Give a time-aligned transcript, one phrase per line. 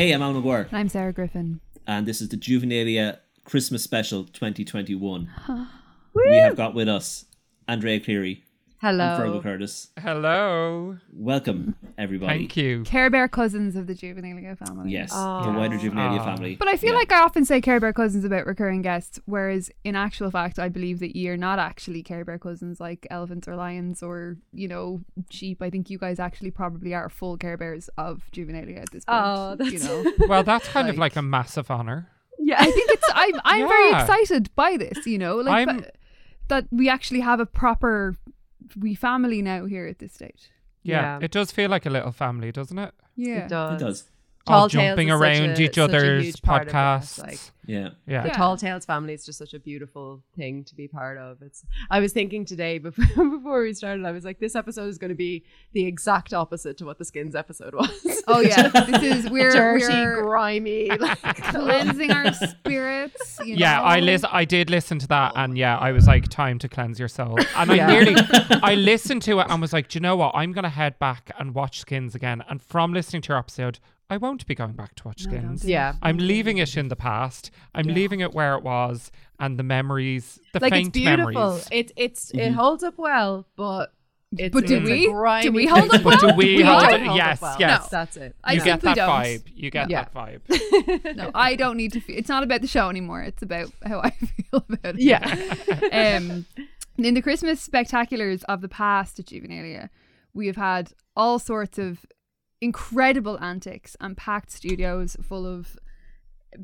[0.00, 1.60] Hey, I'm Alan McGuire, I'm Sarah Griffin.
[1.86, 5.28] and this is the Juvenilia Christmas Special 2021.
[6.14, 7.26] we have got with us
[7.68, 8.42] Andrea Cleary
[8.82, 9.88] and Fergal Curtis.
[9.98, 10.96] Hello.
[11.12, 12.38] Welcome, everybody.
[12.38, 12.82] Thank you.
[12.84, 14.90] Care Bear cousins of the Juvenilia family.
[14.90, 15.44] Yes, Aw.
[15.52, 16.20] the wider Juvenilia Aw.
[16.20, 16.24] Ah.
[16.24, 16.56] family.
[16.56, 16.98] But I feel Yeah.
[16.98, 20.68] like I often say Care Bear cousins about recurring guests, whereas in actual fact, I
[20.68, 25.02] believe that you're not actually Care Bear cousins like elephants or lions or, you know,
[25.30, 25.60] sheep.
[25.62, 29.18] I think you guys actually probably are full Care Bears of Juvenilia at this point.
[29.22, 29.72] Oh, that's...
[29.72, 30.26] you that's- know.
[30.28, 32.08] Well, that's kind of Like- like a massive honor.
[32.38, 32.56] Yeah.
[32.58, 35.96] I think it's I'm I'm very excited by this, you know, like I'm- that,
[36.48, 38.16] that we actually have a proper
[38.76, 40.50] we family now here at this stage.
[40.82, 41.24] Yeah, Yeah.
[41.24, 42.94] it does feel like a little family, doesn't it?
[43.16, 43.44] Yeah.
[43.44, 43.80] It does.
[43.80, 44.04] It does.
[44.46, 47.18] All Tall Tales jumping around a- each other's huge part podcasts.
[47.18, 47.90] like- Yeah.
[48.06, 48.22] yeah.
[48.22, 48.34] The Yeah.
[48.34, 51.40] Tall Tales family is just such a beautiful thing to be part of.
[51.42, 51.64] It's.
[51.90, 55.10] I was thinking today before before we started, I was like, this episode is going
[55.10, 58.22] to be the exact opposite to what the Skins episode was.
[58.26, 60.90] Oh yeah, this is we're dirty, we're grimy.
[60.98, 63.38] Like, cleansing our spirits.
[63.44, 63.82] You Yeah, know?
[63.84, 66.98] I lis- I did listen to that, and yeah, I was like, "Time to cleanse
[66.98, 67.86] your soul." And I Yeah.
[67.86, 68.14] nearly,
[68.62, 70.32] I listened to it and was like, "Do you know what?
[70.34, 73.78] I'm gonna head back and watch Skins again." And from listening to your episode,
[74.10, 75.62] I won't be going back to watch No, Skins.
[75.62, 75.94] do yeah.
[76.02, 77.50] I'm leaving it in the past.
[77.74, 77.94] I'm Yeah.
[77.94, 81.32] leaving it where it was, and the memories, the like it's beautiful.
[81.32, 81.68] memories.
[81.70, 83.92] It it's it holds up well, but
[84.36, 85.06] it's But do it's we?
[85.10, 87.06] grimy Do we hold up But do we We hold don't it?
[87.06, 87.56] hold Yes, up well.
[87.60, 87.82] yes.
[87.82, 87.88] No.
[87.90, 88.36] That's it.
[88.44, 89.08] I you get simply that don't.
[89.10, 89.42] vibe.
[89.54, 90.04] You get Yeah.
[90.04, 91.14] that vibe.
[91.16, 92.00] No, I don't need to.
[92.00, 93.22] Feel, it's not about the show anymore.
[93.22, 95.00] It's about how I feel about it.
[95.00, 95.24] Yeah.
[95.92, 96.46] um,
[96.98, 99.88] in the Christmas spectaculars of the past at Juvenilia,
[100.34, 102.04] we have had all sorts of
[102.60, 105.78] incredible antics and packed studios full of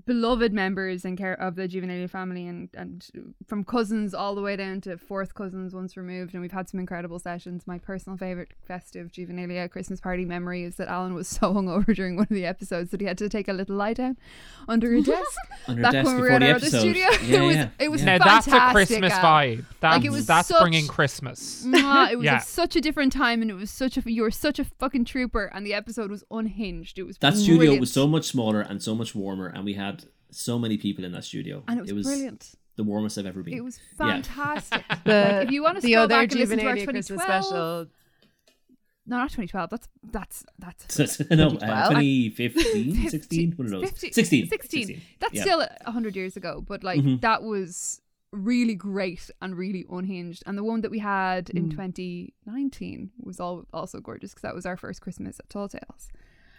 [0.04, 3.06] beloved members and care of the Juvenilia family and, and
[3.46, 6.80] from cousins all the way down to fourth cousins once removed and we've had some
[6.80, 7.66] incredible sessions.
[7.66, 12.16] My personal favourite festive Juvenilia Christmas party memory is that Alan was so hungover during
[12.16, 14.16] one of the episodes that he had to take a little lie down
[14.68, 15.36] under a desk.
[15.68, 17.06] Under Back desk when we were before at the our other studio.
[17.26, 18.18] Yeah, it was yeah, it was yeah.
[18.18, 19.22] Now that's a fantastic, Christmas Al.
[19.24, 19.64] vibe.
[19.80, 21.64] That's it was that's such- bringing Christmas.
[21.66, 22.38] Mwah, it was Yeah.
[22.38, 25.06] a, such a different time, and it was such a you were such a fucking
[25.06, 26.98] trooper, and the episode was unhinged.
[27.00, 30.04] It was That studio was so much smaller and so much warmer, and we had
[30.30, 31.62] so many people in that studio.
[31.68, 32.54] and it was, brilliant.
[32.76, 33.54] the warmest I've ever been.
[33.54, 34.06] It was Yeah.
[34.22, 34.82] fantastic.
[35.04, 37.44] The, if you want to the scroll other back and listen to our Christmas 2012,
[37.44, 37.86] special,
[39.08, 39.70] no, not 2012.
[39.70, 40.44] That's that's
[40.96, 43.90] that's no, uh, 2015, 16, one of those.
[43.90, 44.48] 15 16.
[44.48, 45.00] 16.
[45.20, 45.42] That's yeah.
[45.42, 47.20] still a hundred years ago, but like Mhm.
[47.20, 48.00] that was
[48.32, 50.42] really great and really unhinged.
[50.44, 51.70] And the one that we had in Mm.
[51.70, 56.08] 2019 was all also gorgeous because that was our first Christmas at Tall Tales,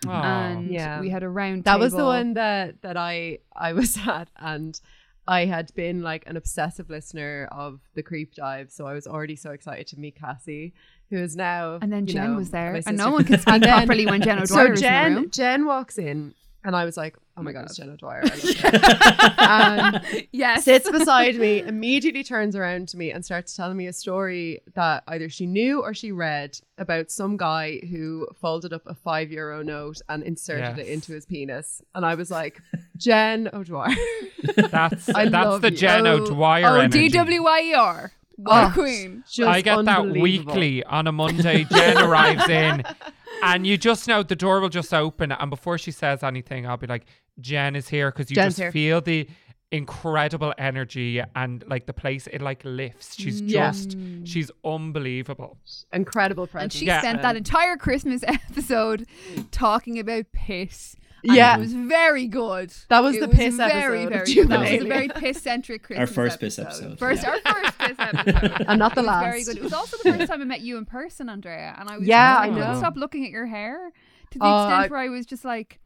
[0.05, 0.23] Aw.
[0.49, 0.99] and Yeah.
[0.99, 1.63] we had a round.
[1.63, 4.79] that was the one that that I I was at, and
[5.27, 9.35] I had been like an obsessive listener of the Creep Dive, so I was already
[9.35, 10.73] so excited to meet Cassie,
[11.09, 11.79] who is now.
[11.81, 14.21] And then Jen know, was there, and no one could speak And then- properly when
[14.21, 15.29] Jen O'Dwyer so was Jen, in the room.
[15.31, 16.33] Jen walks in,
[16.67, 17.65] and I was like, "Oh, oh my my god, God.
[17.69, 19.33] it's Jen O'Dwyer!" I love her.
[19.39, 20.01] and um,
[20.31, 20.65] Yes.
[20.65, 25.03] sits beside me, immediately turns around to me and starts telling me a story that
[25.07, 29.63] either she knew or she read about some guy who folded up a five euro
[29.63, 31.81] note and inserted it into his penis.
[31.95, 32.61] And I was like,
[32.97, 33.95] Jen O'Dwyer.
[34.55, 35.77] That's I that's love the you.
[35.77, 37.09] Jen Oh, O'Dwyer oh, energy.
[37.09, 38.11] DWYER.
[38.39, 39.23] What Oh, queen.
[39.27, 41.63] Just I get that weekly on a Monday.
[41.63, 42.83] Jen arrives in,
[43.43, 46.77] and you just know the door will just open, and before she says anything, I'll
[46.77, 47.05] be like,
[47.39, 48.71] "Jen is here," because you Jen's just here.
[48.71, 49.27] feel the
[49.71, 53.15] incredible energy and like the place it like lifts.
[53.19, 53.49] She's mm.
[53.49, 53.71] Yeah.
[53.71, 55.57] just she's unbelievable.
[55.91, 56.99] Incredible And she Yeah.
[56.99, 59.05] spent that entire Christmas episode
[59.51, 60.95] talking about piss.
[61.23, 61.57] And Yeah.
[61.57, 62.73] It was very good.
[62.89, 64.49] That was It the piss very, episode of very good.
[64.49, 67.37] That was a very piss centric Christmas first piss episode, First, yeah.
[67.45, 68.65] Our first piss episode.
[68.67, 69.23] And not the last.
[69.23, 69.57] Very good.
[69.57, 71.75] It was also the first time I met you in person, Andrea.
[71.79, 72.77] And I was Yeah, just, I I couldn't know.
[72.79, 73.91] stop looking at your hair
[74.31, 75.79] to the Oh, extent where I was just like,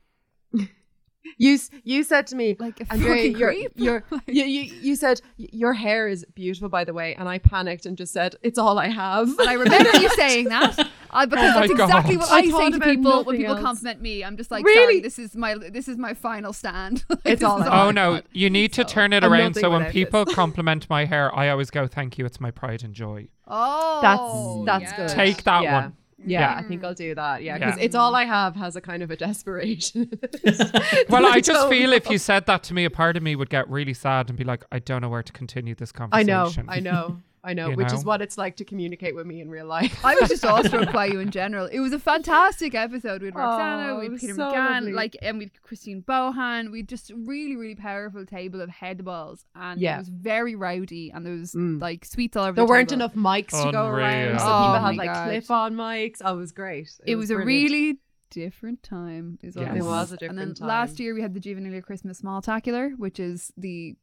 [1.37, 3.71] You you said to me, like a Andrea, fucking you're, creep.
[3.75, 7.37] you're, Like- you, you, you said your hair is beautiful, by the way, and I
[7.37, 9.29] panicked and just said it's all I have.
[9.39, 10.79] And I remember you saying that
[11.11, 12.21] uh, because Oh that's exactly God.
[12.21, 13.61] what I I, say to people when people else.
[13.63, 14.23] compliment me.
[14.23, 14.99] I'm just like, Really?
[14.99, 17.03] this is my this is my final stand.
[17.09, 19.55] Like, It's this all is I Oh I've no, you need to turn it around.
[19.55, 22.83] So when without people compliment my hair, I always go, "Thank you, it's my pride
[22.83, 24.97] and joy." Oh, that's yeah.
[24.97, 25.09] good.
[25.09, 25.73] Take that yeah.
[25.81, 25.93] one.
[26.25, 26.55] Yeah.
[26.57, 27.43] I think I'll do that.
[27.43, 27.83] Yeah, because Yeah.
[27.83, 30.11] it's all I have has a kind of a desperation.
[31.09, 33.49] Well, I just feel if you said that to me, a part of me would
[33.49, 36.29] get really sad and be like, I don't know where to continue this conversation.
[36.29, 36.65] I conversation.
[36.67, 39.41] know, I know, I know, You which is what it's like to communicate with me
[39.41, 39.99] in real life.
[40.05, 41.65] I was just awestruck by you in general.
[41.65, 43.21] It was a fantastic episode.
[43.21, 44.93] We had Roxana, Oh, we it had was Peter so McGann, lovely.
[44.93, 46.71] like, and we had Christine Bohan.
[46.71, 49.95] We had just really, really powerful table of head balls, and Yeah.
[49.95, 51.81] it was very rowdy, and there was Mm.
[51.81, 52.53] like sweets all over.
[52.55, 53.01] There the weren't table.
[53.05, 55.27] enough mics to go around, so Oh people had like God.
[55.29, 56.17] clip-on mics.
[56.23, 56.91] Oh, it was great.
[57.07, 57.97] It was a really
[58.29, 59.39] different time.
[59.41, 59.67] Is Yes.
[59.75, 60.19] it It was a different.
[60.19, 60.29] Time.
[60.29, 60.67] And then time.
[60.67, 63.95] last year we had the Juvenilia Christmas Smalltacular, which is the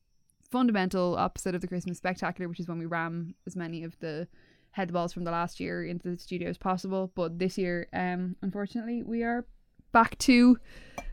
[0.50, 4.27] fundamental opposite of the Christmas Spectacular, which is when we ram as many of the
[4.73, 7.11] head balls from the last year into the studio as possible.
[7.15, 9.45] But this year, um, unfortunately, we are
[9.93, 10.59] back to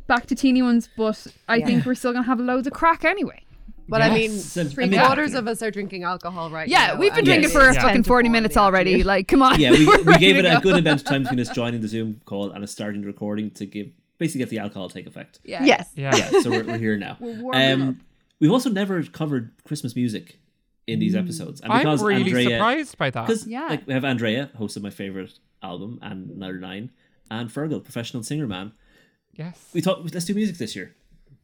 [0.08, 0.90] back to teeny ones.
[0.96, 1.66] But I Yeah.
[1.66, 3.42] think we're still gonna have loads of crack anyway.
[3.88, 4.58] But I mean, Yes.
[4.58, 6.76] I three mean- quarters of us are drinking alcohol right now.
[6.94, 7.54] Yeah, we've been drinking Yes.
[7.54, 7.82] for Yeah.
[7.82, 8.92] fucking forty minutes already.
[8.92, 9.08] afternoon.
[9.08, 9.60] Like, come on.
[9.60, 11.50] Yeah, we, We're we ready gave it to a good amount of time between us
[11.50, 14.90] joining the Zoom call and us starting the recording to give basically get the alcohol
[14.90, 15.40] take effect.
[15.44, 15.64] Yeah.
[15.64, 15.92] Yes.
[15.96, 16.16] Yeah.
[16.16, 17.18] Yeah, so we're, we're here now.
[17.20, 17.80] We're warming up.
[17.80, 18.00] Um,
[18.40, 20.40] we've also never covered Christmas music
[20.88, 21.20] in these mm.
[21.20, 23.28] episodes, and I'm because really Andrea, surprised by that.
[23.28, 23.68] because Yeah.
[23.68, 26.92] like we have Andrea, host of my favorite album and Another Nine,
[27.32, 28.72] and Fergal, professional singer man.
[29.34, 29.70] Yes.
[29.74, 30.96] We thought let's do music this year.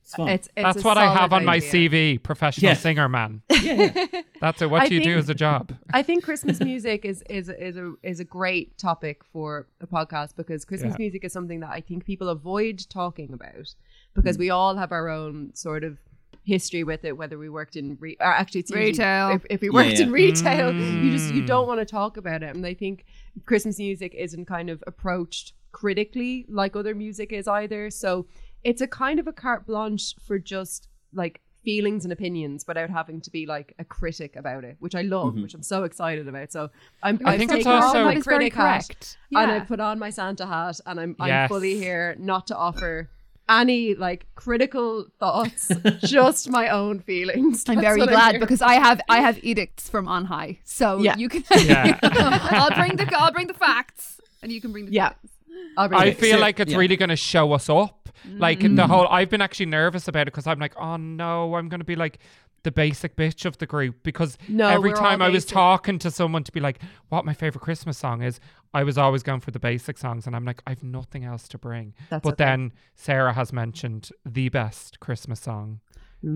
[0.03, 0.29] It's fun.
[0.29, 1.59] It's, it's That's what I have on my.
[1.59, 2.75] CV, professional Yeah.
[2.75, 3.41] singer man.
[3.49, 4.21] yeah, yeah.
[4.39, 4.69] That's it.
[4.69, 5.73] What I do you do as a job?
[5.93, 10.35] I think Christmas music is is is a is a great topic for a podcast
[10.35, 11.03] because Christmas Yeah.
[11.03, 13.75] music is something that I think people avoid talking about
[14.13, 14.41] because mm.
[14.41, 15.97] we all have our own sort of
[16.43, 17.15] history with it.
[17.17, 19.29] Whether we worked in re- actually it's usually- Retail.
[19.35, 20.03] if, if we worked yeah.
[20.05, 21.47] in retail, you just you Mm.
[21.47, 22.55] don't want to talk about it.
[22.55, 23.05] And I think
[23.45, 27.89] Christmas music isn't kind of approached critically like other music is either.
[27.89, 28.25] So
[28.63, 33.21] it's a kind of a carte blanche for just like feelings and opinions without having
[33.21, 35.43] to be like a critic about it, which I love, Mhm.
[35.43, 36.51] which I'm so excited about.
[36.51, 36.69] So
[37.03, 39.17] I'm I I've think it's taken off also- my That is critic hat correct.
[39.31, 41.47] and I put on my Santa hat and I'm I'm Yes.
[41.49, 43.09] fully here not to offer
[43.49, 45.69] any like critical thoughts,
[46.01, 47.63] just my own feelings.
[47.67, 50.59] I'm That's very what glad here because I have I have edicts from on high,
[50.63, 51.17] so Yeah.
[51.17, 51.43] you can.
[51.65, 51.99] Yeah.
[52.03, 55.09] I'll bring the I'll bring the facts, and you can bring the Yeah.
[55.09, 55.31] feelings.
[55.77, 56.17] I'll I it.
[56.17, 56.77] feel so- like it's yeah.
[56.77, 58.09] really going to show us up.
[58.37, 58.75] Like Mm.
[58.75, 61.79] the whole, I've been actually nervous about it because I'm like, oh no, I'm going
[61.79, 62.19] to be like
[62.63, 66.43] the basic bitch of the group because No, every time I was talking to someone
[66.43, 66.79] to be like,
[67.09, 68.39] what my favorite Christmas song is,
[68.73, 71.57] I was always going for the basic songs, and I'm like, I've nothing else to
[71.57, 71.93] bring.
[72.09, 72.43] That's but okay.
[72.45, 75.79] then Sarah has mentioned the best Christmas song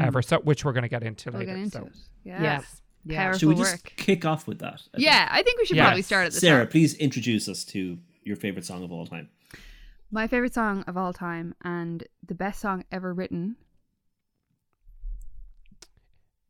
[0.02, 1.54] ever, so which we're going to get into We'll later.
[1.54, 1.86] get into so.
[1.86, 1.94] it.
[2.24, 2.82] Yes.
[3.06, 3.24] Yeah.
[3.26, 3.94] Powerful Should we just work.
[3.98, 4.74] kick off with that?
[4.74, 5.06] I think?
[5.06, 5.86] Yeah, I think we should Yes.
[5.86, 6.72] probably start at the Sarah, top.
[6.72, 9.30] please introduce us to your favorite song of all time.
[10.12, 13.58] My favorite song of all time and the best song ever written.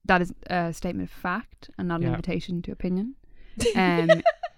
[0.05, 2.09] That is a statement of fact and not an Yeah.
[2.09, 3.15] invitation to opinion.
[3.75, 4.07] Um,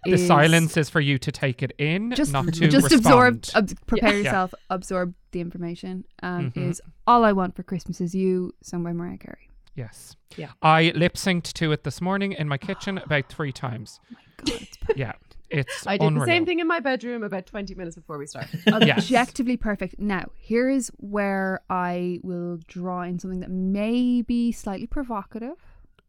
[0.06, 2.96] The is- silence is for you to take it in, just not to just respond.
[3.06, 4.18] absorb, ab- prepare Yeah.
[4.24, 6.06] yourself, absorb the information.
[6.24, 6.70] Um, Mhm.
[6.70, 9.50] Is all I want for Christmas is you, sung by Mariah Carey.
[9.76, 10.16] Yes.
[10.38, 10.52] Yeah.
[10.62, 14.00] I lip synced to it this morning in my kitchen about three times.
[14.38, 15.14] God, it's Yeah.
[15.50, 16.26] It's I did unreal.
[16.26, 18.60] the same thing in my bedroom about 20 minutes before we started.
[18.86, 18.98] Yes.
[19.00, 19.98] objectively perfect.
[20.00, 25.56] Now, here is where I will draw in something that may be slightly provocative,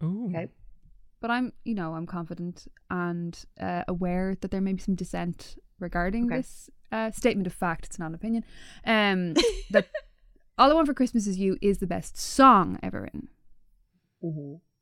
[0.02, 0.26] Ooh.
[0.28, 0.48] Okay.
[1.20, 5.56] but I'm, you know, I'm confident and uh, aware that there may be some dissent
[5.78, 6.38] regarding Okay.
[6.38, 7.86] this uh, statement of fact.
[7.86, 8.44] It's not an opinion.
[8.84, 9.34] Um,
[9.70, 9.86] that
[10.58, 13.28] All I Want for Christmas Is You is the best song ever written.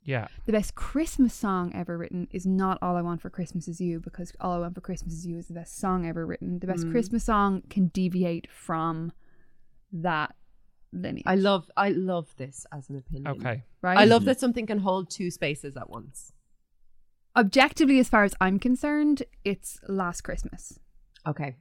[0.07, 0.29] Yeah.
[0.47, 4.01] The best Christmas song ever written is not All I Want for Christmas Is You
[4.01, 6.61] because All I Want for Christmas Is You is the best song ever written.
[6.61, 6.91] The best Mm.
[6.93, 9.13] Christmas song can deviate from
[9.93, 10.35] that
[10.93, 11.25] lineage.
[11.27, 13.27] I love I love this as an opinion.
[13.41, 13.65] Okay.
[13.83, 13.99] right?
[13.99, 16.33] I love that something can hold two spaces at once.
[17.37, 20.79] objectively as far as I'm concerned, it's Last Christmas
[21.27, 21.57] Okay.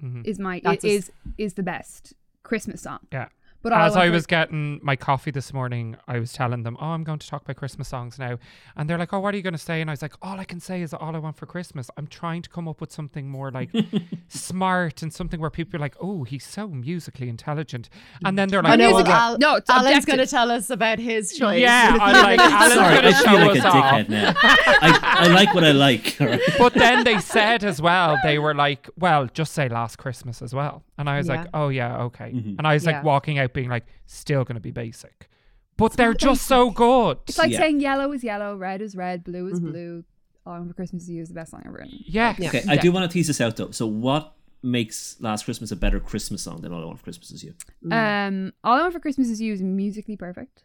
[0.00, 3.00] hmm is my That's it a s- is is the best Christmas song.
[3.12, 3.28] Yeah.
[3.62, 6.78] But As Want I for- was getting my coffee this morning, I was telling them,
[6.80, 8.38] "Oh, I'm going to talk about Christmas songs now,"
[8.74, 10.40] and they're like, "Oh, what are you going to say?" And I was like, "All
[10.40, 12.90] I can say is all I want for Christmas." I'm trying to come up with
[12.90, 13.68] something more like
[14.28, 17.88] smart and something where people are like, "Oh, he's so musically intelligent,"
[18.24, 20.70] and then they're like, know, "Oh, music- Al- no, it's Alan's going to tell us
[20.70, 21.60] about his choice.
[21.60, 23.84] Yeah, I'm like, Alan's Sorry, going to I show feel like a us off.
[23.84, 24.32] dickhead now.
[24.42, 26.16] I, I like what I like.
[26.20, 26.40] all right?
[26.58, 30.54] But then they said as well, they were like, well, just say last Christmas as
[30.54, 30.82] well.
[30.98, 31.36] And I was Yeah.
[31.36, 32.30] like, oh, yeah, okay.
[32.32, 32.56] Mhm.
[32.58, 32.92] And I was Yeah.
[32.96, 35.28] like walking out being like, still going to be basic.
[35.76, 37.18] But they're just so good.
[37.26, 37.58] It's like Yeah.
[37.58, 39.70] saying yellow is yellow, red is red, blue is Mhm.
[39.70, 40.04] blue.
[40.44, 41.98] All I Want for Christmas Is You is the best song ever written.
[42.06, 42.38] Yes.
[42.38, 42.48] Yeah.
[42.48, 43.70] Okay, I do want to tease this out though.
[43.70, 47.30] So, what makes Last Christmas a better Christmas song than All I Want for Christmas
[47.30, 47.54] Is You?
[47.90, 50.64] Um, All I Want for Christmas Is You is musically perfect.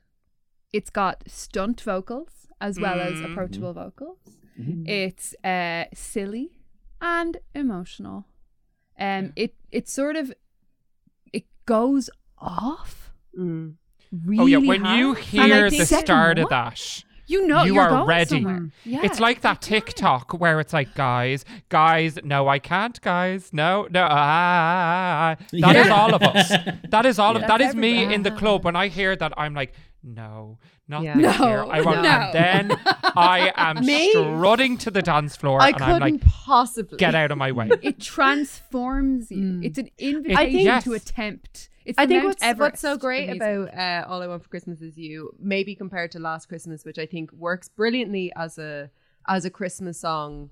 [0.73, 3.31] It's got stunt vocals as well as Mm.
[3.31, 4.19] approachable vocals.
[4.59, 4.87] Mhm.
[4.87, 6.57] It's uh, silly
[7.01, 8.25] and emotional.
[8.99, 10.33] Um, it it sort of
[11.33, 13.75] it goes off Mm.
[14.25, 14.41] really.
[14.41, 14.57] oh, yeah.
[14.57, 14.97] When hard.
[14.99, 18.45] you hear the start one, of that, you know you you're ready.
[18.85, 23.49] Yeah, it's like that TikTok where it's like, guys, guys, no, I can't, guys.
[23.51, 24.07] No, no.
[24.09, 25.93] Ah, that is Yeah.
[25.93, 26.49] all of us.
[26.89, 27.41] That is all Yeah.
[27.41, 28.63] of that That's is me in the club.
[28.63, 29.73] When I hear that, I'm like,
[30.03, 31.15] no, not Yeah.
[31.17, 31.63] this No, year.
[31.69, 32.09] I want, no.
[32.09, 32.33] and
[32.71, 32.79] then
[33.17, 34.11] I am Me?
[34.11, 37.51] strutting to the dance floor, I and couldn't I'm like, possibly get out of my
[37.51, 37.69] way.
[37.81, 39.59] It transforms you.
[39.63, 40.83] It's an invitation yes.
[40.85, 41.69] to attempt.
[41.85, 44.49] It's I think Mount what's Everest what's so great about uh, All I Want for
[44.49, 48.89] Christmas Is You, maybe compared to Last Christmas, which I think works brilliantly as a
[49.27, 50.49] as a Christmas song,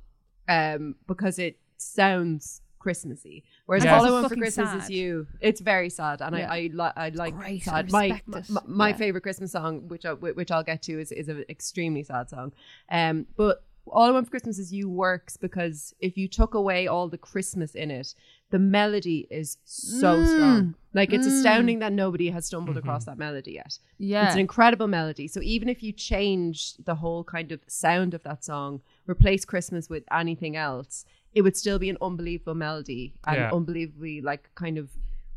[0.47, 3.43] um, because it sounds Christmassy.
[3.65, 3.93] Whereas Yes.
[4.01, 4.81] All I Want for Christmas sad.
[4.83, 6.51] Is You, it's very sad, and Yeah.
[6.51, 7.91] I I, li- I like great, sad.
[7.91, 8.49] My respect my, it.
[8.49, 8.95] my, my Yeah.
[8.97, 12.51] favorite Christmas song, which I, which I'll get to, is is an extremely sad song.
[12.89, 16.87] Um, but all I Want for Christmas Is You works because if you took away
[16.87, 18.15] all the Christmas in it,
[18.53, 20.27] the melody is so Mm.
[20.33, 20.75] strong.
[20.93, 23.79] Like it's astounding that nobody has stumbled across that melody yet.
[23.97, 24.25] Yeah.
[24.25, 25.27] It's an incredible melody.
[25.27, 28.81] So even if you change the whole kind of sound of that song,
[29.13, 33.51] replace Christmas with anything else, it would still be an unbelievable melody and Yeah.
[33.51, 34.85] unbelievably like kind of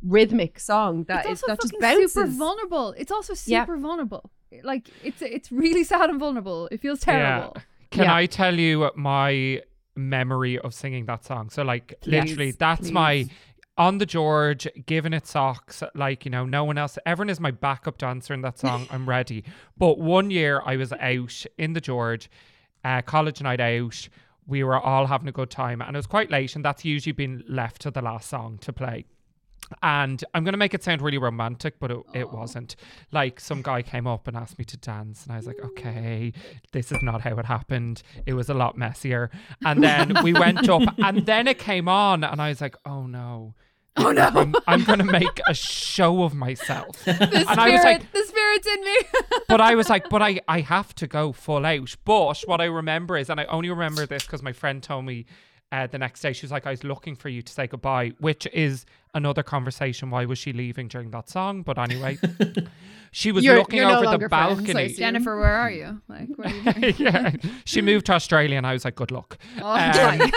[0.02, 2.12] rhythmic song that it's is also that just fucking bounces.
[2.12, 2.88] super vulnerable.
[2.98, 3.62] It's also Yeah.
[3.64, 4.30] super vulnerable.
[4.62, 6.68] Like it's it's really sad and vulnerable.
[6.70, 7.52] It feels terrible.
[7.56, 7.62] Yeah.
[7.90, 8.14] Can Yeah.
[8.22, 9.62] I tell you my
[9.96, 11.50] memory of singing that song?
[11.50, 13.28] So, like, literally, Please, that's my
[13.78, 15.82] on the George, giving it socks.
[15.94, 16.98] Like, you know, no one else.
[17.04, 18.86] Everyone is my backup dancer in that song.
[18.90, 19.44] I'm ready.
[19.76, 22.30] But one year I was out in the George,
[22.84, 24.08] uh, college night out.
[24.46, 27.12] We were all having a good time, and it was quite late, and that's usually
[27.12, 29.06] been left to the last song to play.
[29.82, 32.76] And I'm going to make it sound really romantic, but it, it wasn't.
[33.12, 36.32] Like, some guy came up and asked me to dance, and I was like, okay,
[36.72, 38.02] this is not how it happened.
[38.26, 39.30] It was a lot messier.
[39.64, 43.06] And then we went up, and then it came on, and I was like, oh
[43.06, 43.54] no.
[43.98, 44.30] Oh no.
[44.34, 47.04] I'm, I'm going to make a show of myself.
[47.04, 48.96] The and spirit, I was like, the spirit's in me.
[49.48, 51.96] but I was like, but I, I have to go full out.
[52.04, 55.24] But what I remember is, and I only remember this because my friend told me
[55.72, 58.12] uh, the next day, she was like, I was looking for you to say goodbye,
[58.18, 60.10] which is another conversation.
[60.10, 61.62] Why was she leaving during that song?
[61.62, 62.18] But anyway,
[63.10, 64.92] she was You're- looking you're no over the longer friends, balcony.
[64.94, 66.00] Jennifer, where are you?
[66.08, 66.46] Like, what
[66.76, 67.32] are you yeah,
[67.64, 70.30] she moved to Australia, and I was like, "Good luck." Oh,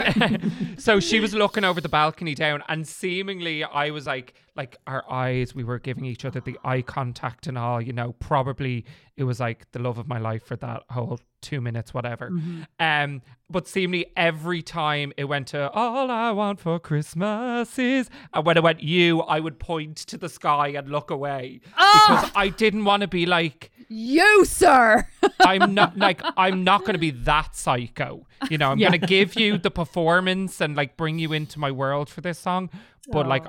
[0.00, 4.76] Um, so she was looking over the balcony down, and seemingly I was like, like
[4.86, 7.80] our eyes, we were giving each other the eye contact and all.
[7.80, 8.84] You know, probably
[9.16, 12.30] it was like the love of my life for that whole two minutes, whatever.
[12.30, 12.62] Mm-hmm.
[12.80, 18.44] Um, but seemingly every time it went to "All I Want for Christmas Is," and
[18.46, 21.92] when I went "You," I would point to the sky and look away Ah!
[22.20, 23.70] because I didn't want to be like.
[23.88, 25.06] you, sir.
[25.40, 28.26] I'm not like I'm not going to be that psycho.
[28.50, 28.88] You know, I'm Yeah.
[28.90, 32.38] going to give you the performance and like bring you into my world for this
[32.38, 32.68] song,
[33.12, 33.46] but like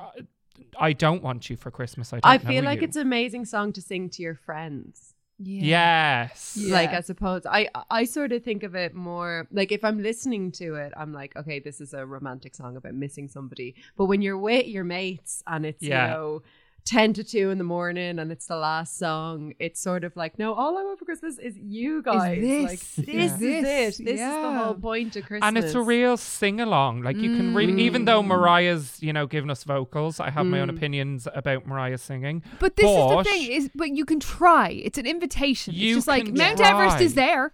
[0.80, 2.14] I- don't want you for Christmas.
[2.14, 2.88] I don't I feel like you.
[2.88, 5.07] it's an amazing song to sing to your friends.
[5.40, 6.58] Yes.
[6.60, 6.74] Yeah.
[6.74, 10.52] Like I suppose I I sort of think of it more like if I'm listening
[10.54, 13.76] to it, I'm like, okay, this is a romantic song about missing somebody.
[13.98, 16.08] But when you're with your mates and it's Yeah.
[16.08, 16.42] you know
[16.88, 20.40] ten to two in the morning and it's the last song, it's sort of like,
[20.40, 22.40] no, all I want for Christmas is you guys.
[22.40, 22.64] this.
[22.64, 24.00] Like Is this is this.
[24.00, 24.06] it.
[24.06, 25.48] This is the whole point of Christmas.
[25.48, 27.02] And it's a real sing along.
[27.02, 28.06] Like you can really, even mm.
[28.06, 30.78] though Mariah's, you know, giving us vocals, I have my own mm.
[30.78, 32.42] opinions about Mariah singing.
[32.60, 34.70] But this is the thing is, but you can try.
[34.70, 35.74] It's an invitation.
[35.74, 37.26] You it's just like can Mount Everest is try.
[37.26, 37.54] there.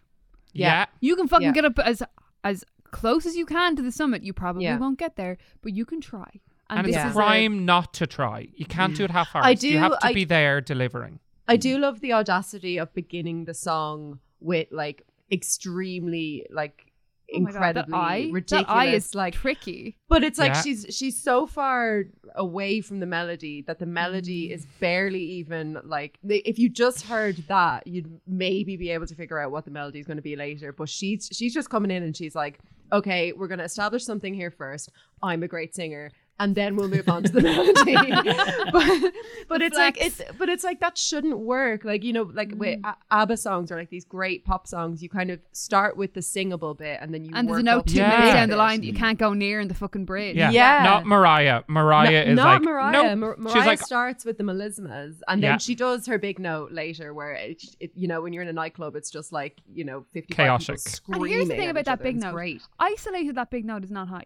[0.54, 0.86] Yeah.
[1.02, 1.54] You can fucking Yeah.
[1.54, 2.04] get up as
[2.44, 4.24] as close as you can to the summit.
[4.24, 4.78] You probably Yeah.
[4.78, 6.40] won't get there, but you can try.
[6.78, 7.10] And, And it's Yeah.
[7.10, 8.48] is a- crime not to try.
[8.56, 9.46] You can't do it half hours.
[9.46, 11.20] I You have to I- be there delivering.
[11.48, 16.90] I do love the audacity of beginning the song with like extremely like
[17.36, 19.98] Oh my God, incredibly that eye, ridiculous That eye is like tricky.
[20.08, 20.62] But it's like Yeah.
[20.62, 22.04] she's she's so far
[22.36, 24.54] away from the melody that the melody mm.
[24.54, 29.40] is barely even like if you just heard that you'd maybe be able to figure
[29.40, 30.72] out what the melody is going to be later.
[30.72, 32.60] But she's she's just coming in and she's like,
[32.92, 34.90] okay, we're going to establish something here first.
[35.24, 36.12] I'm a great singer.
[36.40, 37.94] And then we'll move on to the melody.
[38.72, 39.14] but
[39.48, 41.86] but it's like it's but it's like that shouldn't work.
[41.86, 42.86] Like you know, like with Mm.
[42.90, 46.22] A- ABBA songs or like these great pop songs, you kind of start with the
[46.22, 48.10] singable bit and then you And there's a note two Yeah.
[48.10, 50.36] minutes down the line that you can't go near in the fucking bridge.
[50.36, 50.50] Yeah.
[50.50, 50.84] Yeah.
[50.84, 51.62] Not Mariah.
[51.68, 53.16] Mariah No- is not like Mariah.
[53.16, 53.20] Nope.
[53.20, 55.58] Mar- She's Mariah like starts with the melismas, and then Yeah.
[55.58, 58.54] she does her big note later, where it, it, you know when you're in a
[58.54, 60.80] nightclub, it's just like you know fifty Chaotic.
[61.10, 62.34] And here's the thing about that big note.
[62.34, 62.62] Great.
[62.80, 64.26] Isolated that big note is not high.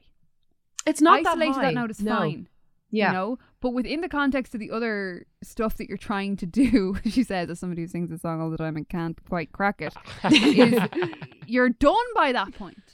[0.87, 1.71] It's not Isolated that, that, high.
[1.71, 2.17] note is No.
[2.17, 2.47] fine.
[2.89, 3.07] Yeah.
[3.07, 3.39] You know?
[3.59, 7.49] But within the context of the other stuff that you're trying to do, she says,
[7.49, 9.93] as somebody who sings the song all the time and can't quite crack it,
[10.31, 10.79] is
[11.47, 12.86] you're done by that point.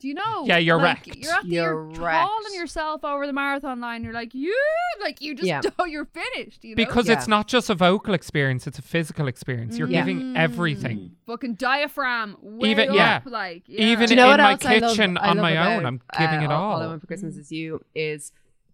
[0.00, 0.44] Do you know?
[0.46, 1.16] Yeah, you're like, wrecked.
[1.16, 2.28] You're at the, You're you're wrecked.
[2.28, 4.04] hauling yourself over the marathon line.
[4.04, 4.56] You're like, you,
[5.00, 5.60] like you just, Yeah.
[5.86, 6.62] you're finished.
[6.62, 6.76] You know?
[6.76, 7.14] because Yeah.
[7.14, 9.76] it's not just a vocal experience; it's a physical experience.
[9.76, 10.00] You're Yeah.
[10.04, 11.16] giving everything.
[11.26, 13.20] fucking diaphragm, way Even- up, yeah.
[13.26, 13.86] like yeah.
[13.86, 16.00] Even Do you know in my else I love- kitchen on love my own, I'm
[16.16, 16.74] giving uh, it all.
[16.74, 18.30] All I Want for Christmas is You is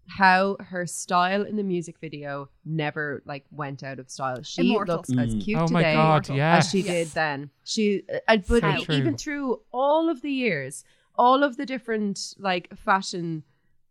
[0.07, 4.43] how her style in the music video never like went out of style.
[4.43, 4.97] She Immortal.
[4.97, 5.43] looks as Mm.
[5.43, 6.57] cute Oh my today God, yeah.
[6.57, 6.87] as she Yes.
[6.87, 7.49] did then.
[7.63, 8.95] She, uh, but So e- true.
[8.95, 10.83] even through all of the years,
[11.17, 13.43] all of the different like fashion,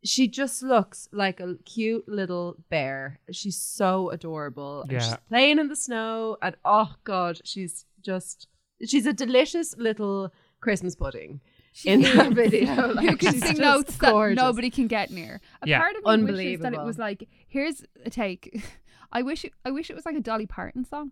[0.04, 3.20] she just looks like a cute little bear.
[3.32, 4.82] She's so adorable.
[4.82, 5.16] And she's Yeah.
[5.28, 8.48] playing in the snow, and oh god, she's just
[8.86, 11.40] she's a delicious little Christmas pudding.
[11.84, 12.66] in that video.
[12.66, 14.36] Who Like, can sing notes gorgeous.
[14.38, 15.40] that nobody can get near.
[15.62, 15.80] A Yeah.
[15.80, 18.62] part of me wishes that it was like, here's a take.
[19.12, 21.10] I wish it, I wish it was like a Dolly Parton song.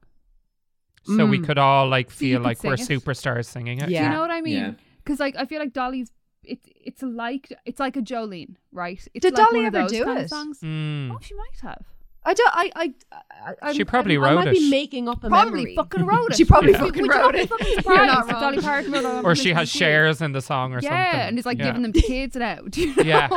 [1.04, 1.46] So we Mm.
[1.46, 2.80] could all like feel could like we're it.
[2.80, 3.86] superstars singing it.
[3.86, 4.04] Do Yeah.
[4.04, 4.74] you know what I Yeah.
[5.02, 5.04] Mean?
[5.04, 6.10] Because like I feel like Dolly's
[6.44, 8.98] it's it's like it's like a Jolene, right?
[9.14, 10.28] It's Did like Dolly one of ever those do kind of it?
[10.30, 10.60] songs.
[10.60, 11.12] Mm.
[11.12, 11.84] Oh, she might have.
[12.24, 12.50] I don't.
[12.54, 12.70] I.
[12.76, 12.94] I.
[13.32, 14.70] I I'm- She probably I'm- I wrote might be it.
[14.70, 15.74] making up a Probably memory.
[15.74, 16.36] fucking wrote it.
[16.36, 16.78] She probably Yeah.
[16.78, 17.48] fucking Would you wrote not be it.
[17.48, 18.40] fucking You're surprised not wrong.
[18.40, 19.24] Dolly Parton wrote?
[19.24, 21.20] Or she has shares in the song or yeah, something.
[21.20, 21.64] Yeah, and is like Yeah.
[21.66, 22.60] giving them to kids now.
[22.70, 23.02] Do you know?
[23.02, 23.28] Yeah.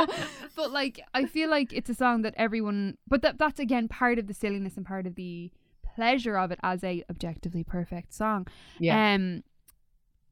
[0.54, 2.96] but like, I feel like it's a song that everyone.
[3.08, 5.50] But that that's again part of the silliness and part of the
[5.96, 8.46] pleasure of it as a objectively perfect song.
[8.78, 9.14] Yeah.
[9.14, 9.42] Um,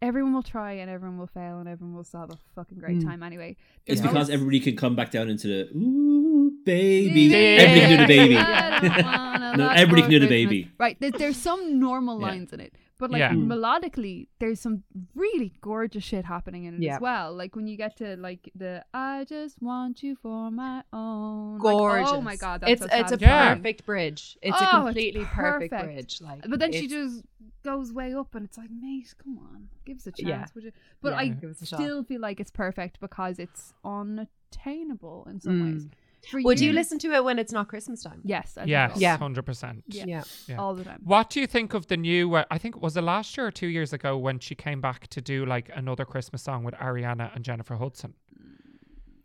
[0.02, 2.98] everyone will try and everyone will fail and everyone will still have a fucking great
[2.98, 3.04] Mm.
[3.04, 3.56] time anyway.
[3.86, 7.22] It's because no- everybody can come back down into the ooh baby.
[7.22, 7.38] Yeah.
[7.38, 8.36] Everybody can do the baby.
[8.38, 10.70] I don't wanna No, everybody can do the baby.
[10.78, 10.96] Right.
[11.00, 12.26] There's, there's some normal Yeah.
[12.26, 13.30] lines in it, but like Yeah.
[13.32, 13.46] Mm.
[13.46, 14.82] melodically, there's some
[15.14, 16.96] really gorgeous shit happening in it Yeah.
[16.96, 17.34] as well.
[17.34, 21.62] Like when you get to like the "I just want you for my own." like,
[21.62, 22.10] Gorgeous.
[22.12, 23.18] oh my god, that's it's so it's a.
[23.20, 23.54] Yeah.
[23.54, 24.36] perfect bridge.
[24.42, 25.70] It's Oh, a it's completely perfect.
[25.72, 25.94] perfect.
[25.94, 26.20] bridge.
[26.20, 27.24] Like, But then she it's- just
[27.64, 30.46] goes way up, and it's like, mate, come on, give us a chance, Yeah.
[30.54, 30.72] would you?
[31.02, 31.78] But Yeah, I give shot.
[31.80, 35.88] still feel like it's perfect because it's unattainable in some ways.
[36.30, 38.22] For Would you listen to it when it's not Christmas time?
[38.24, 38.56] Yes.
[38.56, 39.00] I Yes, so.
[39.00, 39.18] Yeah.
[39.18, 39.84] hundred percent.
[39.88, 40.04] Yeah.
[40.06, 40.22] Yeah.
[40.48, 40.56] Yeah.
[40.56, 41.00] All the time.
[41.04, 42.32] What do you think of the new?
[42.34, 45.06] Uh, I think was it last year or two years ago when she came back
[45.08, 48.14] to do like another Christmas song with Ariana and Jennifer Hudson.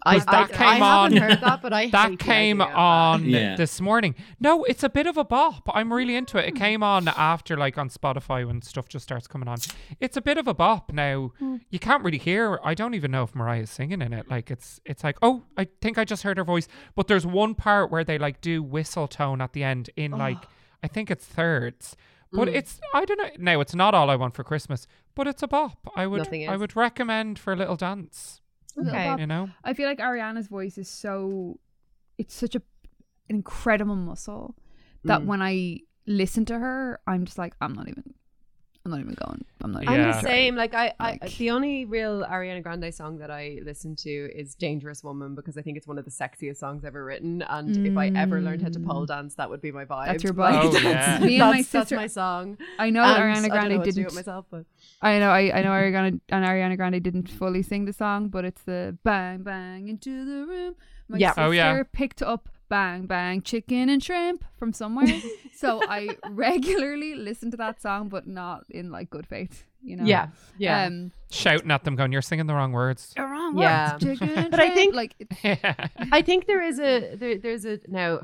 [0.05, 2.67] I, 'Cause that I, came I on- haven't heard that, but I That came idea
[2.67, 2.79] of that.
[2.79, 3.55] on Yeah.
[3.57, 4.15] this morning.
[4.39, 5.69] No, it's a bit of a bop.
[5.73, 6.45] I'm really into it.
[6.45, 9.57] It came on after like on Spotify when stuff just starts coming on.
[9.99, 11.33] It's a bit of a bop now.
[11.69, 12.59] You can't really hear.
[12.63, 14.29] I don't even know if Mariah's singing in it.
[14.29, 16.69] Like it's it's like oh, I think I just heard her voice.
[16.95, 20.37] But there's one part where they like do whistle tone at the end in like
[20.81, 21.97] I think it's thirds.
[22.31, 22.53] But Mm.
[22.55, 23.29] it's I don't know.
[23.53, 24.87] No, it's not all I want for Christmas.
[25.15, 25.79] But it's a bop.
[25.95, 28.38] I would I would recommend for a little dance.
[28.75, 29.15] Little Okay.
[29.19, 29.49] You know.
[29.63, 31.59] I feel like Ariana's voice is so
[32.17, 32.61] it's such a
[33.29, 34.55] an incredible muscle
[35.03, 35.25] that Mm.
[35.25, 38.13] when I listen to her, I'm just like, I'm not even
[38.85, 39.45] I'm not even going.
[39.61, 40.55] I'm not even I'm the same.
[40.55, 44.55] Like I, I, Like- the only real Ariana Grande song that I listen to is
[44.55, 47.41] "Dangerous Woman" because I think it's one of the sexiest songs ever written.
[47.41, 49.07] And if I ever learned how to pole mm.
[49.07, 50.07] dance, that would be my vibe.
[50.07, 50.63] That's your vibe.
[50.63, 51.19] Oh, that's, yeah.
[51.21, 52.57] Me and my that's- that's my song.
[52.79, 54.45] I know that And Ariana I don't know Grande how to do it didn't myself,
[54.49, 54.65] but
[55.01, 58.45] I know I, I know Ariana and Ariana Grande didn't fully sing the song, but
[58.45, 60.75] it's the bang bang into the room.
[61.09, 61.29] My Yeah.
[61.31, 61.83] sister Oh, yeah.
[61.91, 65.07] picked up bang bang chicken and shrimp from somewhere.
[65.53, 70.03] so I regularly listen to that song but not in like good faith, you know.
[70.05, 70.27] yeah,
[70.57, 70.85] yeah.
[70.85, 73.57] Um Shouting at them, going, "You're singing the wrong words." You're wrong.
[73.57, 73.91] Yeah.
[73.93, 75.87] words, chicken and But I think- like yeah.
[76.11, 78.21] I think there is a there, there's a now.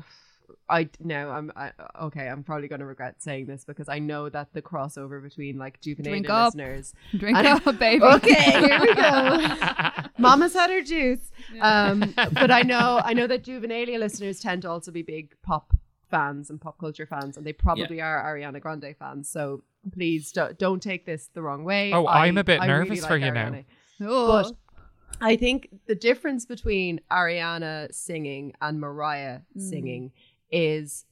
[0.68, 2.28] I no, I'm I, okay.
[2.28, 5.80] I'm probably going to regret saying this because I know that the crossover between like
[5.80, 6.46] Drink Juvenilia up.
[6.54, 6.94] listeners.
[7.16, 8.04] drink I- up, baby.
[8.04, 9.38] Okay, here we go.
[10.18, 11.30] Mama's had her juice.
[11.60, 15.72] Um, but I know I know that juvenilia listeners tend to also be big pop
[16.10, 19.28] fans and pop culture fans, and they probably are Ariana Grande fans.
[19.28, 21.92] So please don't, don't take this the wrong way.
[21.92, 23.50] Oh, I- I'm a bit I nervous for you now.
[23.50, 23.64] Ariana.
[24.00, 24.42] Oh.
[24.42, 24.56] But
[25.20, 29.60] I think the difference between Ariana singing and Mariah Mm.
[30.50, 31.04] Is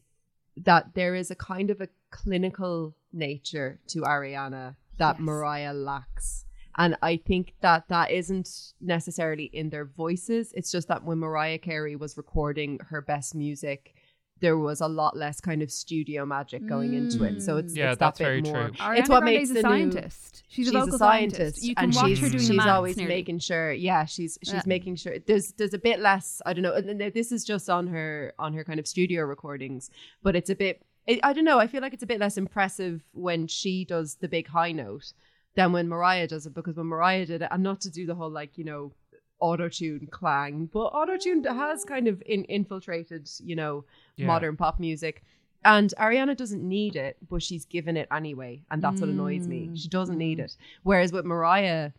[0.56, 5.20] that there is a kind of a clinical nature to Ariana that Yes.
[5.20, 6.44] Mariah lacks.
[6.76, 10.52] And I think that that isn't necessarily in their voices.
[10.56, 13.94] It's just that when Mariah Carey was recording her best music,
[14.40, 17.40] there was a lot less kind of studio magic going into it.
[17.40, 17.76] So it's, mm.
[17.76, 18.68] Yeah, it's that's that bit very more.
[18.68, 18.76] true.
[18.78, 20.42] Ariana It's what Grande's makes a the new- scientist.
[20.48, 23.14] She's, a vocal scientist, You can and watch she's, her doing she's the always nearly.
[23.14, 23.72] making sure.
[23.72, 24.62] Yeah, she's she's Yeah.
[24.66, 25.18] making sure.
[25.18, 26.40] There's there's a bit less.
[26.46, 26.74] I don't know.
[26.74, 29.90] And this is just on her on her kind of studio recordings,
[30.22, 30.82] but it's a bit.
[31.06, 31.58] It, I don't know.
[31.58, 35.12] I feel like it's a bit less impressive when she does the big high note
[35.56, 38.14] than when Mariah does it because when Mariah did it, and not to do the
[38.14, 38.92] whole like you know
[39.40, 43.84] auto tune clang, but auto tune has kind of in, infiltrated you know
[44.16, 44.26] Yeah.
[44.26, 45.22] modern pop music.
[45.66, 48.62] And Ariana doesn't need it, but she's given it anyway.
[48.70, 49.68] And that's what annoys me.
[49.72, 49.78] Mm.
[49.80, 50.56] She doesn't need it.
[50.82, 51.92] Whereas with Mariah,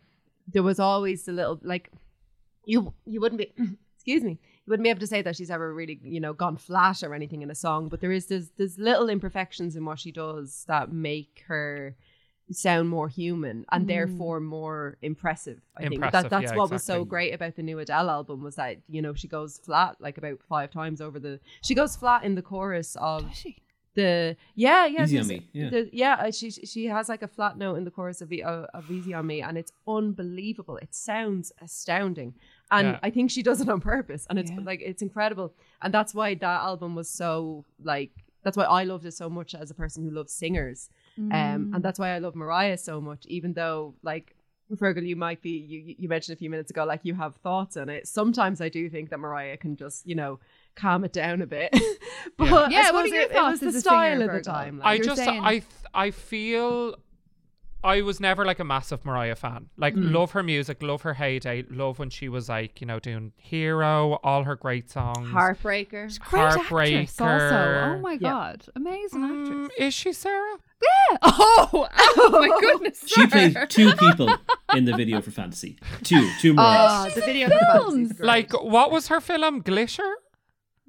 [0.46, 1.90] there was always the little like
[2.64, 3.52] you you wouldn't be
[3.96, 4.38] excuse me.
[4.66, 7.14] You wouldn't be able to say that she's ever really, you know, gone flat or
[7.14, 10.64] anything in a song, but there is there's there's little imperfections in what she does
[10.68, 11.96] that make her
[12.52, 13.88] sound more human and Mm.
[13.88, 15.60] therefore more impressive.
[15.76, 18.54] I think that that's yeah, what was so great about the new Adele album was
[18.56, 22.22] that you know she goes flat like about five times over the she goes flat
[22.24, 23.56] in the chorus of Does she?
[23.94, 25.70] the yeah yeah Easy on Me, yeah.
[25.70, 28.66] the- yeah uh, she she has like a flat note in the chorus of, uh,
[28.74, 32.34] of Easy on Me and it's unbelievable it sounds astounding
[32.70, 32.98] and Yeah.
[33.02, 34.60] I think she does it on purpose and it's Yeah.
[34.62, 38.12] like it's incredible and that's why that album was so like
[38.44, 41.74] that's why I loved it so much as a person who loves singers um Mm.
[41.74, 44.34] and that's why I love Mariah so much even though like
[44.74, 47.76] Fergal, you might be you you mentioned a few minutes ago like you have thoughts
[47.76, 48.08] on it.
[48.08, 50.40] Sometimes I do think that Mariah can just you know
[50.74, 51.70] calm it down a bit.
[52.36, 54.80] but I Yeah, what are your it, it was the style singer, at the time.
[54.82, 56.96] I Like, You're just saying- I th- I feel
[57.94, 59.68] I was never like a massive Mariah fan.
[59.84, 60.12] Like Mm.
[60.12, 64.18] love her music, love her heyday, love when she was like, you know, doing Hero,
[64.24, 65.28] all her great songs.
[65.28, 66.04] Heartbreaker.
[66.30, 67.60] Great actress also.
[67.88, 68.30] Oh my Yeah.
[68.34, 68.58] god.
[68.74, 69.78] Amazing Mm, actress.
[69.86, 70.56] is she Sarah?
[70.88, 71.16] Yeah.
[71.22, 72.98] Oh, oh my goodness.
[73.06, 74.30] She played two people
[74.74, 75.72] in the video for Fantasy.
[76.02, 77.06] Two, two Mariahs.
[77.06, 78.12] Oh, the video for Fantasy is films.
[78.18, 78.26] great.
[78.26, 79.60] Like what was her film?
[79.60, 80.12] Glitter?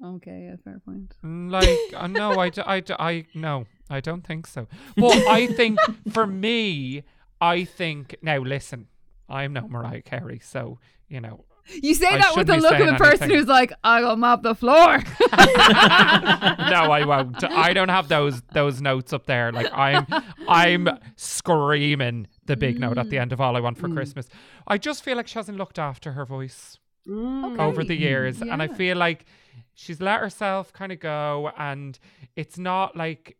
[0.04, 1.14] Okay, yeah, fair point.
[1.24, 4.66] Mm, Like uh, no, I, d- I, d- I no, I don't think so.
[4.96, 5.78] Well, I think
[6.12, 7.04] for me,
[7.40, 8.88] I think now listen,
[9.28, 11.44] I'm no Mariah Carey, so you know
[11.82, 13.38] You say I that with the look of a person anything.
[13.38, 14.98] who's like, I will mop the floor.
[14.98, 17.42] no, I won't.
[17.44, 19.52] I don't have those those notes up there.
[19.52, 20.06] Like I'm
[20.48, 24.28] I'm screaming the big note at the end of all I want for Christmas.
[24.66, 27.58] I just feel like she hasn't looked after her voice Mm.
[27.58, 28.42] over the years.
[28.42, 29.24] And I feel like
[29.72, 31.98] she's let herself kind of go and
[32.36, 33.37] it's not like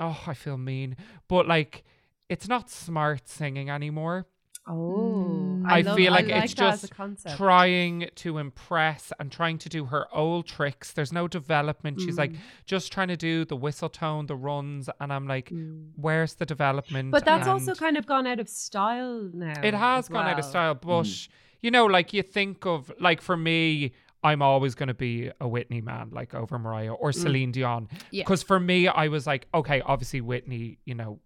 [0.00, 0.96] oh, I feel mean.
[1.28, 1.84] But like
[2.28, 4.26] it's not smart singing anymore.
[4.68, 9.68] Oh, I love- feel like like it's that just trying to impress and trying to
[9.68, 10.92] do her old tricks.
[10.92, 12.00] There's no development.
[12.00, 12.18] She's Mm.
[12.18, 12.32] like
[12.66, 15.52] just trying to do the whistle tone, the runs, and I'm like,
[15.94, 17.08] where's the development?
[17.08, 17.12] Mm.
[17.12, 19.54] But that's also kind of gone out of style now.
[19.62, 20.74] it has as gone out of style.
[20.74, 21.28] But
[21.62, 23.92] you know, like you think of like for me.
[24.26, 27.14] I'm always going to be a Whitney man, like over Mariah or mm.
[27.22, 27.88] Celine Dion.
[28.10, 28.24] Yeah.
[28.24, 31.20] Because for me, I was like, okay, obviously Whitney, you know,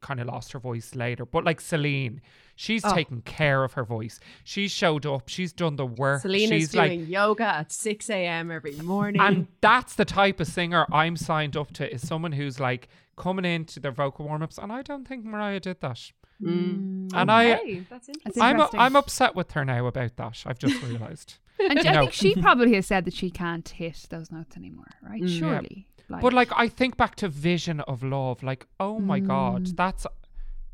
[0.00, 1.24] kind of lost her voice later.
[1.24, 2.20] But like Celine,
[2.54, 2.92] she's Oh.
[2.94, 4.20] taken care of her voice.
[4.44, 5.28] She's showed up.
[5.28, 6.22] She's done the work.
[6.22, 8.50] Celine's she's doing like, yoga at 6 a.m.
[8.50, 9.20] every morning.
[9.20, 13.44] and that's the type of singer I'm signed up to is someone who's like coming
[13.44, 14.58] into their vocal warm ups.
[14.58, 16.12] And I don't think Mariah did that.
[16.42, 17.10] Mm.
[17.14, 18.42] And I, that's interesting.
[18.42, 18.80] I'm, interesting.
[18.80, 20.42] I'm upset with her now about that.
[20.46, 21.34] I've just realised.
[21.58, 22.00] And You I know.
[22.02, 25.22] think she probably has said that she can't hit those notes anymore, right?
[25.22, 25.28] Mm.
[25.30, 25.38] Yeah.
[25.38, 25.86] Surely.
[26.10, 29.76] But like I think back to Vision of Love, like oh my god, Mm.
[29.76, 30.06] that's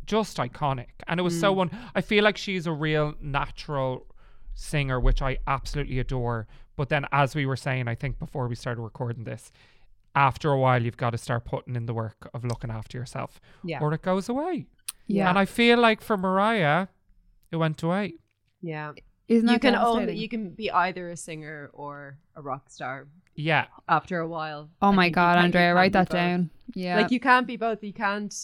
[0.05, 0.88] just iconic.
[1.07, 1.70] And it was so one.
[1.94, 4.07] I feel like she's a real natural
[4.55, 6.48] singer, which I absolutely adore.
[6.77, 9.53] But then, as we were saying, I think before we started recording this,
[10.16, 13.40] after a while, you've got to start putting in the work of looking after yourself,
[13.62, 13.79] Yeah.
[13.81, 14.66] or it goes away.
[15.07, 15.29] Yeah.
[15.29, 16.87] And I feel like for Mariah,
[17.51, 18.15] it went away.
[18.61, 18.93] yeah.
[19.29, 23.07] Isn't that You can only you can be either a singer or a rock star
[23.35, 24.69] Yeah, after a while.
[24.83, 26.17] Oh I my god, Andrea, write that both.
[26.17, 26.51] down.
[26.75, 26.97] Yeah.
[27.01, 27.83] Like you can't be both.
[27.83, 28.35] You can't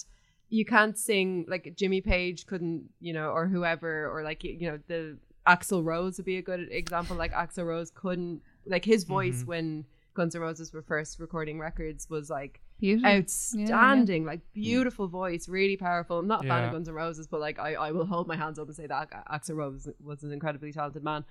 [0.49, 4.79] you can't sing like Jimmy Page couldn't, you know, or whoever, or like you know,
[4.87, 7.16] the Axl Rose would be a good example.
[7.16, 9.47] Like Axl Rose couldn't like his voice Mhm.
[9.47, 13.11] when Guns N' Roses were first recording records was like Beautiful.
[13.11, 16.19] outstanding, like beautiful voice, really powerful.
[16.19, 18.37] I'm not a fan of Guns N' Roses, but like I, I will hold my
[18.37, 21.25] hands up and say that Axl Rose was an incredibly talented man.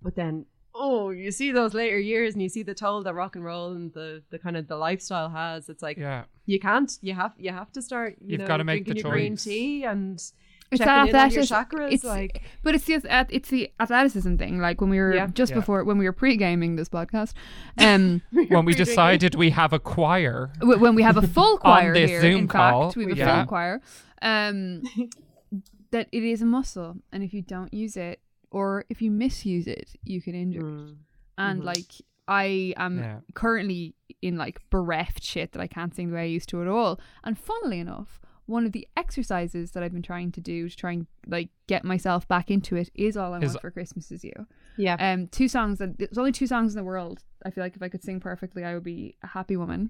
[0.00, 3.34] But then, oh, you see those later years, and you see the toll that rock
[3.34, 5.68] and roll and the the kind of the lifestyle has.
[5.68, 6.24] It's like yeah.
[6.46, 8.16] you can't, you have, you have to start.
[8.20, 10.22] You You've gotta make the drinking your green tea and
[10.72, 11.92] It's checking that in on your athletic- chakras.
[11.92, 14.58] it's- like But it's the it's the athleticism thing.
[14.58, 15.26] Like when we were Yeah.
[15.28, 15.56] just Yeah.
[15.60, 17.34] before when we were pre gaming this podcast,
[17.78, 22.10] um, When we decided we have a choir, when we have a full choir this
[22.10, 23.36] here, Zoom in call, fact, we have a yeah.
[23.40, 23.80] full choir.
[24.22, 24.82] Um,
[25.90, 29.66] that it is a muscle, and if you don't use it or if you misuse
[29.66, 30.62] it, you can injure.
[30.62, 30.96] Mm.
[31.38, 31.64] And Mhm.
[31.64, 31.92] like
[32.28, 33.18] I am Yeah.
[33.34, 36.68] currently in like bereft shit that I can't sing the way I used to at
[36.68, 37.00] all.
[37.24, 40.92] And funnily enough, one of the exercises that I've been trying to do to try
[40.92, 44.24] and like get myself back into it is all I Is- want for Christmas is
[44.24, 44.32] you.
[44.76, 47.22] yeah, Um, two songs that there's only two songs in the world.
[47.44, 49.88] I feel like if I could sing perfectly, I would be a happy woman.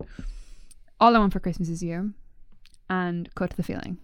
[1.01, 2.15] All I want for Christmas is you,
[2.89, 3.99] and cut the feeling.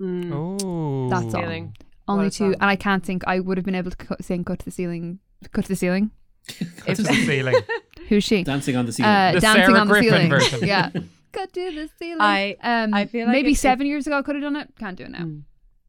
[0.00, 0.32] Mm.
[0.32, 1.40] oh, That's all.
[1.42, 1.76] Feeling.
[2.06, 2.54] Only two, song.
[2.60, 3.22] and I can't think.
[3.26, 5.18] I would have been able to cut, sing "Cut to the Ceiling."
[5.52, 6.10] Cut to the ceiling.
[6.86, 7.54] It's the ceiling.
[8.08, 8.44] Who's she?
[8.44, 9.10] Dancing on the ceiling.
[9.10, 10.28] Uh, The dancing Sarah on the Griffin ceiling.
[10.30, 10.60] version.
[10.66, 10.90] yeah.
[11.34, 12.20] Cut to the ceiling.
[12.20, 14.68] I- um, I feel like maybe it- seven years ago I could have done it.
[14.78, 15.26] Can't do it now.
[15.26, 15.42] Mm.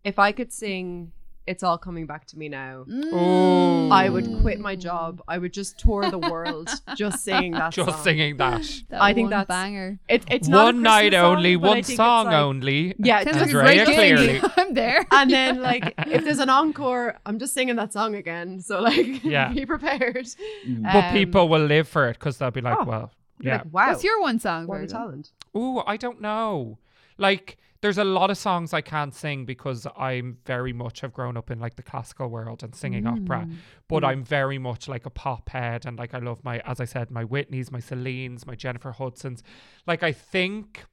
[0.03, 1.11] If I could sing
[1.47, 2.85] It's all coming back to me now.
[3.13, 5.21] Oh, I would quit my job.
[5.27, 8.03] I would just tour the world just singing that just song.
[8.03, 8.63] singing that.
[8.89, 9.99] That I think one that's- banger.
[10.09, 12.95] It, it's not a one night song, only, one song like- only.
[12.97, 14.41] Yeah, Sounds just like Andrea Cleary.
[14.57, 15.05] I'm there.
[15.11, 18.59] and then like if there's an encore, I'm just singing that song again.
[18.59, 19.53] So like, Yeah.
[19.53, 20.27] be prepared.
[20.67, 23.57] But Um, people will live for it because they'll be like, oh, well, You're yeah.
[23.57, 24.91] like, wow, What's your one song, what a Fergal?
[24.91, 25.31] talent.
[25.55, 26.79] Ooh, I don't know.
[27.17, 31.37] Like, there's a lot of songs I can't sing because I'm very much have grown
[31.37, 33.23] up in like the classical world and singing mm.
[33.23, 33.47] opera.
[33.87, 34.07] But mm.
[34.07, 37.11] I'm very much like a pop head and like I love my, as I said,
[37.11, 39.43] my Whitneys, my Celines, my Jennifer Hudsons.
[39.85, 40.85] Like, I think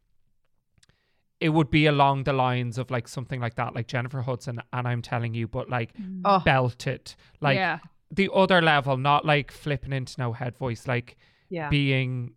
[1.43, 4.87] it would be along the lines of like something like that, like Jennifer Hudson, and
[4.87, 6.21] I'm telling you, but like mm.
[6.25, 7.79] Oh, belted, like yeah.
[8.13, 11.17] the other level, not like flipping into no head voice, like
[11.53, 11.69] yeah.
[11.69, 12.35] being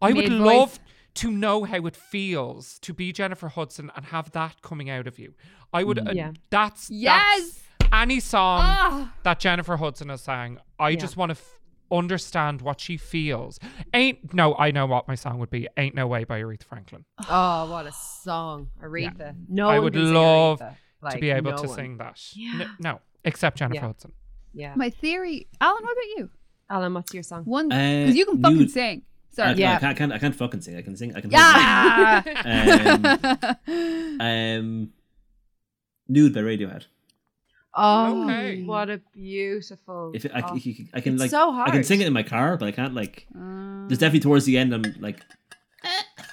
[0.00, 0.40] I would Mid-voice.
[0.56, 0.78] love
[1.14, 5.18] to know how it feels to be Jennifer Hudson and have that coming out of
[5.18, 5.34] you.
[5.72, 6.32] I would uh, Yeah.
[6.50, 7.60] that's Yes.
[7.80, 9.14] that's any song Ah.
[9.24, 10.58] that Jennifer Hudson has sang.
[10.78, 10.96] I Yeah.
[11.00, 11.58] just want to f-
[11.90, 13.58] understand what she feels.
[13.94, 15.66] Ain't no, I know what my song would be.
[15.76, 17.04] Ain't no way by Aretha Franklin.
[17.28, 19.34] Oh, what a song, Aretha.
[19.48, 21.10] No, I would love Aretha.
[21.12, 21.76] to be able no to one.
[21.76, 22.20] sing that.
[22.36, 22.60] Yeah.
[22.60, 23.86] N- no, except Jennifer Yeah.
[23.86, 24.12] Hudson.
[24.54, 25.82] Yeah, My theory, Alan.
[25.82, 26.30] What about you?
[26.70, 27.44] Alan, what's your song?
[27.44, 28.70] One Uh, because you can fucking nude.
[28.70, 29.02] sing.
[29.02, 29.54] I, Sorry.
[29.58, 29.76] Yeah.
[29.76, 30.12] I, can't, I can't.
[30.14, 30.76] I can't fucking sing.
[30.76, 31.14] I can sing.
[31.14, 31.30] I can.
[31.30, 33.54] Yeah.
[33.68, 34.90] Um, um,
[36.08, 36.86] nude by Radiohead.
[37.74, 38.62] Oh, Okay.
[38.64, 40.10] what a beautiful.
[40.14, 40.56] If it, I, oh.
[40.56, 42.66] if you- I can It's like, so I can sing it in my car, but
[42.66, 43.26] I can't like.
[43.34, 44.74] Um, There's definitely towards the end.
[44.74, 45.20] I'm like,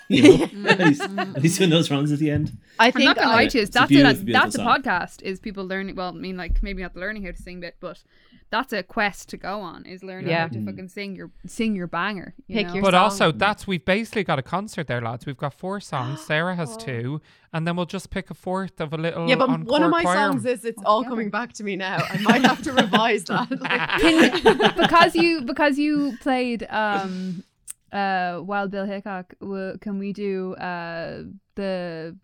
[0.09, 2.57] you know, at least, at least doing those runs at the end.
[2.79, 3.63] I I'm think not gonna I, lie to you.
[3.63, 4.25] It's a That's beautiful, it.
[4.25, 5.21] beautiful That's a podcast.
[5.23, 5.95] Is people learning?
[5.95, 8.03] Well, I mean, like maybe not the learning how to sing bit, but
[8.51, 9.85] that's a quest to go on.
[9.85, 10.41] Is learning Yeah.
[10.41, 12.35] how to fucking sing your sing your banger.
[12.47, 12.73] You Pick know?
[12.75, 13.01] your But song.
[13.03, 15.25] also, that's we've basically got a concert there, lads.
[15.25, 16.21] We've got four songs.
[16.27, 17.21] Sarah has two,
[17.53, 19.27] and then we'll just pick a fourth of a little.
[19.27, 20.15] yeah, but one of my choir.
[20.31, 21.09] songs is "It's All Altogether.
[21.15, 23.49] Coming Back to Me Now." I might have to revise that.
[23.49, 27.43] Like, Can- because you because you played um
[27.91, 29.33] uh Wild Bill Hickok.
[29.39, 31.23] w- Can we do uh
[31.55, 32.15] the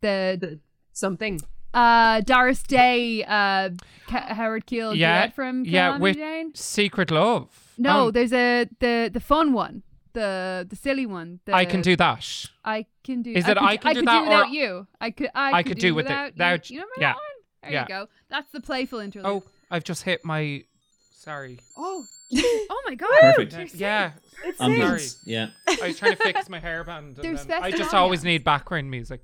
[0.00, 0.60] the the,
[0.92, 1.40] something.
[1.74, 3.70] uh Doris Day uh
[4.08, 6.54] Ca- Howard Keel Yeah, duet from yeah, Calamity with- Jane?
[6.54, 7.48] Secret Love.
[7.78, 9.82] No, Oh, there's a the the fun one.
[10.12, 11.40] The the silly one.
[11.46, 12.26] The, I can do that.
[12.64, 13.32] I can do.
[13.32, 14.86] Is I it could, I can do could that or- without you?
[15.00, 15.30] I could.
[15.34, 16.74] I, I could, could do, do with it- without without- you.
[16.76, 17.22] You remember yeah, that one?
[17.62, 17.82] There yeah.
[17.82, 18.08] you go.
[18.28, 19.26] That's the playful interlude.
[19.26, 20.64] Oh, I've just hit my.
[21.22, 21.60] Sorry.
[21.76, 22.04] Oh,
[22.34, 23.08] oh my god!
[23.20, 23.74] Perfect.
[23.74, 24.12] Yeah,
[24.44, 25.06] it's I'm sorry.
[25.24, 25.48] Yeah.
[25.80, 26.98] I was trying to fix my hairband.
[26.98, 27.94] And There's then I just ambience.
[27.94, 29.20] always need background music.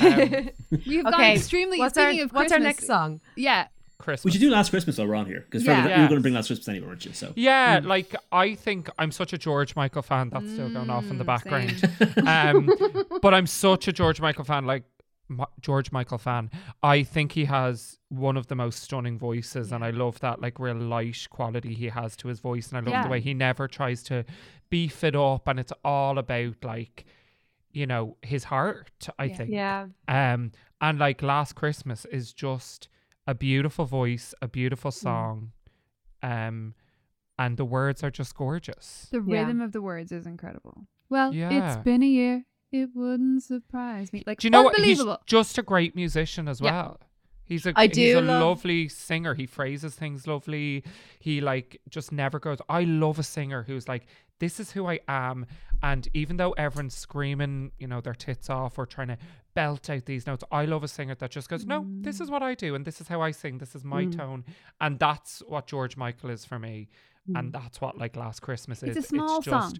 [0.00, 0.48] Um,
[0.86, 1.78] We've gone Okay, extremely.
[1.78, 3.20] What's our of What's our next song?
[3.36, 3.66] Yeah,
[3.98, 4.24] Christmas.
[4.24, 5.84] We should do last Christmas while we're on here because Yeah.
[5.84, 7.12] you were going to bring last Christmas anyway, weren't you?
[7.12, 10.30] So Yeah, like I think I'm such a George Michael fan.
[10.30, 12.26] That's still going off in the Mm, background.
[12.26, 12.70] um,
[13.20, 14.64] but I'm such a George Michael fan.
[14.64, 14.84] Like
[15.28, 16.50] Ma- George Michael fan.
[16.82, 20.58] I think he has one of the most stunning voices, and I love that like
[20.58, 23.02] real light quality he has to his voice, and I love Yeah.
[23.04, 24.24] the way he never tries to
[24.70, 27.04] beef it up, and it's all about like
[27.72, 29.08] you know his heart.
[29.18, 29.36] I Yeah.
[29.36, 29.50] think.
[29.50, 32.88] Yeah, Um, and like Last Christmas is just
[33.26, 34.94] a beautiful voice, a beautiful Mm.
[34.94, 35.52] song,
[36.22, 36.74] um,
[37.38, 39.08] and the words are just gorgeous.
[39.10, 39.40] the Yeah.
[39.40, 40.86] rhythm of the words is incredible.
[41.08, 41.50] Well, Yeah.
[41.50, 42.44] it's been a year.
[42.74, 44.24] It wouldn't surprise me.
[44.26, 44.76] Like Do you know what?
[44.76, 46.98] He's just a great musician as well.
[47.00, 47.06] Yeah.
[47.46, 49.34] He's a I he's do a love- lovely singer.
[49.34, 50.82] He phrases things lovely.
[51.20, 52.58] He like just never goes.
[52.68, 54.06] I love a singer who's like,
[54.40, 55.46] this is who I am.
[55.82, 59.18] And even though everyone's screaming, you know, their tits off or trying to
[59.54, 62.42] belt out these notes, I love a singer that just goes, no, this is what
[62.42, 63.58] I do, and this is how I sing.
[63.58, 64.16] This is my Mm.
[64.16, 64.44] tone,
[64.80, 66.88] and that's what George Michael is for me,
[67.36, 68.96] and that's what like Last Christmas is.
[68.96, 69.78] It's a small it's just song.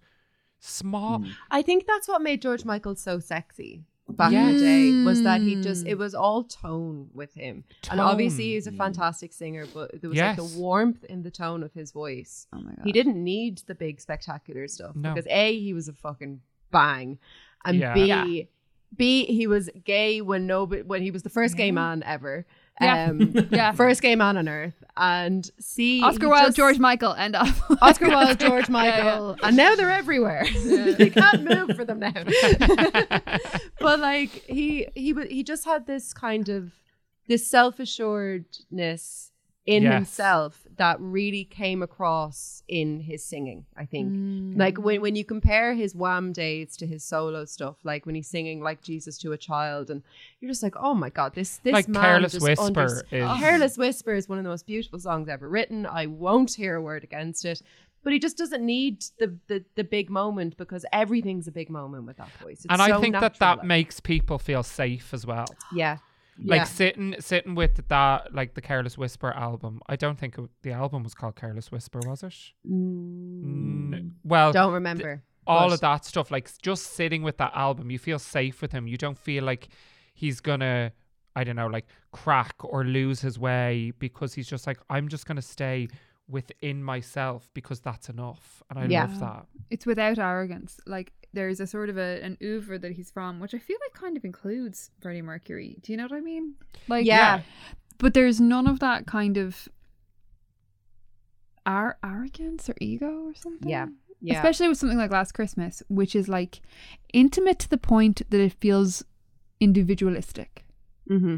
[0.66, 1.20] Small.
[1.20, 1.30] Mm.
[1.50, 4.48] I think that's what made George Michael so sexy back Yes.
[4.50, 7.64] in the day was that he just it was all tone with him.
[7.90, 8.76] And obviously he's a Mm.
[8.78, 10.38] fantastic singer, but there was Yes.
[10.38, 12.46] like the warmth in the tone of his voice.
[12.52, 12.84] Oh my god.
[12.84, 15.14] He didn't need the big spectacular stuff No.
[15.14, 17.18] because A, he was a fucking bang.
[17.64, 17.94] And Yeah.
[17.94, 18.42] B Yeah.
[18.96, 22.46] B he was gay when nobody when he was the first gay man ever.
[22.80, 23.06] Yeah.
[23.10, 23.72] Um Yeah.
[23.72, 24.74] first gay man on earth.
[24.96, 27.48] And see Oscar Wilde, just- George Michael, end up.
[27.82, 28.92] Oscar Wilde, George Yeah, yeah.
[29.04, 30.44] Michael, and now they're everywhere.
[30.64, 32.12] they can't move for them now.
[33.80, 36.72] but like he he he just had this kind of
[37.28, 39.32] this self assuredness
[39.66, 39.94] in Yes.
[39.94, 43.64] himself that really came across in his singing.
[43.76, 44.12] I think.
[44.12, 44.58] Mm.
[44.58, 48.28] Like when, when you compare his wham days to his solo stuff, like when he's
[48.28, 50.02] singing like Jesus to a child, and
[50.40, 53.40] you're just like, oh my god, this this Like man Careless just Whisper unders- is-
[53.40, 55.86] Careless Whisper is one of the most beautiful songs ever written.
[55.86, 57.62] I won't hear a word against it.
[58.02, 62.04] But he just doesn't need the, the the big moment because everything's a big moment
[62.04, 62.56] with that voice.
[62.58, 65.46] It's and I so think that natural, that like- makes people feel safe as well.
[65.74, 65.96] yeah
[66.42, 66.64] Like Yeah.
[66.64, 69.80] sitting sitting with that like the Careless Whisper album.
[69.88, 72.34] I don't think it, the album was called Careless Whisper, was it?
[72.66, 73.94] Mm.
[73.94, 75.22] N- well, Don't remember.
[75.46, 78.86] all of that stuff like just sitting with that album you feel safe with him
[78.86, 79.68] you don't feel like
[80.14, 80.90] he's gonna
[81.36, 85.26] i don't know like crack or lose his way because he's just like i'm just
[85.26, 85.86] gonna stay
[86.28, 89.02] within myself because that's enough and i Yeah.
[89.04, 90.80] love that It's without arrogance.
[90.86, 93.92] Like there's a sort of a an oeuvre that he's from, which I feel like
[94.00, 95.78] kind of includes Freddie Mercury.
[95.82, 96.54] Do you know what I mean?
[96.88, 97.42] Like Yeah.
[97.98, 99.68] but there's none of that kind of
[101.66, 103.68] ar- arrogance or ego or something.
[103.68, 103.86] Yeah.
[104.20, 104.36] Yeah.
[104.36, 106.60] Especially with something like Last Christmas, which is like
[107.12, 109.04] intimate to the point that it feels
[109.60, 110.64] individualistic,
[111.10, 111.36] mm-hmm.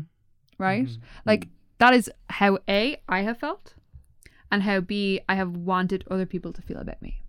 [0.59, 0.87] right?
[0.87, 0.99] Mhm.
[1.25, 3.75] Like that is how A I have felt
[4.53, 7.23] and how B I have wanted other people to feel about me.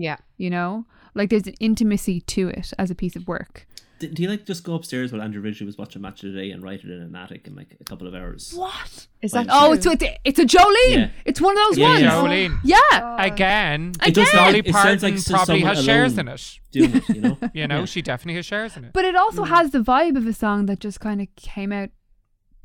[0.00, 0.16] Yeah.
[0.36, 0.86] You know?
[1.14, 3.66] Like there's an intimacy to it as a piece of work.
[3.98, 6.38] D- Do you like just go upstairs while Andrew Ridgeley was watching Match of the
[6.40, 8.52] Day and write it in an attic in like a couple of hours?
[8.54, 9.08] What?
[9.22, 9.90] Is that Oh, true?
[9.92, 10.94] it's it's, it's a Jolene.
[10.94, 11.10] Yeah.
[11.24, 12.00] It's one of those Yeah, ones.
[12.02, 12.10] yeah.
[12.12, 12.58] Jolene.
[12.62, 13.24] Yeah.
[13.24, 16.94] again It does sound Dolly like- it Parton like probably has shares in it Doing
[16.96, 17.38] it, you know?
[17.54, 17.84] you know Yeah.
[17.86, 19.48] she definitely has shares in it But it also Mm.
[19.48, 21.90] has the vibe of a song that just kind of came out.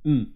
[0.05, 0.27] Mm.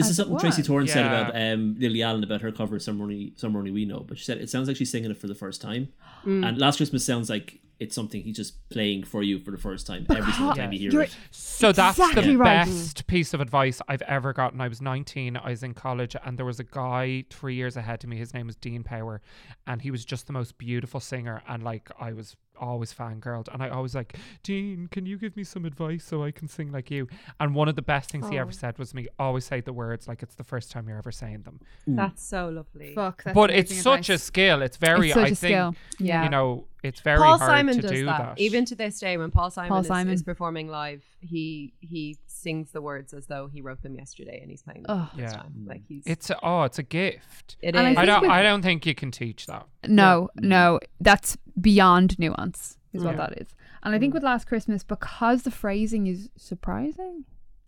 [0.00, 0.66] This As is something Tracy was.
[0.66, 3.84] Torrance said about um, Lily Allen about her cover of Somewhere Only, Somewhere Only We
[3.84, 4.00] Know.
[4.00, 5.88] But she said it sounds like she's singing it for the first time.
[6.24, 6.46] Mm.
[6.48, 9.86] And Last Christmas sounds like it's something he's just playing for you for the first
[9.86, 11.16] time every single time you hear You're- it.
[11.30, 12.66] So that's Exactly the right.
[12.66, 14.60] best piece of advice I've ever gotten.
[14.60, 18.04] I was 19, I was in college, and there was a guy three years ahead
[18.04, 18.18] of me.
[18.18, 19.22] His name was Dean Power,
[19.66, 21.42] and he was just the most beautiful singer.
[21.48, 25.42] And like, I was always fangirled, and I always like, Dean, can you give me
[25.44, 27.08] some advice so I can sing like you?
[27.40, 28.52] And one of the best things he ever Oh.
[28.52, 31.42] said was me always say the words like it's the first time you're ever saying
[31.42, 31.60] them.
[31.88, 31.96] Mm.
[31.96, 32.94] That's so lovely.
[32.94, 33.24] Fuck.
[33.24, 34.62] That's but it's amazing such a skill.
[34.62, 35.74] It's very, It's such I a think, skill.
[35.98, 36.24] Yeah.
[36.24, 38.18] you know, it's very Paul hard Simon to does do that.
[38.36, 38.38] that.
[38.40, 40.14] Even to this day, when Paul Simon, Paul is, Simon.
[40.14, 44.50] is performing live, he he sings the words as though he wrote them yesterday and
[44.50, 45.08] he's playing them Ugh.
[45.10, 45.42] for the first Yeah.
[45.42, 45.64] time.
[45.66, 47.56] Like he's it's a, oh, it's a gift.
[47.62, 47.80] It is.
[47.96, 48.02] I.
[48.02, 48.30] I don't.
[48.30, 49.66] I don't think you can teach that.
[49.86, 53.28] No, no, that's beyond nuance, is what Yeah.
[53.28, 53.48] that is.
[53.82, 57.24] And I think with Last Christmas, because the phrasing is surprising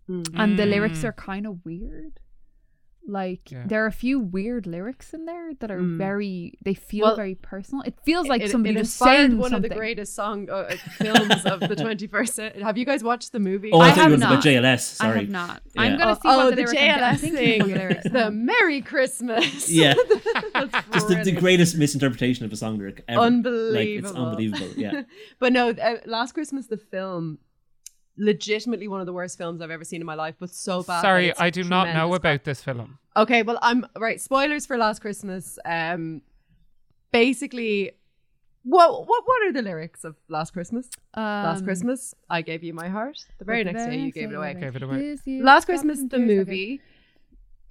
[0.09, 0.27] Mm.
[0.35, 1.05] and the lyrics Mm.
[1.05, 2.19] are kind of weird.
[3.05, 3.63] Like Yeah.
[3.67, 5.97] there are a few weird lyrics in there that are Mm.
[5.97, 6.57] very.
[6.63, 7.83] They feel Well, very personal.
[7.83, 9.65] It feels like it, somebody it just inspired saying one something.
[9.71, 12.61] of the greatest song uh, uh, films of the 21st century.
[12.63, 13.71] Have you guys watched the movie?
[13.73, 14.31] Oh, I, I thought have it was not.
[14.31, 15.01] about JLS.
[15.01, 15.61] I have not.
[15.75, 15.81] Yeah.
[15.81, 17.65] I'm gonna oh, see what oh, the, the lyric I'm, I'm JLS thinking thing, the
[17.79, 18.09] lyrics.
[18.09, 19.69] the Merry Christmas.
[19.69, 19.93] Yeah.
[20.53, 23.19] That's Just the, the greatest misinterpretation of a song lyric ever.
[23.19, 24.25] Like, it's Unbelievable.
[24.27, 24.67] unbelievable.
[24.77, 25.01] Yeah.
[25.39, 27.39] but no, uh, Last Christmas, the film,
[28.17, 31.01] legitimately one of the worst films I've ever seen in my life, but so bad.
[31.01, 32.99] Sorry, I do not know tremendous about this film.
[33.15, 34.19] Okay, well, I'm right.
[34.21, 35.57] Spoilers for Last Christmas.
[35.65, 36.21] Um,
[37.11, 37.91] basically,
[38.63, 40.89] what what what are the lyrics of Last Christmas?
[41.15, 43.17] Last Um, Christmas, I gave you my heart.
[43.39, 44.53] The very next day, you gave it away.
[44.53, 45.17] day, Gave it away.
[45.27, 46.81] Last Christmas, the movie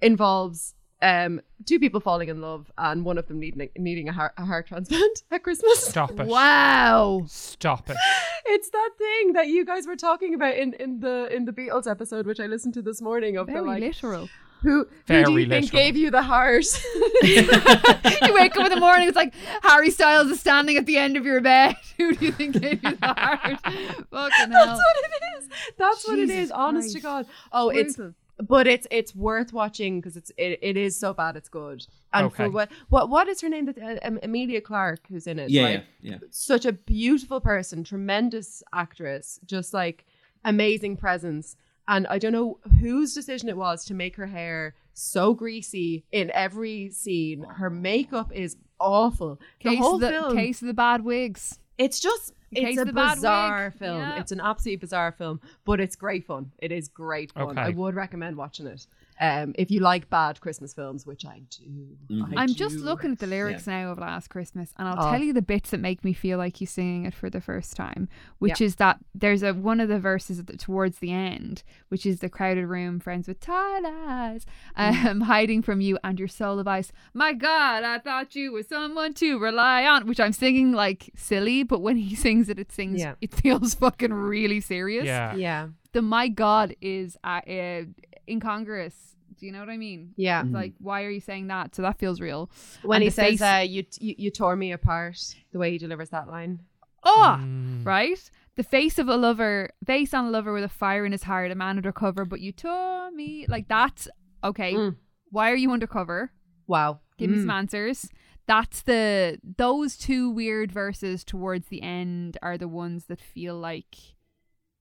[0.01, 4.13] involves um two people falling in love and one of them needing a, needing a
[4.13, 5.85] heart, a heart transplant at Christmas.
[5.85, 6.27] Stop it.
[6.27, 7.23] Wow.
[7.27, 7.97] Stop it.
[8.45, 11.89] It's that thing that you guys were talking about in, in the in the Beatles
[11.89, 13.37] episode, which I listened to this morning.
[13.37, 14.27] Of Very the like, literal.
[14.61, 16.65] who, who do Very you think gave you the heart?
[17.23, 21.15] you wake up in the morning, it's like Harry Styles is standing at the end
[21.15, 21.77] of your bed.
[21.97, 23.59] Who do you think gave you the heart?
[23.61, 25.49] Fucking That's what it is.
[25.77, 26.51] That's what it is, Jesus is.
[26.51, 27.25] Honest to God.
[27.53, 28.13] Oh, it's Brutal.
[28.47, 31.85] But it's it's worth watching because it's it, it is so bad it's good.
[32.13, 32.35] And Okay.
[32.45, 33.65] for what what what is her name?
[33.65, 35.49] That uh, um, Emilia Clarke who's in it.
[35.49, 36.17] Yeah, like, yeah, yeah.
[36.31, 40.05] Such a beautiful person, tremendous actress, just like
[40.43, 41.55] amazing presence.
[41.87, 46.31] And I don't know whose decision it was to make her hair so greasy in
[46.31, 47.43] every scene.
[47.43, 49.39] Her makeup is awful.
[49.63, 51.59] The Case, whole of the, film, case of the bad wigs.
[51.77, 53.79] it's just In it's case a the bizarre wig.
[53.79, 53.99] film.
[53.99, 54.19] Yeah.
[54.19, 56.51] It's an absolutely bizarre film, but it's great fun.
[56.59, 57.43] It is great fun.
[57.51, 57.61] Okay.
[57.61, 58.87] I would recommend watching it.
[59.19, 61.97] Um, if you like bad Christmas films, which I do.
[62.09, 62.35] Mhm.
[62.37, 65.11] I I'm just looking at the lyrics now of Last Christmas, and I'll Oh.
[65.11, 67.75] tell you the bits that make me feel like he's singing it for the first
[67.75, 68.09] time.
[68.39, 72.19] Which is that there's a one of the verses the, towards the end, which is
[72.19, 74.45] the crowded room, friends with tired eyes,
[74.77, 75.05] Mm.
[75.05, 76.91] um, hiding from you and your soul of ice.
[77.13, 80.07] My God, I thought you were someone to rely on.
[80.07, 82.99] Which I'm singing like silly, but when he sings it, it sings.
[82.99, 83.15] Yeah.
[83.21, 85.05] It feels fucking really serious.
[85.05, 85.35] Yeah.
[85.35, 87.81] Yeah, The my God is uh, uh,
[88.27, 88.93] incongruous.
[89.39, 90.13] Do you know what I mean?
[90.15, 90.43] yeah.
[90.43, 91.75] It's like, why are you saying that?
[91.75, 92.49] So that feels real.
[92.83, 95.17] When And he says, face- uh, you, "You you tore me apart,"
[95.51, 96.59] the way he delivers that line.
[97.03, 97.85] Oh, Mm.
[97.85, 98.31] right?
[98.55, 101.51] The face of a lover, face on a lover with a fire in his heart,
[101.51, 103.45] a man undercover, but you tore me.
[103.47, 104.07] Like that's
[104.43, 104.73] okay.
[104.73, 104.95] Mm.
[105.31, 106.31] Why are you undercover?
[106.67, 106.99] Wow.
[107.17, 107.41] Give me Mm.
[107.41, 108.09] some answers.
[108.45, 113.95] That's the those two weird verses towards the end are the ones that feel like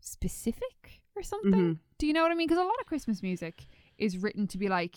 [0.01, 1.53] specific or something.
[1.53, 1.79] Mhm.
[1.99, 2.49] Do you know what I mean?
[2.49, 3.67] Because a lot of Christmas music
[3.99, 4.97] is written to be like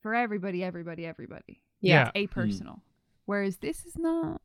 [0.00, 1.62] for everybody, everybody, everybody.
[1.80, 2.10] Yeah.
[2.14, 2.80] It's apersonal.
[3.24, 4.40] Whereas this is not.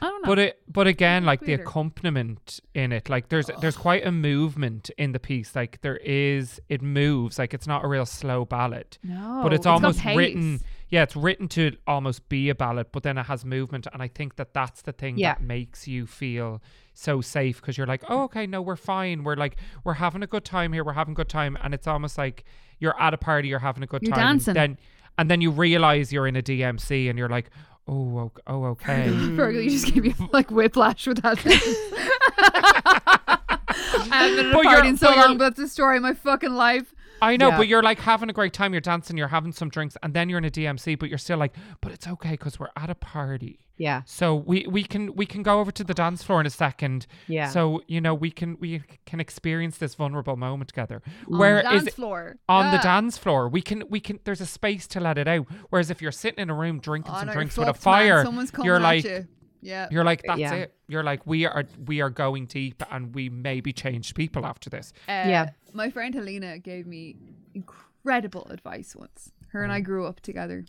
[0.00, 0.26] I don't know.
[0.26, 4.90] But it, but again, like the accompaniment in it, like there's there's quite a movement
[4.98, 5.56] in the piece.
[5.56, 7.38] Like there is, it moves.
[7.38, 10.60] Like it's not a real slow ballad, no, but it's, got almost written.
[10.88, 14.06] Yeah, it's written to almost be a ballad, but then it has movement, and I
[14.08, 15.34] think that that's the thing Yeah.
[15.34, 16.62] that makes you feel
[16.94, 19.24] so safe because you're like, oh, okay, no, we're fine.
[19.24, 20.84] We're like, we're having a good time here.
[20.84, 22.44] We're having a good time, and it's almost like
[22.78, 24.56] you're at a party, you're having a good You're time, dancing.
[24.56, 24.78] and then
[25.18, 27.50] and then you realize you're in a DMC, and you're like,
[27.88, 29.06] oh, oh, okay.
[29.10, 31.38] Fergal, you just gave me like whiplash with that.
[32.58, 36.14] I haven't been at a party in so long, but that's the story of my
[36.14, 36.94] fucking life.
[37.22, 37.56] I know, Yeah.
[37.56, 38.72] but you're like having a great time.
[38.72, 41.38] You're dancing, you're having some drinks, and then you're in a DMC, but you're still
[41.38, 43.60] like, but it's okay because we're at a party.
[43.78, 44.02] Yeah.
[44.06, 47.06] So we we can we can go over to the dance floor in a second.
[47.28, 47.48] Yeah.
[47.50, 51.02] So you know we can we can experience this vulnerable moment together.
[51.30, 52.36] On Where the dance floor.
[52.48, 53.48] on the dance floor?
[53.50, 54.18] We can we can.
[54.24, 55.46] There's a space to let it out.
[55.68, 57.80] Whereas if you're sitting in a room drinking Oh, some drinks with a man.
[57.80, 59.26] fire, Someone's coming you're like you.
[59.62, 59.88] Yeah.
[59.90, 60.54] you're like that's Yeah.
[60.54, 60.74] it.
[60.88, 64.92] You're like we are we are going deep, and we maybe changed people after this.
[65.08, 65.50] Uh, Yeah.
[65.72, 67.16] My friend Helena gave me
[67.54, 69.32] incredible advice once.
[69.48, 70.64] Her and I grew up together.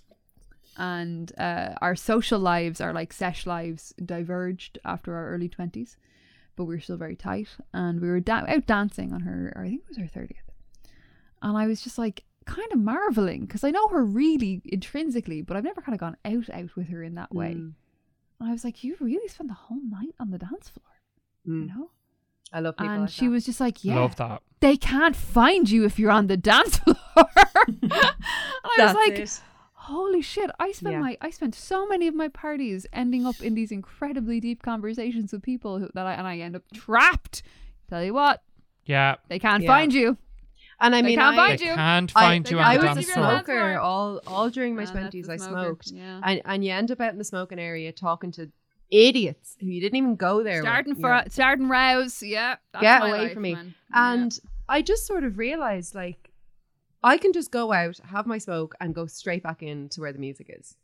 [0.80, 5.96] And uh, our social lives, our like sesh lives, diverged after our early 20s.
[6.56, 7.50] But we were still very tight.
[7.74, 10.34] And we were da- out dancing on her, or I think it was her 30th.
[11.42, 15.58] And I was just like, kind of marveling because I know her really intrinsically, but
[15.58, 17.56] I've never kind of gone out out with her in that way.
[17.56, 17.74] Mm.
[18.40, 20.86] And I was like, you really spent the whole night on the dance floor,
[21.46, 21.68] you Mm.
[21.68, 21.90] know?
[22.54, 23.32] I love people and like she that.
[23.32, 24.42] was just like, yeah, Love that.
[24.62, 26.96] they can't find you if you're on the dance floor.
[27.68, 28.14] and I
[28.78, 29.42] That's was like, it.
[29.74, 30.50] holy shit!
[30.60, 31.02] I spent Yeah.
[31.02, 35.34] my I spent so many of my parties ending up in these incredibly deep conversations
[35.34, 37.44] with people who, that I and I end up trapped.
[37.90, 38.44] Tell you what,
[38.86, 39.16] Yeah.
[39.28, 39.68] they can't Yeah.
[39.68, 40.18] find you.
[40.80, 41.74] And I They mean, can't I, find They you.
[41.74, 43.26] can't I- find you they on I the was a dance dance floor.
[43.28, 43.44] floor.
[43.46, 45.26] smoker all all during my twenties.
[45.28, 46.22] the I smoked, Yeah.
[46.24, 48.52] and and you end up out in the smoking area talking to
[48.92, 50.62] idiots who you didn't even go there.
[50.62, 51.24] with, starting you for know.
[51.30, 52.56] starting rouse, yeah.
[52.74, 53.54] That's Get my away life, from me.
[53.56, 53.76] man.
[53.92, 54.14] Yeah.
[54.14, 56.30] And I just sort of realized like
[57.04, 60.12] I can just go out, have my smoke, and go straight back in to where
[60.14, 60.76] the music is.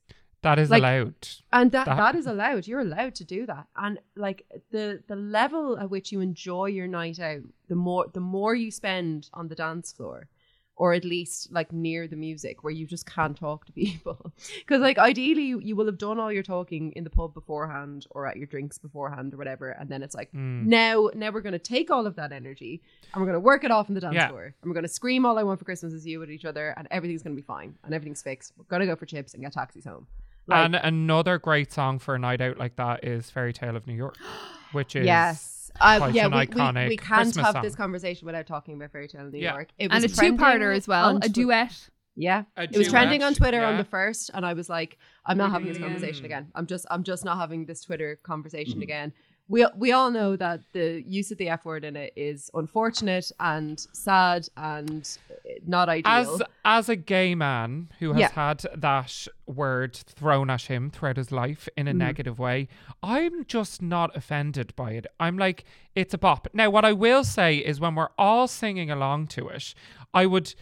[0.43, 1.27] That is Like- allowed.
[1.51, 2.67] And that, That- that is allowed.
[2.67, 3.67] You're allowed to do that.
[3.75, 8.19] And like the the level at which you enjoy your night out, the more the
[8.19, 10.27] more you spend on the dance floor,
[10.75, 14.33] or at least like near the music where you just can't talk to people.
[14.59, 18.07] Because like ideally you, you will have done all your talking in the pub beforehand
[18.09, 20.65] or at your drinks beforehand or whatever, and then it's like Mm.
[20.65, 22.81] now now we're gonna take all of that energy
[23.13, 24.29] and we're gonna work it off in the dance Yeah.
[24.29, 24.45] floor.
[24.61, 26.87] And we're gonna scream all I want for Christmas is you at each other and
[26.91, 28.53] everything's gonna be fine and everything's fixed.
[28.57, 30.07] We're gonna go for chips and get taxis home.
[30.47, 33.87] Like, and another great song for a night out like that is Fairy Tale of
[33.87, 34.17] New York,
[34.73, 35.71] which is yes.
[35.81, 37.63] Uh, quite yeah, an we, we, iconic we can't Christmas have song.
[37.63, 39.53] this conversation without talking about Fairy Tale in New Yeah.
[39.53, 39.69] York.
[39.79, 41.89] It was and a two-parter as well, on a duet.
[42.15, 44.99] Yeah, A it was trending on duet, Twitter on the first, and I was like,
[45.25, 46.25] I'm not having this conversation Mm.
[46.25, 46.51] again.
[46.53, 49.13] I'm just, I'm just not having this Twitter conversation again.
[49.49, 53.29] We we all know that the use of the F word in it is unfortunate
[53.41, 55.33] and sad and uh,
[55.67, 56.11] not ideal.
[56.35, 58.31] as as a gay man who has Yeah.
[58.31, 61.97] had that word thrown at him throughout his life in a Mhm.
[61.97, 62.69] negative way,
[63.03, 65.07] I'm just not offended by it.
[65.19, 66.47] I'm like, it's a bop.
[66.53, 69.73] Now, what I will say is when we're all singing along to it,
[70.13, 70.55] I would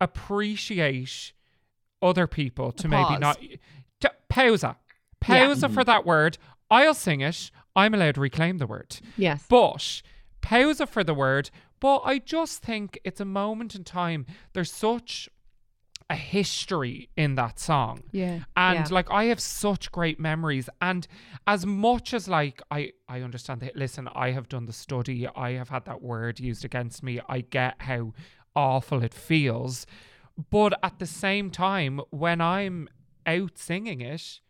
[0.00, 1.32] appreciate
[2.00, 3.38] other people to maybe not
[4.00, 4.76] to, pausa.
[5.20, 6.38] Pausa for that word.
[6.70, 7.50] I'll sing it.
[7.78, 8.90] I'm allowed to reclaim the word.
[9.16, 10.02] yes, But
[10.42, 11.50] pausa for the word.
[11.80, 14.26] But I just think it's a moment in time.
[14.52, 15.28] There's such
[16.10, 18.02] a history in that song.
[18.12, 18.40] Yeah.
[18.56, 18.86] And Yeah.
[18.90, 20.68] like I have such great memories.
[20.80, 21.06] And
[21.46, 25.52] as much as like I I understand that listen, I have done the study, I
[25.52, 27.20] have had that word used against me.
[27.28, 28.12] I get how
[28.56, 29.86] awful it feels.
[30.50, 32.88] But at the same time, when I'm
[33.26, 34.40] out singing it,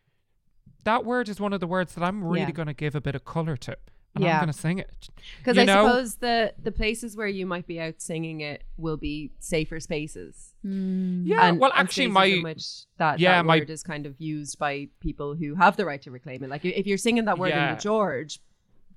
[0.84, 2.50] that word is one of the words that I'm really Yeah.
[2.52, 3.76] gonna give a bit of colour to.
[4.14, 4.34] And Yeah.
[4.36, 5.08] I'm gonna sing it.
[5.38, 8.96] because I know- suppose the the places where you might be out singing it will
[8.96, 10.54] be safer spaces.
[10.62, 11.24] Hmm.
[11.26, 12.64] Yeah, and, well actually spaces my in which
[12.96, 16.00] that, yeah, that my- word is kind of used by people who have the right
[16.02, 16.48] to reclaim it.
[16.50, 18.40] Like if you're singing that word in the George,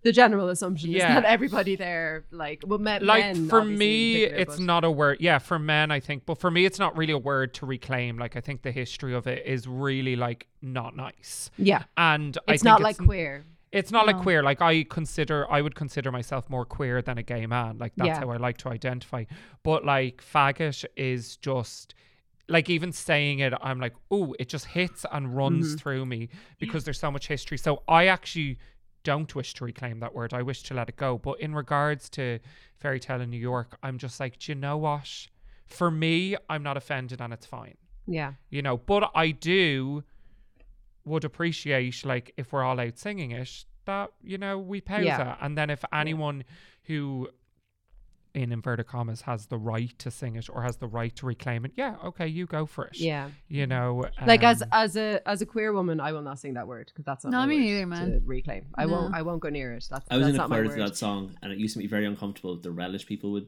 [0.04, 0.98] the general assumption Yeah.
[1.18, 4.92] is that everybody there, like, well, men, like men, for me it's but- not a
[4.92, 7.66] word yeah for men i think but for me it's not really a word to
[7.66, 12.38] reclaim like i think the history of it is really like not nice Yeah, and
[12.48, 13.44] I it's not like queer.
[13.72, 17.24] it's not like queer like i consider i would consider myself more queer than a
[17.24, 18.20] gay man like that's Yeah.
[18.20, 19.24] how i like to identify
[19.64, 21.94] but like faggot is just
[22.48, 25.78] like even saying it i'm like oh it just hits and runs Mm-hmm.
[25.78, 26.30] through me
[26.60, 28.58] because there's so much history so i actually
[29.04, 30.34] don't wish to reclaim that word.
[30.34, 31.18] I wish to let it go.
[31.18, 32.40] But in regards to
[32.78, 35.28] fairy tale in New York, I'm just like, do you know what?
[35.68, 37.78] For me, I'm not offended and it's fine.
[38.08, 38.34] Yeah.
[38.50, 40.04] You know, but I do
[41.06, 45.32] would appreciate like if we're all out singing it, that, you know, we pause Yeah.
[45.34, 45.38] it.
[45.42, 46.44] And then if anyone
[46.84, 47.30] who
[48.34, 51.66] in inverted commas has the right to sing it or has the right to reclaim
[51.66, 52.98] it, yeah, okay, you go for it.
[52.98, 53.30] Yeah.
[53.50, 56.54] You know, Like as um, as a as a queer woman, I will not sing
[56.54, 58.12] that word because that's not No, me neither, man.
[58.12, 59.14] To reclaim, I won't.
[59.14, 59.86] I won't go near it.
[59.90, 61.88] That's I was that's in a choir to that song, and it used to be
[61.88, 62.56] very uncomfortable.
[62.56, 63.48] The relish people would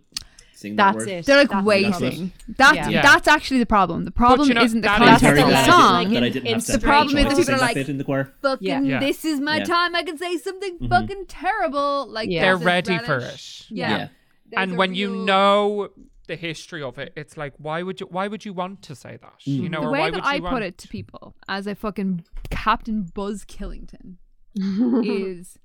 [0.55, 1.07] sing that That's word.
[1.09, 1.25] it.
[1.25, 2.31] They're like That's waiting.
[2.49, 2.89] That's Yeah.
[2.89, 3.01] Yeah.
[3.01, 4.03] that's actually the problem.
[4.05, 6.13] The problem you know, isn't the that I'm is context of the glad song.
[6.13, 8.03] that I didn't It's the problem is choice that people are like- bit in the
[8.03, 8.34] choir.
[8.41, 8.79] fucking Yeah.
[8.81, 8.99] Yeah.
[8.99, 9.63] this is my Yeah.
[9.63, 9.95] time.
[9.95, 10.89] I can say something Mhm.
[10.89, 12.05] fucking terrible.
[12.07, 12.41] Like Yeah.
[12.41, 13.67] they're there's ready for relish.
[13.71, 13.77] it.
[13.77, 14.07] Yeah.
[14.54, 14.60] Yeah.
[14.60, 15.89] There's and a when you know
[16.28, 19.18] the history of it, it's like why would you why would you want to say
[19.22, 19.34] that?
[19.45, 21.36] You know, the or way why that would you I want put it to people
[21.47, 24.18] as a fucking Captain Buzz Killington
[24.56, 25.58] is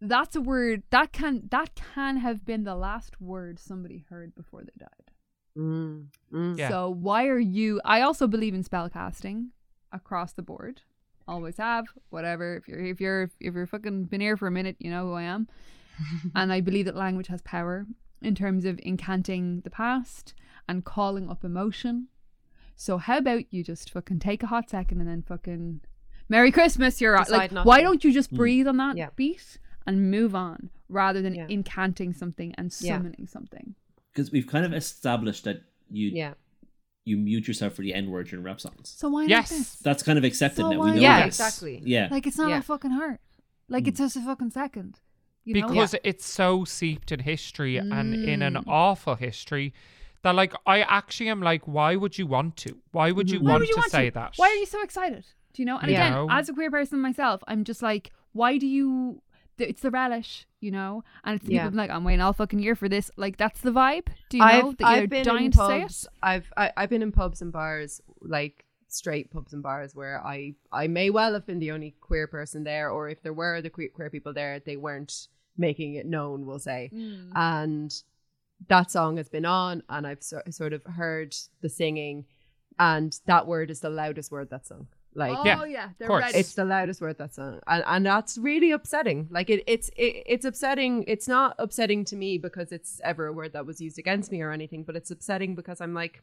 [0.00, 4.62] that's a word that can that can have been the last word somebody heard before
[4.62, 5.10] they died.
[5.56, 6.58] Mm, mm.
[6.58, 6.68] Yeah.
[6.68, 7.80] So why are you?
[7.84, 9.50] I also believe in spell casting
[9.92, 10.82] across the board.
[11.28, 11.86] Always have.
[12.08, 12.56] Whatever.
[12.56, 15.12] If you're if you're if you're fucking been here for a minute, you know who
[15.12, 15.48] I am.
[16.34, 17.86] And I believe that language has power
[18.22, 20.34] in terms of incanting the past
[20.68, 22.08] and calling up emotion.
[22.76, 25.80] So how about you just fucking take a hot second and then fucking
[26.28, 27.00] Merry Christmas.
[27.00, 27.84] You're Decide like, not why to.
[27.84, 29.08] don't you just breathe on that Yeah.
[29.16, 31.46] beat and move on rather than Yeah.
[31.48, 32.96] incanting something and Yeah.
[32.96, 33.74] summoning something?
[34.12, 36.34] Because we've kind of established that you Yeah.
[37.04, 38.94] you mute yourself for the N word in rap songs.
[38.96, 39.50] So why Yes.
[39.50, 39.74] not this?
[39.76, 40.80] That's kind of accepted So now.
[40.84, 41.40] We know Yeah, this.
[41.40, 41.82] exactly.
[41.84, 42.08] Yeah.
[42.10, 42.56] Like it's not Yeah.
[42.58, 43.18] that fucking hard.
[43.68, 43.88] Like Mm.
[43.88, 45.00] it's just a fucking second.
[45.44, 45.66] You know?
[45.68, 48.64] because it's so seeped in history and in an Mm.
[48.66, 49.72] awful history
[50.22, 52.76] that like I actually am like, why would you want to?
[52.92, 54.14] Why would you Why want would you to want say to?
[54.14, 54.34] that?
[54.36, 55.24] Why are you so excited?
[55.54, 55.78] Do you know?
[55.78, 56.06] And Yeah.
[56.06, 59.22] again, as a queer person myself, I'm just like, why do you?
[59.58, 61.64] It's the relish, you know, and it's the Yeah.
[61.66, 63.10] people like, I'm waiting all fucking year for this.
[63.16, 64.06] Like that's the vibe.
[64.30, 66.04] Do you know I've, that you're I've been dying in to say pubs.
[66.04, 66.10] it?
[66.22, 70.54] I've I, I've been in pubs and bars, like straight pubs and bars, where I
[70.72, 73.70] I may well have been the only queer person there, or if there were the
[73.70, 76.46] queer, queer people there, they weren't making it known.
[76.46, 77.30] We'll say, Mm.
[77.34, 78.02] and
[78.68, 82.26] that song has been on, and I've so, sort of heard the singing,
[82.78, 84.86] and that word is the loudest word that's sung.
[85.14, 86.22] Like oh Yeah, yeah, they're course.
[86.26, 86.38] ready.
[86.38, 89.26] it's the loudest word that's sung, and and that's really upsetting.
[89.30, 91.04] Like it, it's it, it's upsetting.
[91.08, 94.40] It's not upsetting to me because it's ever a word that was used against me
[94.40, 96.22] or anything, but it's upsetting because I'm like,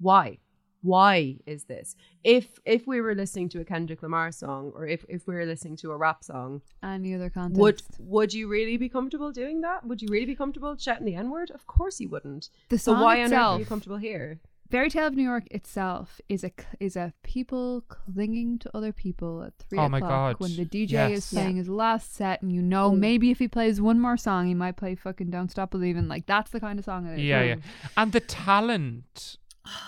[0.00, 0.38] why,
[0.82, 1.94] why is this?
[2.24, 5.44] If if we were listening to a Kendrick Lamar song, or if if we were
[5.46, 7.60] listening to a rap song, Any other context?
[7.60, 9.86] would would you really be comfortable doing that?
[9.86, 11.50] Would you really be comfortable shouting the N word?
[11.50, 12.48] Of course you wouldn't.
[12.68, 13.58] the So song why on earth are itself?
[13.60, 14.40] you comfortable here?
[14.70, 19.42] Fairy Tale of New York itself is a is a people clinging to other people
[19.42, 20.40] at three Oh my o'clock God.
[20.40, 21.18] when the DJ Yes.
[21.18, 22.98] is playing his last set, and you know Mm.
[23.00, 26.26] maybe if he plays one more song, he might play fucking "Don't Stop Believing." Like
[26.26, 27.24] that's the kind of song it is.
[27.24, 27.56] Yeah, yeah.
[27.96, 29.38] And the talent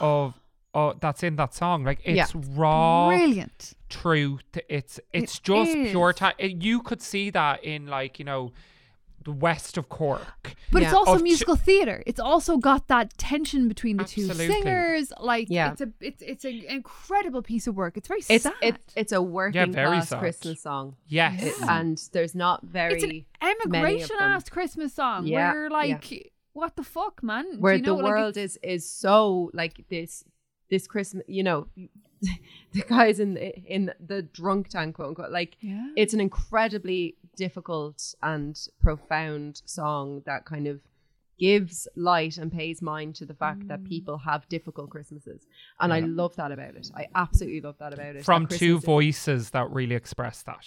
[0.01, 0.35] of
[0.75, 2.23] oh that's in that song, like Yeah.
[2.25, 3.75] it's raw Brilliant.
[3.89, 4.43] truth.
[4.69, 6.17] It's it's It just pure is.
[6.17, 8.53] ta- it, You could see that in like you know
[9.25, 10.55] the west of Cork.
[10.73, 12.03] But it's also Of ch- musical theater.
[12.09, 15.13] It's also got that tension between the two singers.
[15.21, 15.71] Like Yeah.
[15.73, 17.97] it's a it's it's an incredible piece of work.
[17.97, 18.53] It's very It's sad.
[18.61, 20.19] it, it's a working very class sad.
[20.19, 21.41] Christmas song, Yes.
[21.41, 24.33] It- and there's not very It's an emigration them.
[24.33, 27.45] ass Christmas song Yeah, where you're like, what the fuck, man?
[27.53, 30.25] Do where you know, the like, world is is so like this
[30.73, 31.23] this Christmas.
[31.29, 31.67] You know,
[32.73, 35.31] the guys in the, in the drunk tank, quote unquote.
[35.31, 35.87] Like Yeah.
[35.97, 40.81] it's an incredibly difficult and profound song that kind of
[41.39, 43.69] gives light and pays mind to the fact Mm.
[43.69, 45.47] that people have difficult Christmases,
[45.81, 46.89] and I love that about it.
[46.95, 48.25] I absolutely love that about it.
[48.25, 50.65] From two voices that really express that.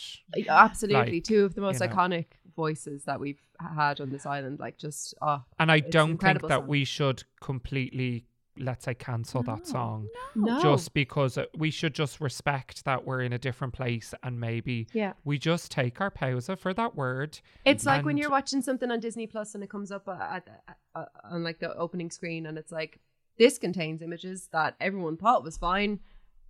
[0.50, 1.96] Absolutely, Like, two of the most you know.
[1.96, 2.26] iconic
[2.56, 4.60] voices that we've had on this island.
[4.60, 6.68] Like just oh, And I don't think that song.
[6.68, 8.26] we should completely,
[8.58, 13.22] let's say, cancel that song no, just because uh, we should just respect that we're
[13.22, 15.14] in a different place and maybe yeah.
[15.24, 17.40] we just take our pause for that word.
[17.66, 20.78] It's like when you're watching something on Disney Plus and it comes up at, at,
[20.96, 23.00] at, on like the opening screen and it's like
[23.38, 26.00] this contains images that everyone thought was fine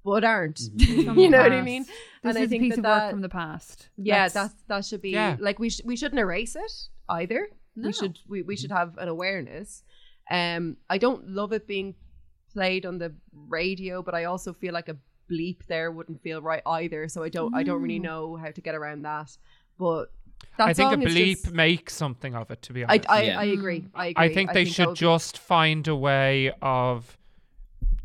[0.03, 0.59] but aren't.
[0.77, 1.83] From you the know what I mean?
[1.83, 3.89] This and I is a piece that of that- work from the past.
[3.97, 5.35] Yeah, Let's- that that should be Yeah.
[5.39, 6.71] like we sh- we shouldn't erase it
[7.09, 7.49] either.
[7.75, 7.87] No.
[7.87, 9.83] We should we, we should have an awareness.
[10.31, 11.95] Um, I don't love it being
[12.51, 13.13] played on the
[13.47, 14.97] radio, but I also feel like a
[15.31, 17.07] bleep there wouldn't feel right either.
[17.09, 19.35] So I don't I don't really know how to get around that.
[19.77, 20.05] But
[20.57, 23.09] that I think a bleep just- makes something of it, to be honest.
[23.09, 23.39] I, Yeah.
[23.39, 23.85] I agree.
[23.93, 24.23] I agree.
[24.25, 27.17] I think they that should would- just find a way of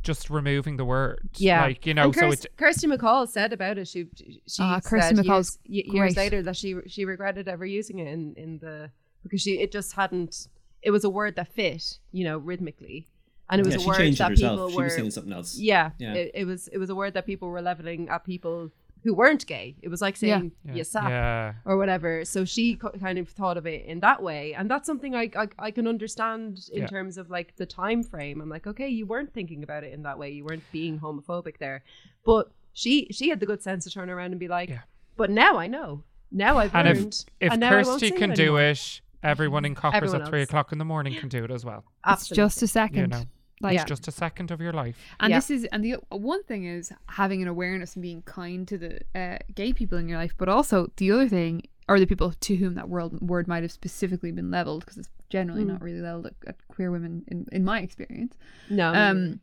[0.03, 1.29] just removing the word.
[1.37, 3.87] Yeah, like you know, And so Kirst- it Kirsty MacColl said about it.
[3.87, 7.99] She she Ah, said Kirsty MacColl's years, years later that she she regretted ever using
[7.99, 8.91] it in in the
[9.23, 10.49] because she it just hadn't.
[10.83, 13.07] It was a word that fit, you know, rhythmically,
[13.49, 14.35] and it was yeah, a word that herself.
[14.35, 14.85] people She were.
[14.85, 15.57] was singing something else.
[15.59, 16.15] yeah, Yeah.
[16.15, 18.71] It, it was it was a word that people were leveling at people
[19.03, 19.77] who weren't gay.
[19.81, 21.55] It was like saying yeah, you sap yeah.
[21.65, 22.25] or whatever.
[22.27, 25.31] So she co- kind of thought of it in that way, and that's something I
[25.37, 26.87] I, I can understand in Yeah.
[26.87, 28.41] terms of like the time frame.
[28.43, 30.31] I'm like, okay, you weren't thinking about it in that way.
[30.31, 31.83] You weren't being homophobic there,
[32.25, 34.81] but she she had the good sense to turn around and be like, Yeah.
[35.17, 36.05] but now I know.
[36.31, 37.25] Now I've And learned.
[37.41, 38.63] if and now I won't Kirsty can it do anymore.
[38.71, 40.49] it, everyone in Coppers Everyone at three else.
[40.49, 41.85] o'clock in the morning can do it as well.
[42.07, 42.97] It's just a second.
[43.01, 43.23] You know.
[43.63, 43.83] Like Yeah.
[43.83, 44.97] It's just a second of your life.
[45.21, 45.37] And Yeah.
[45.39, 49.01] this is, and the one thing is having an awareness and being kind to the
[49.15, 52.57] uh, gay people in your life, but also the other thing, or the people to
[52.57, 56.27] whom that word word might have specifically been leveled, because it's generally not really leveled
[56.27, 58.35] at, at queer women in, in my experience.
[58.71, 58.95] no.
[58.95, 59.41] Um,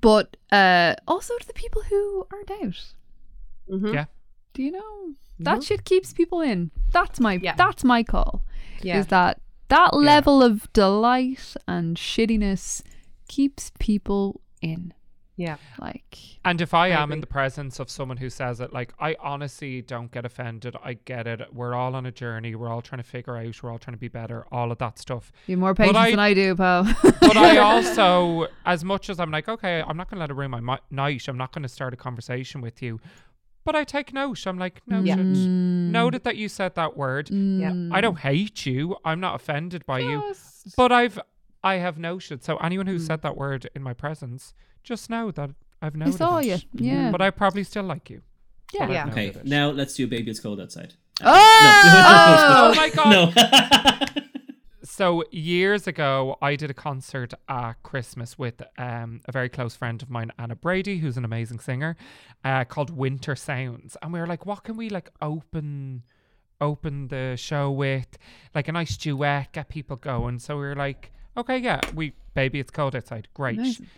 [0.00, 2.94] but uh, also to the people who aren't out.
[3.70, 3.92] Mhm.
[3.94, 4.04] Yeah.
[4.54, 6.70] Do you know that shit keeps people in?
[6.92, 7.54] That's my Yeah.
[7.56, 8.42] that's my call.
[8.82, 8.98] yeah.
[8.98, 12.82] Is that that level of delight and shittiness
[13.28, 14.92] keeps people in?
[15.36, 15.56] yeah.
[15.80, 17.14] Like And if I, am agree.
[17.14, 20.76] in the presence of someone who says it, like I honestly don't get offended.
[20.84, 21.40] I get it.
[21.52, 22.54] We're all on a journey.
[22.54, 23.62] We're all trying to figure out.
[23.62, 24.44] We're all trying to be better.
[24.52, 25.32] All of that stuff.
[25.46, 26.84] You have more patience I- than I do, pal.
[27.02, 30.34] But I also, as much as I'm like, okay, I'm not going to let it
[30.34, 31.26] ruin my mi- night.
[31.26, 33.00] I'm not going to start a conversation with you.
[33.64, 34.46] But I take note.
[34.46, 35.06] I'm like, noted.
[35.06, 35.16] Yeah.
[35.16, 35.90] Mm.
[35.90, 37.30] Noted that you said that word.
[37.30, 37.72] Yeah.
[37.92, 38.96] I don't hate you.
[39.04, 40.34] I'm not offended by you.
[40.76, 41.18] But I've,
[41.62, 42.42] I have noted.
[42.42, 44.52] So anyone who said that word in my presence,
[44.82, 45.50] just know that
[45.80, 46.14] I've noted.
[46.14, 46.46] I saw it.
[46.46, 46.54] you.
[46.54, 46.84] Mm-hmm.
[46.84, 47.10] Yeah.
[47.12, 48.22] But I probably still like you.
[48.74, 48.90] yeah.
[48.90, 49.06] Yeah.
[49.08, 49.44] Okay, it.
[49.44, 50.94] now let's do Baby It's Cold Outside.
[51.22, 52.72] Oh!
[52.74, 53.10] Oh my god.
[53.10, 54.22] No.
[54.94, 60.02] So years ago, I did a concert at Christmas with um, a very close friend
[60.02, 61.96] of mine, Anna Brady, who's an amazing singer,
[62.44, 66.02] uh, called Winter Sounds, and we were like, what can we like open,
[66.60, 68.18] open the show with,
[68.54, 70.38] like a nice duet, get people going.
[70.38, 73.58] So we were like, okay, yeah, we baby, it's cold outside, great.
[73.60, 73.88] Amazing.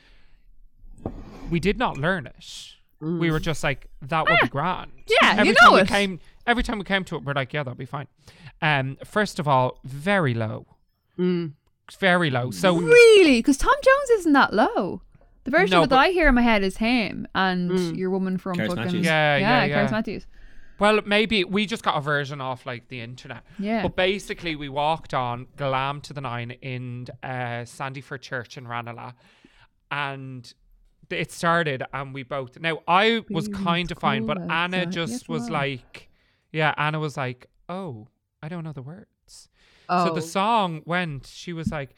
[1.51, 2.71] We did not learn it.
[3.01, 4.93] We were just like, that would be grand.
[5.09, 7.53] Yeah, you every know time we came, every time we came to it, we're like,
[7.53, 8.07] yeah, that'll be fine.
[8.63, 10.67] Um, first of all, very low,
[11.19, 11.53] Mm.
[11.99, 12.51] very low.
[12.51, 13.39] So Really?
[13.39, 15.03] Because Tom Jones isn't that low.
[15.45, 17.71] The version No, of it but- that I hear in my head is him and
[17.71, 17.97] Mm.
[17.97, 19.05] your woman from Cerys fucking Matthews.
[19.07, 19.91] Yeah, yeah, Cerys yeah.
[19.91, 20.27] Matthews.
[20.81, 23.45] Well, maybe we just got a version off like the internet.
[23.59, 23.83] Yeah.
[23.83, 29.13] But basically, we walked on Glam to the Nine in uh, Sandford Church in Ranelagh,
[29.91, 30.53] and
[31.11, 32.59] it started, and we both.
[32.59, 34.93] Now I was Baby, kind it's of fine, but Anna outside.
[34.93, 35.59] just Yes, was wow.
[35.61, 36.09] like,
[36.53, 38.09] yeah, Anna was like, oh,
[38.43, 39.07] I don't know the words.
[39.89, 40.07] Oh.
[40.07, 41.27] So the song went.
[41.27, 41.95] She was like,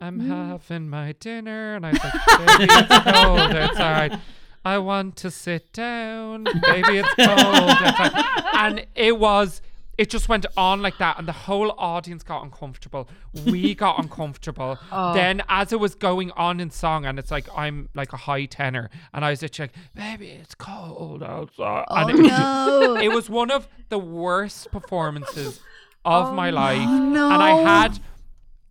[0.00, 0.48] "I'm Mm.
[0.48, 4.20] having my dinner," and I was like, "Baby, it's cold outside.
[4.64, 6.44] I want to sit down.
[6.44, 8.12] Baby, it's cold outside."
[8.54, 9.60] And it was.
[9.98, 13.08] It just went on like that, and the whole audience got uncomfortable.
[13.44, 14.78] We got uncomfortable.
[14.90, 15.12] Oh.
[15.12, 18.46] Then, as it was going on in song, and it's like I'm like a high
[18.46, 22.96] tenor, and I was just like, "Baby, it's cold outside," and it was, no.
[23.02, 25.60] it was one of the worst performances
[26.04, 26.88] of my oh, life.
[26.88, 27.30] no.
[27.30, 27.98] And I had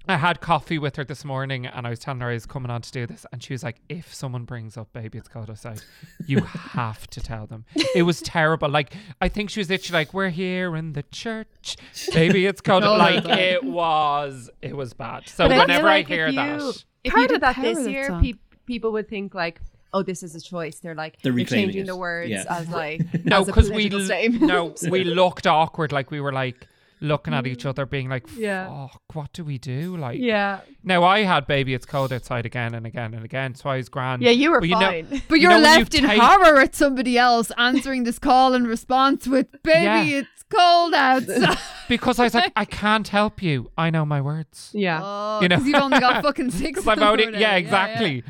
[0.07, 2.71] I had coffee with her this morning and I was telling her I was coming
[2.71, 5.49] on to do this and she was like, if someone brings up baby it's cold
[5.49, 5.81] outside,
[6.25, 7.65] you have to tell them.
[7.95, 8.67] It was terrible.
[8.67, 11.77] Like I think she was literally like, We're here in the church.
[12.13, 13.39] Baby it's called Cold like outside.
[13.39, 15.27] it was it was bad.
[15.29, 17.55] So But whenever I, like if hear you- that if Part you of did that
[17.61, 18.33] this year, pe-
[18.67, 19.59] people would think like,
[19.91, 21.87] "Oh, this is a choice." They're like, They're they're, reclaiming changing it.
[21.87, 22.43] the words Yeah.
[22.47, 26.67] as like No, because we political l- no, we looked awkward, like we were like
[27.01, 28.67] looking at each other, being like, Yeah.
[28.87, 32.73] "Fuck, what do we do?" Like, yeah, Now I had baby, it's cold outside again
[32.75, 34.21] and again and again, so I was grand.
[34.21, 35.21] yeah, you were But you know- fine.
[35.27, 38.19] But You you're know when you left in take- horror at somebody else answering this
[38.19, 40.03] call in response with, "Baby, Yeah.
[40.03, 41.57] it's cold outside."
[41.89, 43.71] because I was like, I can't help you.
[43.77, 44.69] I know my words.
[44.73, 45.57] yeah, Oh, You know?
[45.57, 46.61] you've only got fucking six.
[46.71, 47.57] Because I've of them already, or yeah, whatever.
[47.57, 48.23] exactly.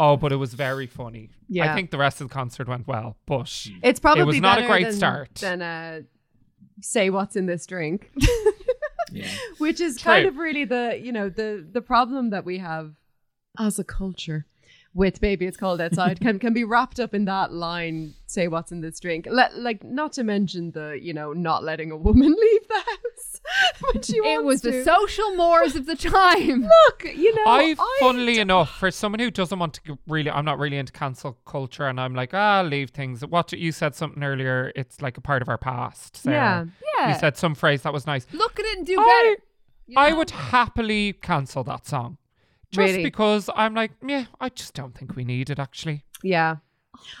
[0.00, 1.30] Oh, but it was very funny.
[1.48, 1.72] Yeah.
[1.72, 4.58] I think the rest of the concert went well, but it's probably it was not
[4.62, 5.34] a great than, start.
[5.36, 6.00] Than uh,
[6.80, 8.10] say what's in this drink,
[9.10, 9.26] Yeah.
[9.58, 10.28] which is kind True.
[10.30, 12.92] of really the you know the the problem that we have
[13.58, 14.44] as a culture
[14.98, 18.72] with baby it's cold outside can can be wrapped up in that line say what's
[18.72, 22.30] in this drink Let, like not to mention the you know not letting a woman
[22.46, 23.40] leave the house
[23.80, 26.62] when she It was wants the social mores of the time.
[26.86, 30.44] look you know I, I funnily enough, for someone who doesn't want to really, I'm
[30.44, 33.24] not really into cancel culture, and I'm like, ah, leave things.
[33.24, 36.18] What you said something earlier, it's like a part of our past.
[36.18, 36.68] Sarah.
[36.98, 37.12] Yeah.
[37.12, 38.26] You said some phrase that was nice.
[38.32, 39.42] Look at it and do I- better.
[39.86, 42.18] you I would happily cancel that song.
[42.70, 43.02] Just Really?
[43.02, 46.04] because I'm like, yeah, I just don't think we need it actually.
[46.22, 46.56] Yeah.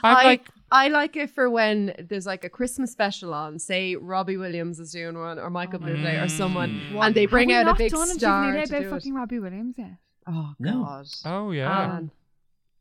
[0.02, 3.94] I'm I, like, I like it for when there's like a Christmas special on, say
[3.96, 7.06] Robbie Williams is doing one or Michael Oh Bublé or someone, Mm.
[7.06, 8.90] and they bring out a big done star Juvenile to about do it.
[8.90, 9.92] fucking Robbie Williams yet.
[10.26, 10.82] Oh No.
[10.84, 11.70] God, oh yeah.
[11.70, 12.10] Alan,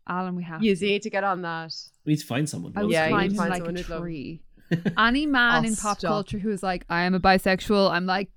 [0.08, 0.64] Alan, we have.
[0.64, 0.86] you to.
[0.86, 1.74] need to get on that.
[2.06, 2.74] We need to find someone.
[2.76, 4.42] I who would Yeah, else you climb need him to find like someone a tree.
[4.98, 6.10] Any man Oh, in pop stop.
[6.10, 8.30] culture who's like, I am a bisexual, I'm like,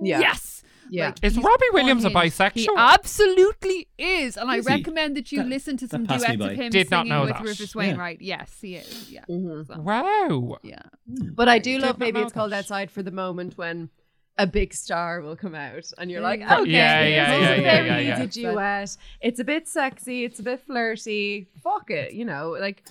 [0.00, 0.20] Yeah.
[0.20, 0.62] yes.
[0.90, 2.52] Yeah, Like, Is Robbie Williams a bisexual?
[2.54, 4.74] He absolutely is, and I Is he?
[4.74, 7.30] recommend that you That- listen to some duets of him Did not singing know with
[7.30, 7.42] that.
[7.42, 7.78] Rufus Yeah.
[7.80, 8.20] Wainwright.
[8.20, 9.10] Yes, he is.
[9.10, 9.66] Yeah, Mhm.
[9.66, 10.58] So, Wow.
[10.62, 10.82] yeah.
[11.06, 12.58] but I do Did love maybe it's called that.
[12.60, 13.90] outside for the moment when
[14.36, 17.56] a big star will come out and you're like, okay, Yeah, yeah, is yeah, a
[17.56, 18.24] yeah, very yeah, yeah.
[18.26, 18.96] easy duet.
[19.20, 20.24] It's a bit sexy.
[20.24, 21.46] It's a bit flirty.
[21.62, 22.82] Fuck it, you know, like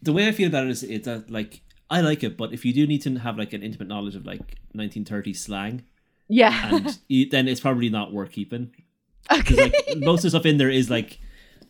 [0.00, 2.64] the way I feel about it is it's that like I like it, but if
[2.64, 5.82] you do need to have like an intimate knowledge of like 1930s slang,
[6.28, 8.70] yeah, and you, then it's probably not worth keeping.
[9.28, 9.54] 'Cause, okay.
[9.56, 11.18] like most of the stuff in there is like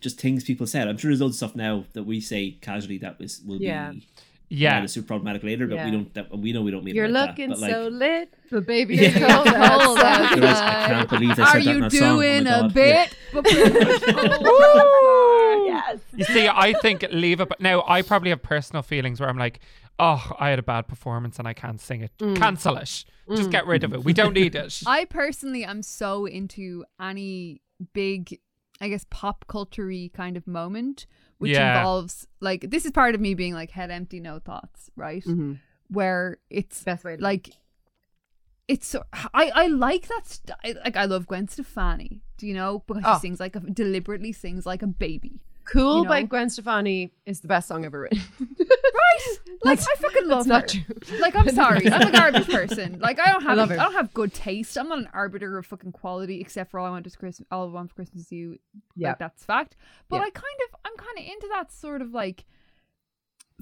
[0.00, 0.88] just things people said.
[0.88, 3.90] I'm sure there's loads of stuff now that we say casually that was will Yeah.
[3.92, 4.06] be
[4.48, 4.80] Yeah.
[4.80, 5.84] yeah, super problematic later, but Yeah.
[5.84, 6.14] we don't.
[6.14, 6.94] That, we know we don't mean.
[6.94, 9.02] it You're like looking that, but, like, so lit, but baby, Yeah.
[9.02, 9.56] it's cold Cold
[9.98, 10.40] outside.
[10.40, 12.02] Guys, I can't believe they Are said that in you our song.
[12.02, 12.76] Oh my doing a God.
[12.76, 13.06] Yeah.
[13.32, 14.22] bit?
[15.66, 15.98] yes.
[16.16, 17.48] You see, I think leave it.
[17.48, 19.60] But now I probably have personal feelings where I'm like,
[19.98, 22.10] oh, I had a bad performance and I can't sing it.
[22.18, 22.36] Mm.
[22.36, 23.04] Cancel it.
[23.36, 24.04] Just get rid of it.
[24.04, 24.82] We don't need it.
[24.86, 27.62] I personally am so into any
[27.92, 28.38] big,
[28.80, 31.06] I guess, pop culture kind of moment,
[31.38, 31.78] which Yeah.
[31.78, 35.24] involves like this is part of me being like head empty, no thoughts, right?
[35.24, 35.58] Mhm.
[35.88, 37.50] Where it's Best way to like
[38.68, 39.02] it's so
[39.34, 42.80] I I like that st- I, like I love Gwen Stefani, do you know?
[42.86, 43.14] Because Oh.
[43.16, 45.42] she sings like a deliberately sings like a baby.
[45.64, 46.22] Cool you by?
[46.22, 48.20] Gwen Stefani is the best song ever written.
[48.94, 49.38] Right?
[49.64, 50.80] Like That's- I fucking love That's her.
[50.88, 51.18] not true.
[51.20, 52.98] Like I'm sorry, I'm a garbage person.
[53.00, 53.76] Like I don't have, I, her.
[53.76, 54.76] don't have good taste.
[54.78, 57.46] I'm not an arbiter of fucking quality, except for all I want is Christmas.
[57.50, 58.58] All I want for Christmas is you.
[58.96, 59.08] Yeah.
[59.10, 59.76] like that's fact.
[60.08, 60.22] But Yeah.
[60.22, 62.44] I kind of, I'm kind of into that sort of like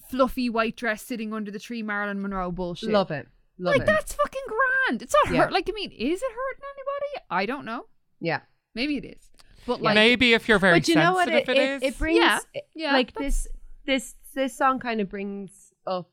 [0.09, 2.91] fluffy white dress sitting under the tree, Marilyn Monroe bullshit.
[2.91, 3.27] Love it.
[3.59, 3.87] Love like it.
[3.87, 5.03] that's fucking grand.
[5.03, 5.43] It's not Yeah.
[5.45, 5.53] hurt.
[5.53, 7.27] Like I mean, is it hurting anybody?
[7.31, 7.87] I don't know.
[8.21, 8.41] Yeah.
[8.75, 9.30] Maybe it is.
[9.67, 11.29] But like, Maybe if you're very but you know what?
[11.29, 11.83] sensitive, It, it it, is.
[11.95, 12.39] it brings Yeah.
[12.75, 13.47] Yeah, like this
[13.87, 16.11] this this song kind of brings up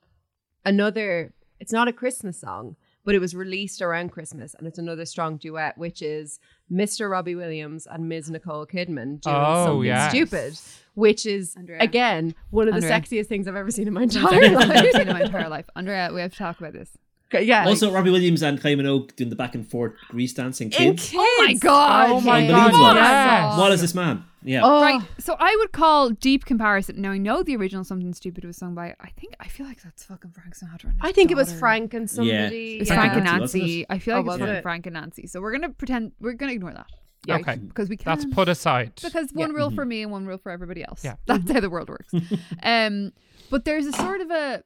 [0.66, 1.34] another.
[1.60, 5.38] It's not a Christmas song, but it was released around Christmas, and it's another strong
[5.38, 6.40] duet, which is
[6.72, 7.10] Mr.
[7.10, 8.30] Robbie Williams and Ms.
[8.30, 10.12] Nicole Kidman doing Oh, something yes.
[10.12, 10.60] stupid,
[10.94, 11.78] which is Andrea.
[11.82, 14.68] again one of the sexiest things I've ever seen in my I've entire life.
[14.68, 15.70] never seen in my entire life.
[15.76, 16.90] Andrea, we have to talk about this.
[17.34, 17.66] Yeah.
[17.66, 21.10] Also, Robbie Williams and Kylie Minogue doing the back and forth grease dancing in kids.
[21.10, 21.16] kids.
[21.18, 22.10] Oh my god!
[22.12, 23.58] Oh my God, yes.
[23.58, 24.24] What is this man?
[24.44, 24.62] Yeah.
[24.64, 25.02] Oh, Right.
[25.18, 27.02] So I would call deep comparison.
[27.02, 28.96] Now I know the original "Something Stupid" was sung by.
[29.02, 30.86] I think I feel like that's fucking Frank Sinatra.
[30.86, 31.52] and I his think it was.
[31.52, 32.76] Frank and somebody.
[32.78, 32.96] It was Yeah.
[32.96, 33.82] Frank and Nancy, wasn't Nancy.
[33.82, 33.88] it?
[33.90, 34.62] I feel Oh, like it was was it?
[34.62, 35.28] Frank and Nancy.
[35.28, 36.86] So we're gonna pretend we're gonna ignore that.
[37.26, 37.38] Yeah.
[37.40, 37.58] Okay.
[37.58, 38.06] Because we can.
[38.06, 38.94] That's put aside.
[39.04, 39.56] because one Yeah.
[39.58, 41.04] rule for me and one rule for everybody else.
[41.04, 41.16] Yeah.
[41.26, 42.14] That's how the world works.
[42.64, 43.12] um,
[43.50, 44.64] but there's a sort of a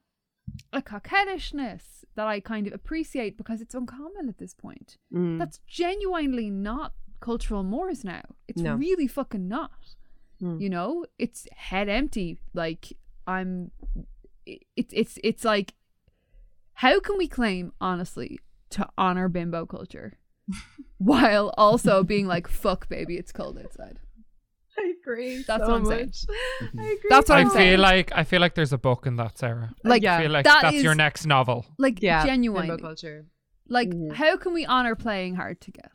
[0.73, 4.97] a coquettishness that I kind of appreciate because it's uncommon at this point.
[5.13, 5.39] Mm.
[5.39, 8.23] That's genuinely not cultural mores now.
[8.47, 8.75] It's No.
[8.75, 9.95] really fucking not.
[10.41, 10.59] Mm.
[10.61, 12.39] You know, it's head empty.
[12.53, 12.93] Like
[13.27, 13.71] I'm.
[14.45, 15.75] It's it's it's like,
[16.73, 18.39] how can we claim honestly
[18.71, 20.17] to honor bimbo culture,
[20.97, 23.99] while also being like, "Fuck, baby, it's cold outside."
[24.79, 25.43] I agree.
[25.47, 26.11] That's so what I'm saying.
[26.79, 26.97] I agree.
[27.09, 27.79] That's what I I'm feel saying.
[27.79, 29.73] like I feel like there's a book in that, Sarah.
[29.83, 30.17] Like, Yeah.
[30.17, 31.65] I feel like that that's your next novel.
[31.77, 32.67] like yeah, genuinely.
[32.69, 33.25] bimbo culture.
[33.67, 34.13] Like, Mhm.
[34.13, 35.91] how can we honor playing hard to get?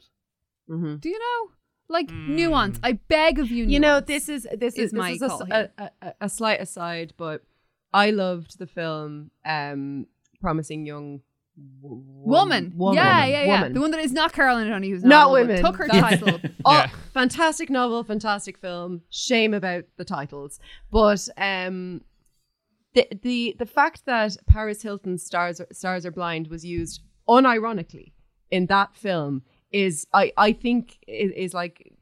[0.71, 0.97] Mm-hmm.
[0.97, 1.51] Do you know?
[1.89, 2.29] Like Mm.
[2.31, 2.79] nuance.
[2.83, 3.65] I beg of you.
[3.67, 5.73] You know, this is this is is, my this is a, here.
[5.79, 7.43] a, a, a slight aside, but
[7.93, 10.07] I loved the film um,
[10.41, 11.23] "Promising Young w-
[11.57, 12.73] woman.
[12.77, 12.97] Woman.
[12.97, 13.61] Yeah, yeah, yeah.
[13.61, 13.73] Woman.
[13.75, 14.95] The one that is not Caroline O'Donoghue.
[14.95, 15.65] who's Not novel, but women.
[15.65, 16.41] Took her title.
[16.65, 16.91] Oh, Yeah.
[17.15, 19.03] fantastic novel, fantastic film.
[19.11, 20.59] Shame about the titles,
[20.91, 22.03] but um,
[22.95, 28.13] the the the fact that Paris Hilton's "Stars Are, Stars Are Blind" was used unironically
[28.51, 31.93] in that film is, I I think, is, is like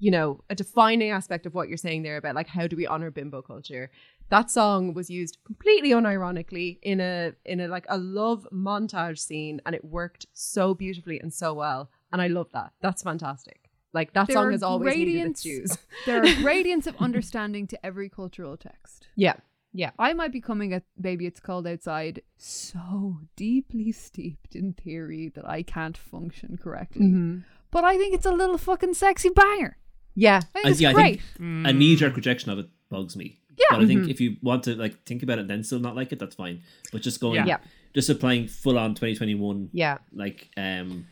[0.00, 2.86] you know a defining aspect of what you're saying there about like how do we
[2.86, 3.90] honor bimbo culture.
[4.30, 9.60] That song was used completely unironically in a in a like a love montage scene,
[9.64, 11.90] and it worked so beautifully and so well.
[12.12, 12.72] And I love that.
[12.80, 13.70] That's fantastic.
[13.94, 15.78] Like that There song are has always needed its gradients- dues.
[16.06, 19.06] there are gradients of understanding to every cultural text.
[19.16, 19.36] Yeah,
[19.72, 19.92] yeah.
[19.98, 25.48] I might be coming at Baby It's Cold Outside so deeply steeped in theory that
[25.48, 27.06] I can't function correctly.
[27.06, 27.38] Mm-hmm.
[27.70, 29.78] But I think it's a little fucking sexy banger.
[30.14, 31.20] Yeah, I think I- it's yeah, I great.
[31.38, 33.40] think a knee jerk rejection of it bugs me.
[33.58, 33.76] Yeah.
[33.76, 34.10] But I think Mhm.
[34.10, 36.34] if you want to like think about it and then still not like it, that's
[36.36, 36.62] fine.
[36.92, 37.46] But just going, Yeah.
[37.46, 37.58] Yeah.
[37.94, 39.98] just applying full on 2021, yeah.
[40.12, 41.06] like um,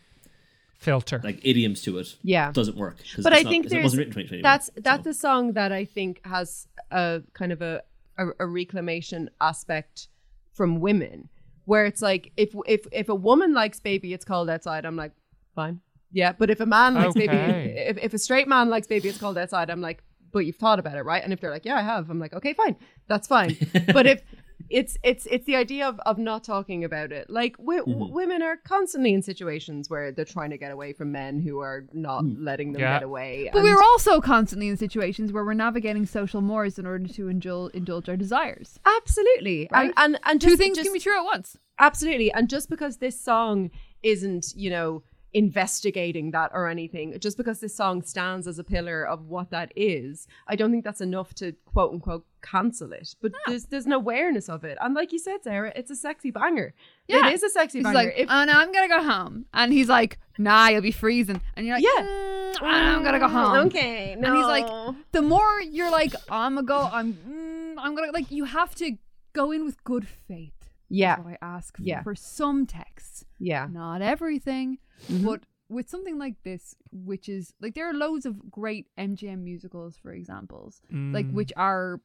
[0.78, 1.20] filter.
[1.24, 2.53] like idioms to it Yeah.
[2.53, 2.97] doesn't work.
[3.16, 4.42] But it's I not- think it wasn't written in 2021.
[4.42, 5.11] that's that's so.
[5.11, 7.82] a song that I think has a kind of a,
[8.18, 10.09] a a reclamation aspect
[10.53, 11.28] from women,
[11.64, 14.84] where it's like if if if a woman likes baby, it's cold outside.
[14.84, 15.12] I'm like,
[15.55, 15.80] fine,
[16.12, 16.32] yeah.
[16.32, 19.36] But if a man likes baby, if if a straight man likes baby, it's cold
[19.38, 19.68] outside.
[19.70, 20.03] I'm like,
[20.37, 21.24] but you've thought about it, right?
[21.24, 22.76] And if they're like, yeah, I have, I'm like, okay, fine,
[23.09, 23.57] that's fine.
[23.95, 24.22] but if
[24.68, 27.30] it's it's it's the idea of, of not talking about it.
[27.30, 28.12] Like w- w- mm-hmm.
[28.12, 31.87] women are constantly in situations where they're trying to get away from men who are
[31.95, 32.34] not mm.
[32.39, 32.97] letting them Yeah.
[32.97, 33.49] get away.
[33.51, 37.28] But and- we're also constantly in situations where we're navigating social mores in order to
[37.28, 38.78] indulge, indulge our desires.
[38.84, 39.70] Absolutely.
[39.72, 39.93] Right?
[39.97, 41.57] And, and and Two things just, can be true at once.
[41.78, 42.30] Absolutely.
[42.30, 43.70] And just because this song
[44.03, 49.04] isn't, you know, investigating that or anything, just because this song stands as a pillar
[49.06, 53.14] of what that is, I don't think that's enough to quote unquote cancel it.
[53.20, 54.78] But there's there's an awareness of it.
[54.80, 56.74] And like you said, Sarah, it's a sexy banger.
[57.08, 57.28] Yeah.
[57.28, 57.94] It is a sexy He's banger.
[57.98, 61.40] like, If- oh no, I'm gonna go home, and he's like, nah, you'll be freezing,
[61.54, 62.02] and you're like, Yeah.
[62.04, 63.66] "Mm, I'm gonna go home.
[63.66, 64.12] Okay.
[64.12, 64.66] And he's like,
[65.12, 68.92] the more you're like, I'm gonna go, I'm, mm, I'm gonna like, you have to
[69.32, 70.52] go in with good faith.
[70.89, 71.16] Yeah.
[71.26, 72.03] I ask for, Yeah.
[72.03, 73.66] for some texts, Yeah.
[73.70, 74.78] not everything,
[75.09, 75.24] Mm-hmm.
[75.26, 79.97] but with something like this, which is like there are loads of great MGM musicals,
[79.97, 81.32] for examples, like Mm.
[81.32, 82.01] which are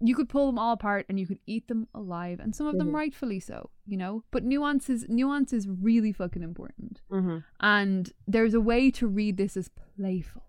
[0.00, 2.74] you could pull them all apart and you could eat them alive, and some of
[2.74, 2.86] Mm-hmm.
[2.86, 4.22] them rightfully so, you know.
[4.30, 7.38] But nuance is nuance is really fucking important, Mm-hmm.
[7.60, 10.44] and there's a way to read this as playful.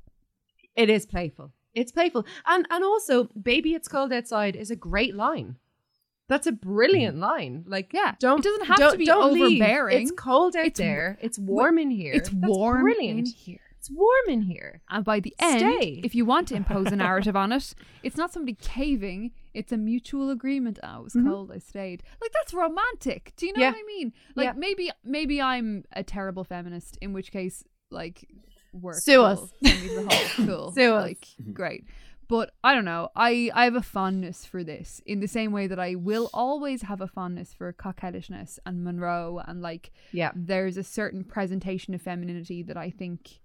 [0.76, 1.52] It is playful.
[1.74, 2.26] It's playful.
[2.46, 5.56] And and also, baby it's cold outside is a great line.
[6.30, 7.66] That's a brilliant line.
[7.68, 9.62] Like Yeah, don't It doesn't have to don't- be don't leave.
[9.62, 10.02] overbearing.
[10.04, 11.18] It's cold out It's- there.
[11.22, 12.14] It's warm in here.
[12.14, 13.20] It's That's warm brilliant.
[13.20, 13.60] in here.
[13.80, 14.82] It's warm in here.
[14.90, 16.02] And by the end, Stay.
[16.04, 17.74] if you want to impose a narrative on it,
[18.04, 20.80] it's not somebody caving, it's a mutual agreement.
[20.84, 22.04] Oh, it was cold, I stayed.
[22.22, 23.34] Like that's romantic.
[23.38, 23.62] Do you know Mm-hmm.
[23.62, 23.70] Yeah.
[23.72, 24.14] what I mean?
[24.36, 24.54] Like Yeah.
[24.56, 28.28] maybe maybe I'm a terrible feminist, in which case like
[28.74, 28.96] work.
[28.96, 29.26] Sue cool.
[29.26, 29.54] us.
[29.64, 30.28] Send me the hole.
[30.46, 30.72] Cool.
[30.74, 31.04] Sue us.
[31.06, 31.86] Like great.
[32.30, 33.10] But I don't know.
[33.16, 36.84] I, I have a fondness for this in the same way that I will always
[36.84, 40.32] have a fondness for coquettishness and Monroe and like Yeah.
[40.36, 43.40] there's a certain presentation of femininity that I think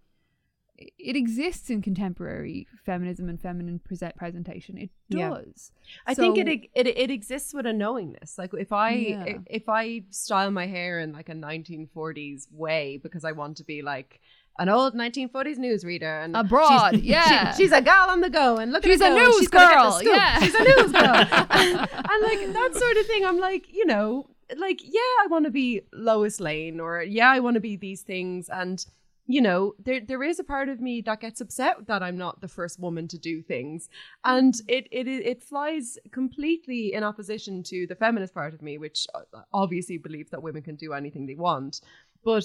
[0.76, 4.76] it exists in contemporary feminism and feminine present presentation.
[4.76, 5.30] It Yeah.
[5.30, 5.70] does.
[6.06, 8.36] I think it, it it exists with a knowingness.
[8.36, 9.38] Like if I Yeah.
[9.46, 13.82] if I style my hair in like a 1940s way because I want to be
[13.82, 14.20] like
[14.58, 17.52] an old 1940s newsreader and Abroad, she's, yeah.
[17.52, 19.38] she- she's a gal on the go and look She's at a her go, news
[19.38, 20.38] she's gonna get the girl, yeah.
[20.40, 21.14] she's a news girl.
[21.50, 25.46] And, and like that sort of thing I'm like you know like yeah I want
[25.46, 28.48] to be Lois Lane or yeah I want to be these things.
[28.48, 28.84] And
[29.26, 32.40] you know there there is a part of me that gets upset that I'm not
[32.42, 33.88] the first woman to do things.
[34.24, 39.06] And it it it flies completely in opposition to the feminist part of me which
[39.14, 39.20] uh,
[39.52, 41.80] obviously believes that women can do anything they want.
[42.24, 42.44] But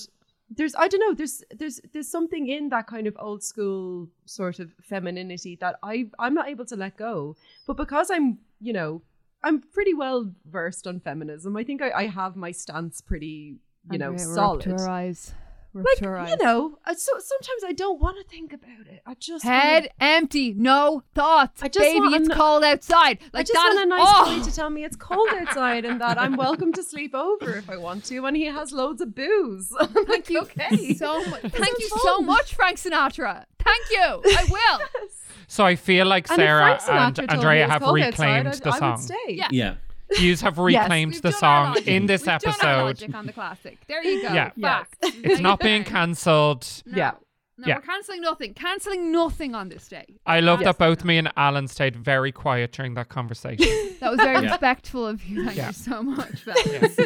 [0.50, 4.60] there's I don't know there's there's there's something in that kind of old school sort
[4.60, 7.36] of femininity that I I'm not able to let go.
[7.68, 9.02] But because I'm you know
[9.44, 13.58] I'm pretty well versed on feminism I think I, I have my stance pretty
[13.92, 14.62] you know Andrea, we're solid
[15.76, 15.82] Up to our eyes.
[15.82, 16.30] We're up like to eyes.
[16.40, 19.58] you know I, so sometimes I don't want to think about it I just wanna-
[19.58, 21.62] Head empty, no thoughts.
[21.64, 23.20] I just Baby, want it's n- cold outside.
[23.34, 24.38] Like I just that want a nice oh!
[24.40, 27.70] boy to tell me it's cold outside and that I'm welcome to sleep over if
[27.70, 29.72] I want to, and he has loads of booze.
[29.80, 30.94] I'm Thank like, you okay.
[30.96, 31.42] so much.
[31.42, 33.46] Thank sounds you so much, Frank Sinatra.
[33.60, 34.00] Thank you.
[34.38, 35.10] I will.
[35.48, 38.80] So I feel like Sarah Frank Sinatra and Andrea have reclaimed outside, the I, I
[38.80, 38.92] song.
[38.92, 39.16] would stay.
[39.30, 39.48] Yeah.
[39.52, 39.76] Yeah.
[40.18, 42.84] You have reclaimed We've the song in this We've done our episode.
[42.86, 43.78] logic on the classic.
[43.88, 44.34] There you go.
[44.34, 44.52] Yeah.
[44.60, 44.98] Facts.
[45.24, 46.66] It's not being cancelled.
[46.86, 46.98] No.
[46.98, 47.12] Yeah.
[47.58, 47.76] No, Yeah.
[47.76, 48.54] we're cancelling nothing.
[48.54, 50.06] Cancelling nothing on this day.
[50.26, 50.68] I love Yes.
[50.68, 53.68] that both me and Alan stayed very quiet during that conversation.
[54.00, 54.52] That was very Yeah.
[54.52, 55.44] respectful of you.
[55.44, 55.68] Thank Yeah.
[55.68, 56.98] you so much, fellas.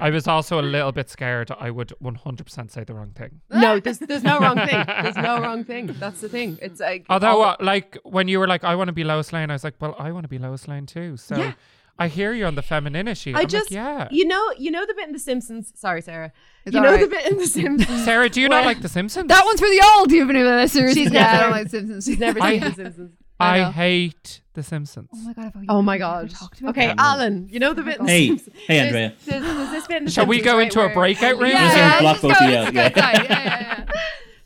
[0.00, 3.40] I was also a little bit scared I would 100% say the wrong thing.
[3.50, 4.84] No, there's there's no wrong thing.
[5.02, 5.86] There's no wrong thing.
[5.86, 6.58] That's the thing.
[6.60, 9.32] It's like Although, all- uh, like, when you were like, I want to be Lois
[9.32, 11.16] Lane, I was like, well, I want to be Lois Lane too.
[11.16, 11.52] So Yeah.
[11.98, 13.32] I hear you on the feminine issue.
[13.36, 14.08] I I'm just like, yeah.
[14.10, 15.72] you know you know the bit in The Simpsons.
[15.76, 16.32] Sorry, Sarah.
[16.64, 17.10] It's you know all the right.
[17.10, 18.04] bit in The Simpsons.
[18.04, 19.28] Sarah, do you not like The Simpsons?
[19.28, 20.94] that one's for the old even listeners.
[20.94, 22.04] She's yeah, I never- don't like Simpsons.
[22.04, 23.12] She's never I- The Simpsons.
[23.40, 25.10] I I hate The Simpsons.
[25.12, 25.44] Oh my god!
[25.44, 26.32] I thought Oh my god.
[26.64, 26.98] Okay, that.
[26.98, 28.56] Alan, you know the oh bit in The Hey, Simpsons.
[28.66, 29.14] hey, Andrea.
[29.24, 31.50] There's, there's this bit in The Shall we Simpsons, go right, into a breakout room?
[31.50, 33.92] Yeah, yeah, let's go, both of you let's go Yeah, yeah, yeah.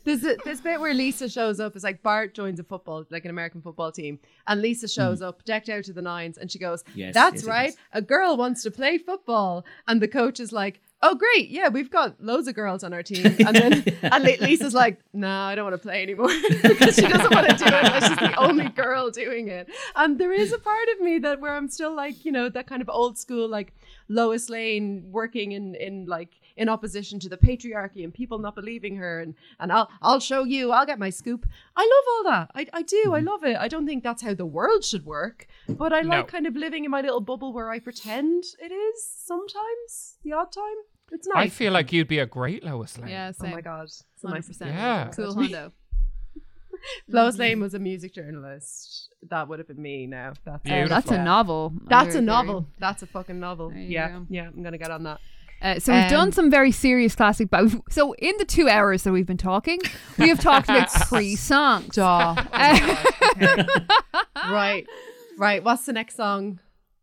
[0.09, 1.75] There's a, this bit where Lisa shows up.
[1.75, 5.01] It's like Bart joins a football, like an American football team, and Lisa hmm.
[5.01, 8.01] shows up decked out to the nines, and she goes, Yes, "That's yes, right, a
[8.01, 10.81] girl wants to play football," and the coach is like.
[11.01, 14.73] Oh great, yeah, we've got loads of girls on our team, and then and Lisa's
[14.73, 16.27] like, "No, I don't want to play anymore,"
[16.61, 18.03] because she doesn't want to do it.
[18.03, 21.55] She's the only girl doing it, and there is a part of me that where
[21.55, 23.73] I'm still like, you know, that kind of old school, like
[24.09, 28.95] Lois Lane working in in like in opposition to the patriarchy and people not believing
[28.97, 31.45] her and and I'll I'll show you I'll get my scoop
[31.75, 34.33] I love all that I, I do I love it I don't think that's how
[34.33, 36.31] the world should work but I like No.
[36.35, 38.97] kind of living in my little bubble where I pretend it is
[39.31, 40.79] sometimes the odd time
[41.11, 41.45] it's nice.
[41.45, 43.09] I feel like you'd be a great Lois Lane.
[43.09, 43.51] Yeah, same.
[43.51, 44.63] oh my god it's the nicest 100%.
[44.65, 44.73] thing.
[44.75, 45.09] Yeah.
[45.15, 45.71] Cool Hondo.
[47.07, 51.11] Lois Lane was a music journalist that would have been me now that's Uh, that's
[51.11, 51.73] a novel.
[51.87, 52.25] That's a Andrea Cleary.
[52.25, 52.67] novel.
[52.79, 53.73] That's a fucking novel.
[53.73, 54.25] Yeah, go.
[54.29, 54.47] yeah.
[54.47, 55.19] I'm gonna get on that.
[55.61, 58.69] Uh, so we've Um, done some very serious classic, but we've- so in the two
[58.69, 59.79] hours that we've been talking,
[60.17, 61.95] we have talked about three songs.
[61.95, 62.35] Duh.
[64.35, 64.85] right,
[65.37, 65.63] right.
[65.63, 66.59] What's the next song?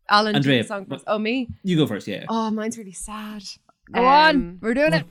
[0.08, 1.04] Alan, do Andrea, the song first.
[1.06, 1.48] Oh, me.
[1.64, 2.24] You go first, yeah.
[2.28, 3.42] Oh, mine's really sad.
[3.92, 5.04] Go on, Um, we're doing it.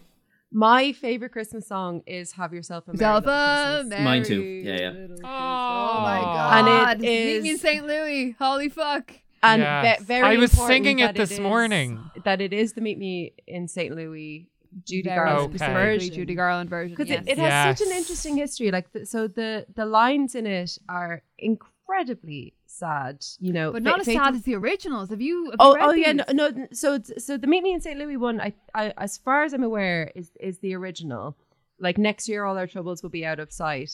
[0.51, 4.41] My favorite Christmas song is "Have Yourself a Merry Yourself Little Christmas." Mine too.
[4.41, 4.93] Yeah, yeah.
[5.23, 6.97] Oh Oh my And god!
[7.03, 7.85] it Meet me in St.
[7.85, 8.35] Louis.
[8.39, 9.11] Holy fuck!
[9.49, 9.99] And Yes.
[9.99, 11.89] ve- very I was singing it this is- morning.
[12.23, 13.95] That it is the Meet Me in St.
[13.95, 14.49] Louis
[14.85, 15.57] Judy Very Garland Okay.
[15.57, 16.13] specifically version.
[16.15, 16.95] Judy Garland version.
[16.95, 17.23] because yes.
[17.27, 20.77] it, it has such an interesting history like th- so the the lines in it
[20.89, 25.09] are incredibly sad you know but fa- not as faithful- sad as the originals.
[25.11, 25.45] Have you?
[25.51, 27.97] Have oh you read oh yeah no, no so so the meet me in st
[27.97, 31.37] louis one I, I as far as i'm aware is is the original
[31.79, 33.91] like next year all our troubles will be out of sight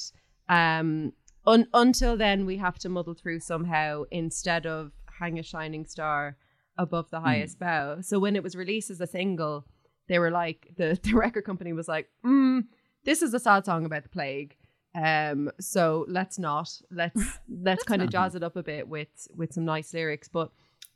[0.50, 1.14] um
[1.46, 4.92] un, until then we have to muddle through somehow instead of
[5.22, 6.36] hang a shining star
[6.78, 9.66] above the highest bough so when it was released as a single
[10.10, 12.62] they were like the, the record company was like mm,
[13.06, 14.56] this is a sad song about the plague
[14.96, 17.22] um so let's not let's
[17.68, 20.50] let's kind of jazz it up a bit with with some nice lyrics but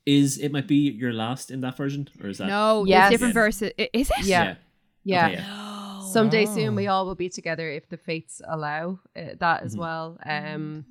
[0.06, 2.96] Is it might be your last in that version, or is that No, Yes.
[3.06, 3.72] it's different verses.
[4.02, 4.26] Is it?
[4.26, 4.56] Yeah.
[5.04, 6.02] yeah Okay, yeah.
[6.14, 6.56] someday Oh.
[6.56, 9.80] soon we all will be together if the fates allow uh, that as Mhm.
[9.86, 10.86] well um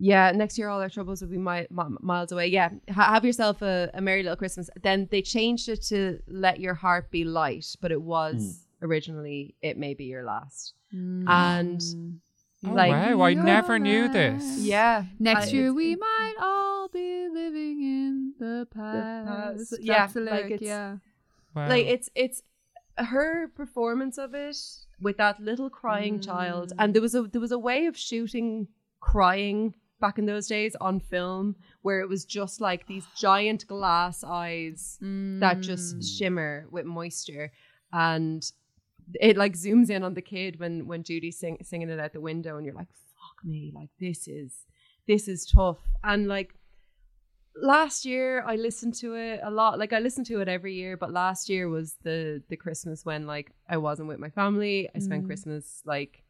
[0.00, 3.24] yeah next year all our troubles will be mi- mi- miles away yeah ha- have
[3.24, 7.24] yourself a, a merry little christmas then they changed it to let your heart be
[7.24, 11.80] light but it was originally it may be your last and
[12.66, 14.42] Oh, like wow, I You're never knew this.
[14.58, 19.70] yeah Next I- year we might all be living in the past.
[19.70, 19.80] past.
[19.80, 20.96] Yeah, the like it's- yeah.
[21.54, 21.68] Wow.
[21.68, 22.42] like it's it's
[22.96, 24.56] her performance of it
[25.00, 26.76] with that little crying child Mm.
[26.80, 28.66] and there was a there was a way of shooting
[28.98, 34.22] crying back in those days on film where it was just like these giant glass
[34.24, 36.18] eyes that just Mm.
[36.18, 37.50] shimmer with moisture.
[37.92, 38.42] And
[39.20, 42.20] it like zooms in on the kid when when Judy's sing, singing it out the
[42.20, 44.66] window and you're like fuck me like this is
[45.06, 45.78] this is tough.
[46.04, 46.54] And like
[47.60, 49.78] last year I listened to it a lot.
[49.78, 53.26] Like I listen to it every year but last year was the the Christmas when
[53.26, 54.88] like I wasn't with my family.
[54.94, 55.26] I spent Mm.
[55.26, 56.22] Christmas like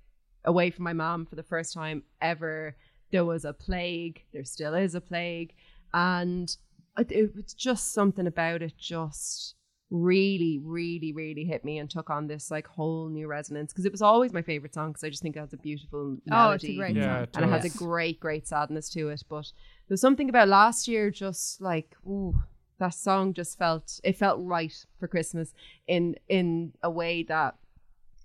[0.44, 2.76] away from my mom for the first time ever
[3.10, 5.52] there was a plague there still is a plague
[5.94, 6.56] and
[6.98, 9.54] it, it was just something about it just
[9.90, 13.92] really really really hit me and took on this like whole new resonance because it
[13.92, 16.64] was always my favorite song because I just think it has a beautiful Oh, it's
[16.64, 17.22] a melody great Yeah, song.
[17.22, 19.50] it and it has a great great sadness to it but
[19.88, 22.42] there's something about last year just like ooh
[22.78, 25.54] that song just felt it felt right for christmas
[25.86, 27.56] in in a way that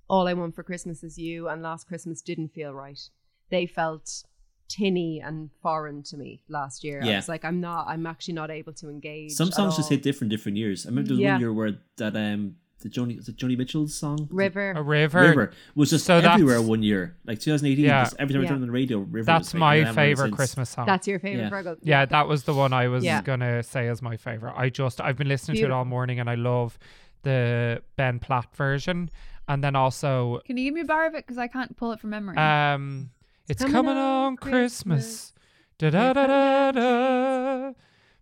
[0.10, 3.10] all i want for christmas is you and last christmas didn't feel right
[3.50, 4.26] they felt
[4.68, 7.14] tinny and foreign to me last year Yeah.
[7.14, 10.02] i was like i'm not i'm actually not able to engage Some songs just hit
[10.04, 10.86] different different years.
[10.86, 11.32] I remember there was Yeah.
[11.34, 15.22] one year where that um the Johnny was it Joni Mitchell's song river a river.
[15.22, 17.86] River was just So that's- everywhere one year, like 2018.
[17.86, 18.04] Yeah.
[18.04, 18.50] just every time I Yeah.
[18.50, 19.26] turned on the radio, River.
[19.26, 20.34] That's was my favorite.
[20.34, 20.86] Christmas song.
[20.86, 21.50] that's your favorite Yeah.
[21.50, 23.22] Virgo yeah, that was the one I was Yeah.
[23.22, 24.54] gonna say as my favorite.
[24.58, 26.78] I just I've been listening to it all morning and I love
[27.22, 29.10] the Ben Platt version,
[29.48, 31.26] and then also Can you give me a bar of it?
[31.26, 32.36] Because I can't pull it from memory.
[32.38, 33.12] um,
[33.48, 35.32] it's coming coming, on on Christmas.
[35.32, 35.34] Christmas.
[35.80, 37.72] Da da da da da.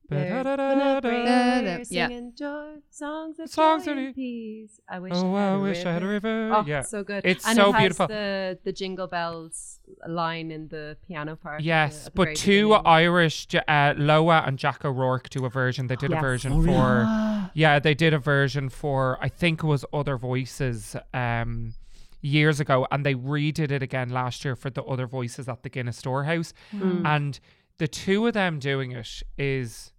[0.09, 1.77] They're Da da da da.
[1.89, 2.09] Yeah.
[2.35, 4.81] joy, songs of Songs joy and the- peace.
[4.89, 6.43] I wish Oh, I had I a wish I had a river.
[6.45, 6.55] river.
[6.55, 6.81] Oh, yeah.
[6.81, 7.21] so good.
[7.25, 8.07] It's and so it has beautiful.
[8.07, 11.61] The the jingle bells line in the piano part.
[11.61, 12.85] Yes, the but two beginning.
[12.87, 15.87] Irish, uh, Loah and Jack O'Rourke do a version.
[15.87, 16.75] They did a version Oh, really?
[16.75, 21.73] for, yeah, they did a version for, I think it was Other Voices um,
[22.21, 25.69] years ago, and they redid it again last year for the Other Voices at the
[25.69, 26.53] Guinness Storehouse.
[26.73, 27.05] Mm.
[27.05, 27.39] And
[27.77, 29.91] the two of them doing it is,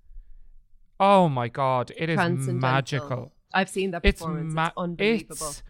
[1.00, 2.18] oh my God, it is
[2.48, 3.32] magical.
[3.54, 4.54] I've seen that It's, performance.
[4.54, 5.32] ma- it's unbelievable.
[5.48, 5.62] it's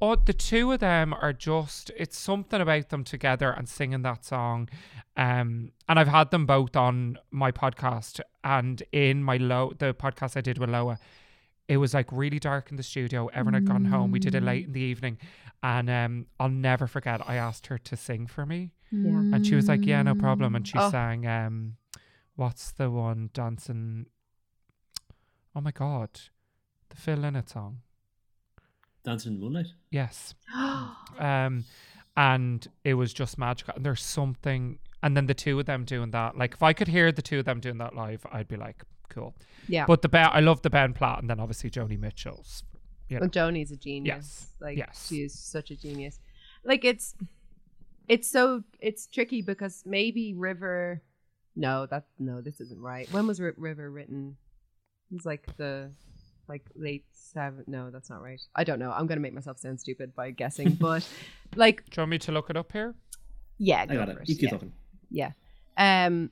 [0.00, 4.24] oh, the two of them are just it's something about them together and singing that
[4.24, 4.68] song.
[5.16, 10.36] Um, and I've had them both on my podcast and in my low the podcast
[10.36, 10.98] I did with Loah.
[11.66, 13.26] It was like really dark in the studio.
[13.34, 14.10] Everyone had gone home.
[14.10, 15.18] We did it late in the evening,
[15.62, 17.20] and um, I'll never forget.
[17.28, 19.08] I asked her to sing for me, Yeah.
[19.34, 20.90] and she was like, "Yeah, no problem." And she Oh.
[20.90, 21.76] sang, um,
[22.36, 24.06] "What's the one dancing?"
[25.54, 26.10] Oh my god,
[26.90, 27.80] the Phil Lynott song.
[29.04, 29.68] Dancing in the Moonlight.
[29.90, 30.34] Yes.
[31.18, 31.64] um,
[32.16, 33.74] and it was just magical.
[33.76, 36.36] And there's something, and then the two of them doing that.
[36.36, 38.82] Like if I could hear the two of them doing that live, I'd be like,
[39.08, 39.34] cool.
[39.68, 39.86] Yeah.
[39.86, 42.64] But the Ben, I love the Ben Platt, and then obviously Joni Mitchell's.
[43.08, 44.14] You know, Well, Joni's a genius.
[44.16, 45.06] Yes, Like yes.
[45.08, 46.20] she is such a genius.
[46.64, 47.14] Like it's
[48.08, 51.02] it's so it's tricky because maybe River
[51.56, 53.10] no, that no, this isn't right.
[53.12, 54.36] When was Ri- River written?
[55.12, 55.90] It's like the
[56.48, 58.40] like late seven no, that's not right.
[58.54, 58.90] I don't know.
[58.92, 61.06] I'm gonna make myself sound stupid by guessing, but
[61.56, 62.94] like do you want me to look it up here?
[63.58, 64.28] yeah, I got for it.
[64.28, 64.50] You keep yeah.
[64.50, 64.72] talking.
[65.10, 65.32] Yeah.
[65.76, 66.30] Um,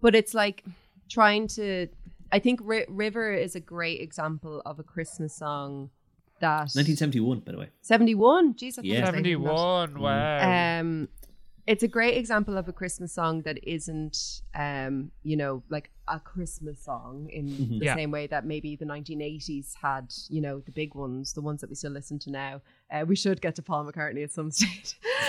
[0.00, 0.64] but it's like
[1.08, 1.88] trying to.
[2.30, 5.90] I think Ri- River is a great example of a Christmas song
[6.42, 7.68] that 1971, by the way.
[7.80, 8.54] 71.
[8.54, 8.98] Jeez, I Yeah.
[8.98, 9.88] it was 19, not.
[9.90, 10.00] 71.
[10.00, 10.80] Wow.
[10.80, 11.08] Um,
[11.66, 14.16] it's a great example of a Christmas song that isn't,
[14.54, 17.78] um, you know, like a Christmas song in Mhm.
[17.78, 17.94] the Yeah.
[17.94, 21.70] same way that maybe the 1980s had, you know, the big ones, the ones that
[21.70, 22.60] we still listen to now.
[22.90, 24.98] Uh, we should get to Paul McCartney at some stage.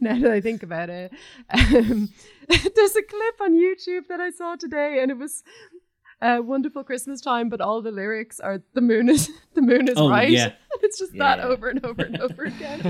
[0.00, 1.12] now that I think about it,
[1.50, 2.08] um,
[2.48, 5.42] there's a clip on YouTube that I saw today, and it was.
[6.20, 9.94] Uh, wonderful Christmas time, but all the lyrics are the moon is the moon is
[9.96, 10.30] Oh, right.
[10.30, 10.52] yeah.
[10.82, 12.80] it's just Yeah, that over and over and over again.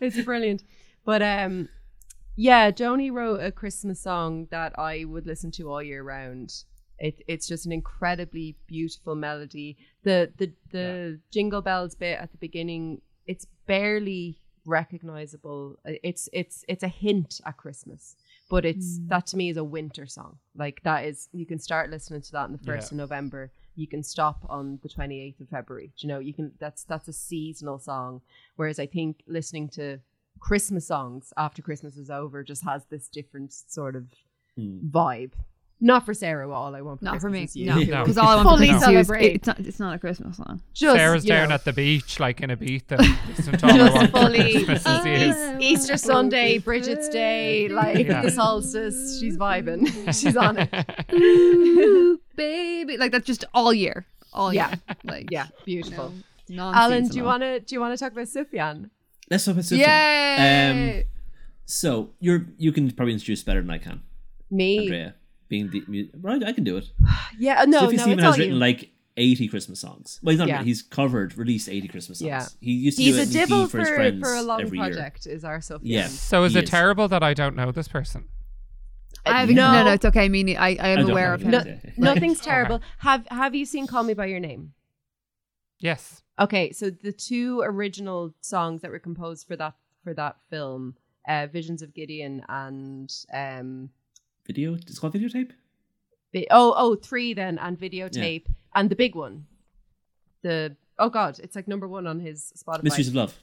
[0.00, 0.62] it's brilliant.
[1.04, 1.68] But um,
[2.36, 6.52] yeah, Joni wrote a Christmas song that I would listen to all year round.
[6.98, 9.76] It, it's just an incredibly beautiful melody.
[10.04, 15.76] The the the jingle bells bit at the beginning, it's barely recognizable.
[15.84, 18.16] It's it's it's a hint at Christmas,
[18.48, 20.38] but it's that to me is a winter song.
[20.56, 22.94] Like that is you can start listening to that on the first Yeah.
[22.94, 23.50] of November.
[23.74, 25.92] You can stop on the twenty eighth of February.
[25.98, 28.20] Do You know, you can that's that's a seasonal song.
[28.56, 29.98] Whereas I think listening to
[30.38, 34.04] Christmas songs after Christmas is over just has this different sort of
[34.56, 34.88] Hmm.
[34.88, 35.32] vibe.
[35.78, 36.50] Not for Sarah.
[36.50, 37.40] All I want for Not for me.
[37.40, 37.66] Christmas is you.
[37.66, 38.02] No, No.
[38.04, 39.34] because all I want Fully for Christmas is celebrate.
[39.34, 39.60] it's not.
[39.60, 40.62] It's not a Christmas song.
[40.72, 42.98] Just, Sarah's you down know, at the beach, like in Ibiza.
[43.38, 45.58] Isn't all Just fully- Christmas is you.
[45.60, 48.22] Easter Sunday, Bridget's Day, like Yeah.
[48.22, 49.20] the solstice.
[49.20, 49.86] She's vibing.
[50.18, 50.70] She's on it.
[51.12, 54.68] Ooh, baby, like that's just all year, all Yeah.
[54.70, 54.78] year.
[55.04, 56.14] Like Yeah, beautiful.
[56.48, 58.88] no, Alan, do you want to do you want to talk about Sufjan?
[59.30, 59.78] Let's talk about Sufjan.
[59.78, 60.98] Yay!
[61.00, 61.04] Um,
[61.66, 64.00] so you're you can probably introduce better than I can,
[64.50, 64.78] Me?
[64.80, 65.14] Andrea.
[65.48, 66.86] Being the mu- right, I can do it.
[67.38, 68.60] Yeah, no, Sufjan no, Stevens it's all has written you.
[68.60, 70.20] like 80 Christmas songs.
[70.22, 70.48] Well, he's not.
[70.48, 70.62] Yeah.
[70.62, 72.28] He's covered, released 80 Christmas songs.
[72.28, 72.46] Yeah.
[72.60, 74.60] He used to He's do a an EP for for, his friends for a long
[74.62, 74.88] every year.
[74.88, 75.26] project.
[75.26, 75.88] Is our Sophie?
[75.88, 76.06] Yeah.
[76.08, 76.70] So is He it is.
[76.70, 78.24] terrible that I don't know this person?
[79.24, 79.72] I have, No.
[79.72, 80.28] no, no, it's okay.
[80.28, 81.52] Me, ne- I, I I am don't aware of him.
[81.54, 81.90] it is, yeah.
[81.96, 82.50] Nothing's Okay.
[82.50, 82.80] terrible.
[82.98, 84.72] Have Have you seen Call Me by Your Name?
[85.80, 86.22] Yes.
[86.38, 89.74] Okay, so the two original songs that were composed for that
[90.04, 90.94] for that film,
[91.28, 93.90] uh, Visions of Gideon and um,
[94.46, 94.74] Video?
[94.74, 95.50] It's called videotape.
[96.32, 99.46] vi- oh oh three then and videotape and the big one,
[100.42, 102.82] the oh god, it's like number one on his Spotify.
[102.84, 103.34] Mysteries of Love.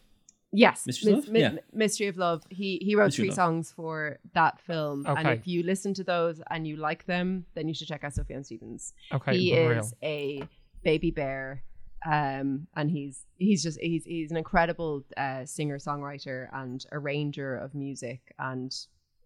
[0.56, 1.30] Yes, Mysteries of Love?
[1.30, 1.56] Mi- Yeah.
[1.74, 2.44] Mystery of Love.
[2.50, 6.42] He he wrote Mystery three songs for that film, and if you listen to those
[6.50, 8.94] and you like them, then you should check out Sufjan Stevens.
[9.12, 9.38] Okay.
[9.38, 9.80] he unreal.
[9.80, 10.44] is a
[10.84, 11.64] baby bear,
[12.06, 17.74] um, and he's he's just he's he's an incredible uh, singer songwriter and arranger of
[17.74, 18.72] music, and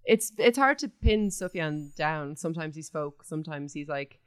[0.08, 2.36] it's it's hard to pin Sufjan down.
[2.36, 4.20] Sometimes he's folk, sometimes he's like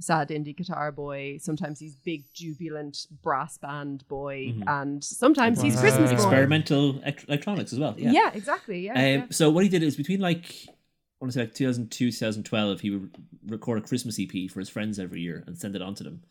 [0.00, 1.38] sad indie guitar boy.
[1.40, 4.64] Sometimes he's big jubilant brass band boy, Mhm.
[4.66, 6.16] and sometimes he's Christmas boy.
[6.16, 7.94] Experimental ec- electronics as well.
[7.96, 8.10] Yeah.
[8.12, 8.30] Yeah.
[8.34, 8.80] exactly.
[8.86, 9.26] Yeah, Um, yeah.
[9.30, 12.90] So what he did is between like I want to say like 2002, 2012, he
[12.90, 16.02] would record a Christmas EP for his friends every year and send it on to
[16.04, 16.22] them.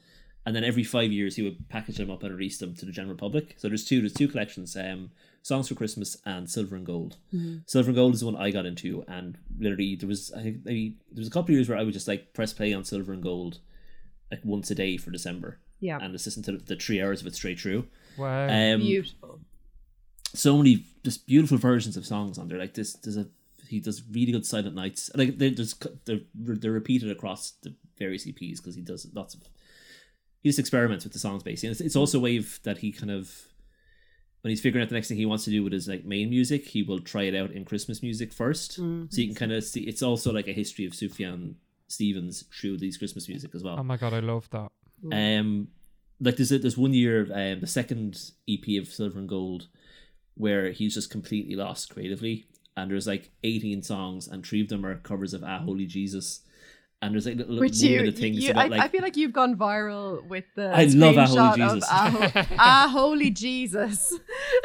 [0.46, 2.92] And then every five years he would package them up and release them to the
[2.92, 3.56] general public.
[3.58, 7.18] So there's two there's two collections, um, Songs for Christmas and Silver and Gold.
[7.66, 10.66] Silver and Gold is the one I got into and literally there was I think
[10.66, 12.84] maybe there was a couple of years where I would just like press play on
[12.84, 13.60] Silver and Gold
[14.32, 15.60] like once a day for December.
[15.80, 16.00] Yeah.
[16.02, 17.86] And just listen to the, the three hours of it straight through.
[18.18, 18.48] Wow.
[18.48, 19.40] Um, Beautiful.
[20.34, 22.58] so many just beautiful versions of songs on there.
[22.58, 23.28] Like this, there's a
[23.68, 25.10] he does really good Silent Nights.
[25.16, 29.42] Like they just they're they're repeated across the various EPs because he does lots of
[30.44, 31.70] he just experiments with the songs basically.
[31.70, 33.48] And it's, it's also a wave that he kind of
[34.42, 36.30] when he's figuring out the next thing he wants to do with his like main
[36.30, 39.06] music, he will try it out in Christmas music 1st Mm-hmm.
[39.10, 41.56] So you can kind of see it's also like a history of Sufjan
[41.88, 43.78] Stevens through these Christmas music as well.
[43.80, 44.70] oh my god, I love that.
[45.12, 45.70] Um,
[46.20, 49.68] like there's a, there's one year, um, the second EP of Silver and Gold,
[50.36, 52.46] where he's just completely lost creatively,
[52.76, 56.42] and there's like 18 songs, and three of them are covers of Ah Holy Jesus,
[57.06, 59.02] and there's like little Which one you, minute things you about I, like I feel
[59.02, 61.84] like you've gone viral with the I love Ah, Holy Jesus.
[61.84, 61.90] of
[62.58, 64.14] ah, Ho- holy Jesus.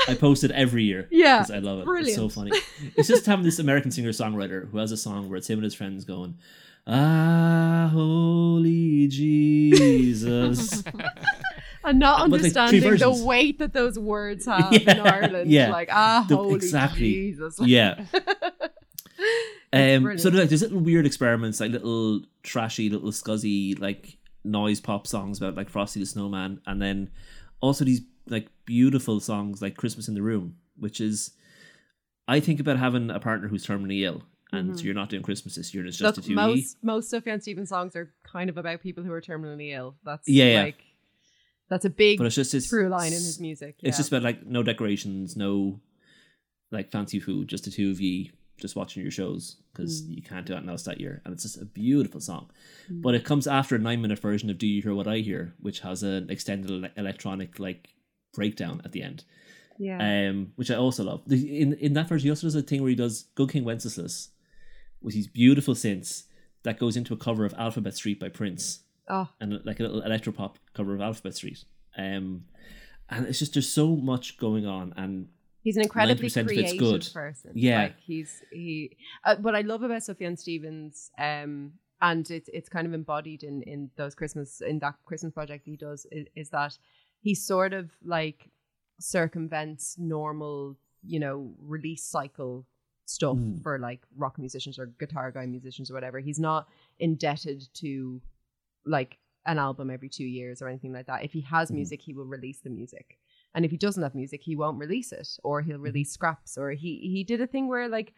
[0.09, 1.09] I post it every year.
[1.13, 1.87] Yeah, I love it.
[2.07, 2.53] It's so funny.
[2.97, 5.65] It's just having this American singer songwriter who has a song where it's him and
[5.65, 6.37] his friends going,
[6.87, 10.83] Ah Holy Jesus.
[11.85, 15.51] And not but, like, understanding the weight that those words have in Yeah, Ireland.
[15.51, 15.71] yeah.
[15.71, 17.13] Like, ah, The- holy exactly.
[17.13, 17.59] Jesus.
[17.65, 18.05] yeah.
[19.73, 25.07] Um, so like, there's little weird experiments, like little trashy, little scuzzy, like noise pop
[25.07, 27.11] songs about like Frosty the Snowman, and then
[27.61, 31.33] also these like beautiful songs like Christmas in the Room, which is,
[32.27, 34.23] I think about having a partner who's terminally ill,
[34.53, 37.43] and so you're not doing Christmases, you're just just Look, the two most most Sufjan
[37.43, 39.97] Stevens songs are kind of about people who are terminally ill.
[40.03, 40.71] That's Yeah, yeah.
[41.69, 43.77] that's a big but it's just this through line in his music.
[43.83, 45.81] It's just about like no decorations, no
[46.71, 50.17] like fancy food, just the two of you just watching your shows because Mm.
[50.17, 52.51] you can't do anything else that year, and it's just a beautiful song.
[52.91, 55.55] But it comes after a nine minute version of "Do You Hear What I Hear,"
[55.61, 57.95] which has an extended ele- electronic like
[58.35, 59.25] breakdown at the end,
[59.79, 60.29] yeah.
[60.31, 61.23] um, which I also love.
[61.33, 64.31] In in that version, he also does a thing where he does "Good King Wenceslas"
[65.01, 66.25] with these beautiful synths
[66.65, 70.03] that goes into a cover of Alphabet Street by Prince oh, and like a little
[70.03, 71.65] electropop cover of Alphabet Street.
[71.97, 72.45] Um,
[73.09, 75.29] and it's just there's so much going on, and
[75.63, 77.51] he's an incredibly 90% it's creative person.
[77.55, 77.83] Yeah.
[77.83, 78.97] like he's he.
[79.25, 83.63] Uh, what I love about Sufjan Stevens, um, and it's it's kind of embodied in
[83.63, 86.79] in those Christmas in that Christmas project he does is, is that
[87.21, 88.51] he sort of like
[89.01, 92.67] circumvents normal, you know, release cycle
[93.05, 93.63] stuff Mm.
[93.63, 96.19] for like rock musicians or guitar guy musicians or whatever.
[96.21, 96.69] He's not
[96.99, 98.21] indebted to
[98.85, 99.17] like
[99.47, 101.25] an album every two years or anything like that.
[101.25, 101.75] If he has Mhm.
[101.77, 103.19] music, he will release the music.
[103.59, 105.71] And if he doesn't have music, he won't release it, or Mm-hmm.
[105.71, 106.57] he'll release scraps.
[106.57, 108.13] Or he he did a thing where like,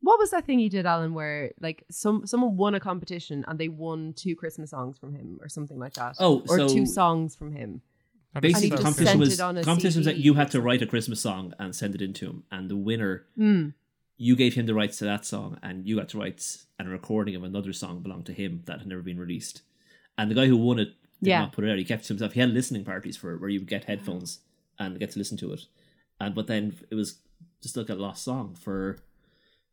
[0.00, 1.12] what was that thing he did, Alan?
[1.12, 5.38] Where like some someone won a competition and they won two Christmas songs from him
[5.42, 6.16] or something like that.
[6.18, 7.82] Oh, or so two songs from him.
[8.40, 10.80] Basically he the competition was it on a competition was that you had to write
[10.80, 10.86] a.
[10.86, 13.74] Christmas song and send it in to him, and the winner Mm.
[14.16, 16.40] you gave him the rights to that song, and you got to write
[16.78, 19.60] and a recording of another song belonged to him that had never been released.
[20.16, 20.90] And the guy who won it
[21.22, 21.40] did Yeah.
[21.40, 22.32] not put it out; he kept it to himself.
[22.34, 24.40] He had listening parties for it where you would get headphones
[24.78, 25.62] and get to listen to it.
[26.20, 27.20] And but then it was
[27.62, 28.98] just like a lost song for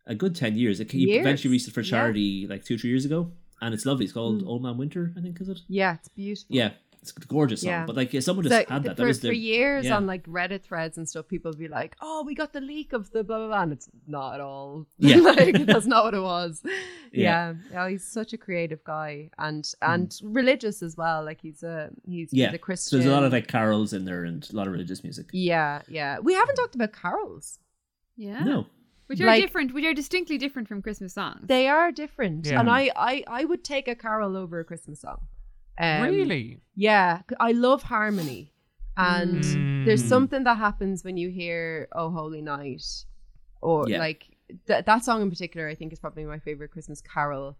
[0.05, 0.79] a good ten years.
[0.79, 1.89] It, he Years, eventually released it for yeah.
[1.89, 3.31] charity like two, three years ago,
[3.61, 4.05] and it's lovely.
[4.05, 4.47] It's called Mm.
[4.47, 5.61] Old Man Winter, I think, is it?
[5.67, 6.55] Yeah, it's beautiful.
[6.55, 6.71] Yeah,
[7.03, 7.69] it's a gorgeous song.
[7.69, 7.85] Yeah.
[7.85, 8.95] But like, yeah, someone So just had that.
[8.97, 9.95] for, that was for years yeah.
[9.97, 12.93] on like Reddit threads and stuff, people would be like, "Oh, we got the leak
[12.93, 14.87] of the blah blah blah," and it's not at all.
[14.97, 15.17] Yeah.
[15.17, 16.61] like that's not what it was.
[17.15, 17.53] Yeah.
[17.53, 17.89] Yeah, yeah.
[17.89, 19.73] he's such a creative guy and mm.
[19.93, 21.23] and religious as well.
[21.23, 22.47] Like he's a he's, yeah.
[22.47, 22.99] he's a So Christian.
[22.99, 25.27] there's a lot of like carols in there and a lot of religious music.
[25.31, 26.17] yeah, yeah.
[26.19, 27.59] We haven't talked about carols.
[28.17, 28.43] Yeah.
[28.43, 28.65] No,
[29.07, 31.41] Which are Like- different, which are distinctly different from Christmas songs.
[31.47, 32.59] They are different, Yeah.
[32.59, 35.19] and I, I I would take a carol over a Christmas song.
[35.77, 36.59] Um, really?
[36.75, 38.51] Yeah, I love harmony,
[38.97, 39.85] and Mm.
[39.85, 43.05] there's something that happens when you hear "Oh Holy Night,"
[43.61, 43.99] or Yeah.
[43.99, 44.37] like
[44.67, 45.67] th- that song in particular.
[45.67, 47.57] I think is probably my favorite Christmas carol.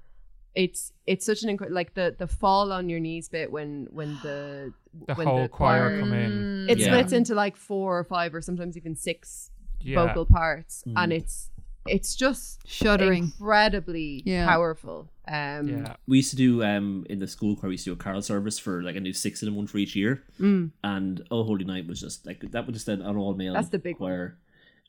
[0.55, 4.19] It's it's such an incredible like the the fall on your knees bit when when
[4.21, 4.73] the
[5.07, 6.67] The when whole choir come in.
[6.69, 6.85] It Yeah.
[6.87, 9.49] splits into like four or five or sometimes even six
[9.81, 10.05] Yeah.
[10.05, 10.93] vocal parts, Mm.
[10.97, 11.49] and it's
[11.87, 13.23] it's just Shuddering.
[13.25, 14.45] incredibly Yeah.
[14.45, 15.09] powerful.
[15.27, 15.95] Um, Yeah.
[16.07, 17.69] we used to do um in the school choir.
[17.69, 19.67] We used to do a carol service for like a new six of them, one
[19.67, 20.23] for each year.
[20.39, 23.53] mm, And Oh Holy Night was just like that was just an, an all male.
[23.53, 24.09] That's the big one.
[24.09, 24.37] choir.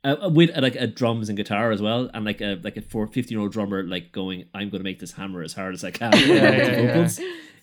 [0.03, 2.83] Uh, with uh, like a drums and guitar as well, and like a like a
[2.83, 5.73] four, 15 year old drummer like going, "I'm going to make this hammer as hard
[5.73, 7.09] as I can." Yeah, yeah, yeah.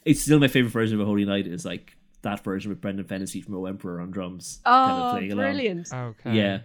[0.05, 1.45] It's still my favorite version of A Holy Night.
[1.45, 4.59] Is like that version with Brendan Fennessy from O Emperor on drums.
[4.65, 5.35] Oh, along.
[5.35, 5.93] brilliant!
[5.93, 6.33] Okay.
[6.35, 6.59] Yeah.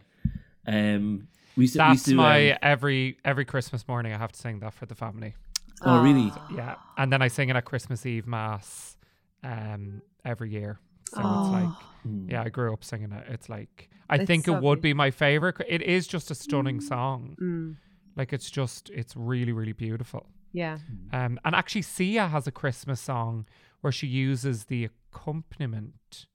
[0.67, 1.29] Um.
[1.57, 4.13] We used to, we used That's to, my um, every every Christmas morning.
[4.13, 5.35] I have to sing that for the family.
[5.83, 6.33] oh really?
[6.55, 8.97] Yeah, and then I sing it at Christmas Eve mass,
[9.43, 10.79] um, every year.
[11.15, 11.41] So Oh.
[11.41, 11.71] it's like,
[12.07, 12.31] Mm.
[12.31, 13.27] yeah, I grew up singing it.
[13.29, 15.57] It's like, I It's think so it would be my favorite.
[15.69, 17.37] It is just a stunning song.
[17.41, 17.77] Mm,
[18.17, 20.29] Like it's just, it's really, really beautiful.
[20.53, 20.79] yeah.
[21.13, 23.47] Um, and actually, Sia has a Christmas song
[23.83, 26.27] where she uses the accompaniment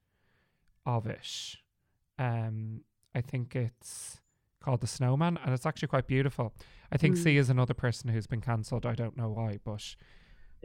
[0.86, 1.56] of it.
[2.20, 2.82] Um,
[3.16, 4.21] I think it's
[4.62, 6.54] called The Snowman, and it's actually quite beautiful.
[6.92, 7.20] I think Mm.
[7.24, 8.86] Sia is another person who's been cancelled.
[8.86, 9.96] I don't know why, but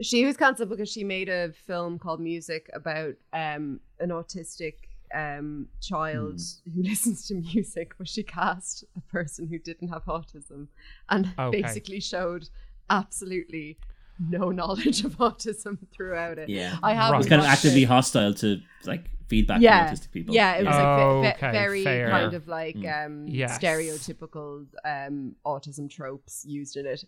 [0.01, 4.75] She was cancelled because she made a film called Music about um, an autistic
[5.13, 6.39] um, child
[6.73, 10.67] who listens to music, but she cast a person who didn't have autism
[11.09, 11.61] and Okay.
[11.61, 12.49] basically showed
[12.89, 13.77] absolutely
[14.19, 16.49] no knowledge of autism throughout it.
[16.49, 16.77] Yeah.
[16.83, 17.19] I have Right.
[17.19, 17.87] It's kind of actively it.
[17.87, 20.33] hostile to like feedback yeah, from autistic people.
[20.33, 22.09] Yeah, it was like ve- ve- Okay, very fair.
[22.09, 23.05] kind of like Mm.
[23.05, 23.57] um, Yes.
[23.59, 27.03] stereotypical um, autism tropes used in it.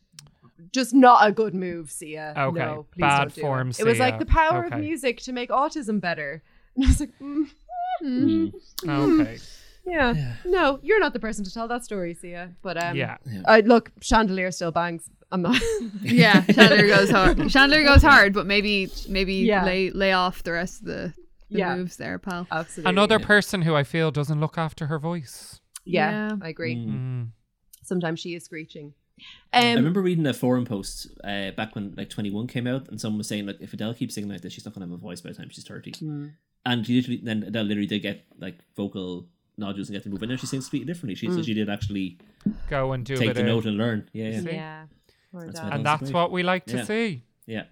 [0.74, 2.34] Just not a good move, Sia.
[2.36, 3.80] Okay, No, please bad don't do form, it.
[3.80, 4.76] It was like the power Okay.
[4.76, 6.44] of music to make autism better.
[6.76, 7.46] And I was like, mm,
[8.04, 8.54] Mm.
[9.22, 9.38] okay.
[9.86, 10.34] yeah, Yeah.
[10.46, 12.54] no, you're not the person to tell that story, Sia.
[12.62, 13.18] But um, yeah.
[13.46, 15.10] uh, look, Chandelier still bangs.
[15.32, 15.62] I'm not.
[16.02, 17.52] yeah, Chandelier goes hard.
[17.52, 19.64] Chandelier goes hard, but maybe maybe Yeah.
[19.66, 21.14] lay lay off the rest of the
[21.52, 21.76] the Yeah.
[21.76, 22.48] moves there, pal.
[22.52, 22.90] Absolutely.
[22.90, 23.26] Another Yeah.
[23.26, 25.60] person who I feel doesn't look after her voice.
[25.86, 26.36] Yeah, Yeah.
[26.42, 26.76] I agree.
[26.76, 26.88] Mm.
[26.92, 27.28] Mm.
[27.84, 28.94] Sometimes she is screeching.
[29.52, 33.02] I Um, remember reading a forum post uh, back when like 21 came out, and
[33.02, 34.98] someone was saying like if Adele keeps singing like this, she's not gonna have a
[34.98, 35.92] voice by the time she's 30.
[35.94, 36.32] Mm.
[36.66, 39.28] And she literally then Adele literally did get like vocal
[39.58, 40.38] nodules and get to move in there.
[40.38, 41.16] She sings completely differently.
[41.16, 41.46] She so Mm.
[41.46, 42.18] she did actually
[42.70, 44.08] Go and do a take the note and learn.
[44.14, 44.86] Yeah, yeah, yeah.
[45.32, 46.14] Poor That's and That's that's great.
[46.14, 46.84] what we like to Yeah.
[46.84, 47.24] see.
[47.46, 47.64] yeah.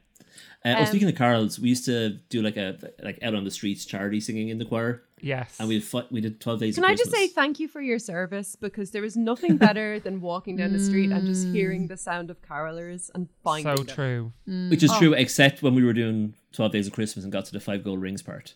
[0.66, 3.44] Uh, oh, Um, speaking of carols, we used to do like a like out on
[3.44, 5.56] the streets charity singing in the choir, Yes.
[5.60, 6.76] and we did we did 12 days.
[6.76, 10.00] Can of I just say thank you for your service because there is nothing better
[10.00, 13.84] than walking down the street and just hearing the sound of carolers and finding so
[13.84, 13.96] them.
[13.96, 14.34] true.
[14.70, 15.00] Which is Oh.
[15.00, 17.84] true, except when we were doing 12 Days of Christmas and got to the five
[17.84, 18.56] gold rings part.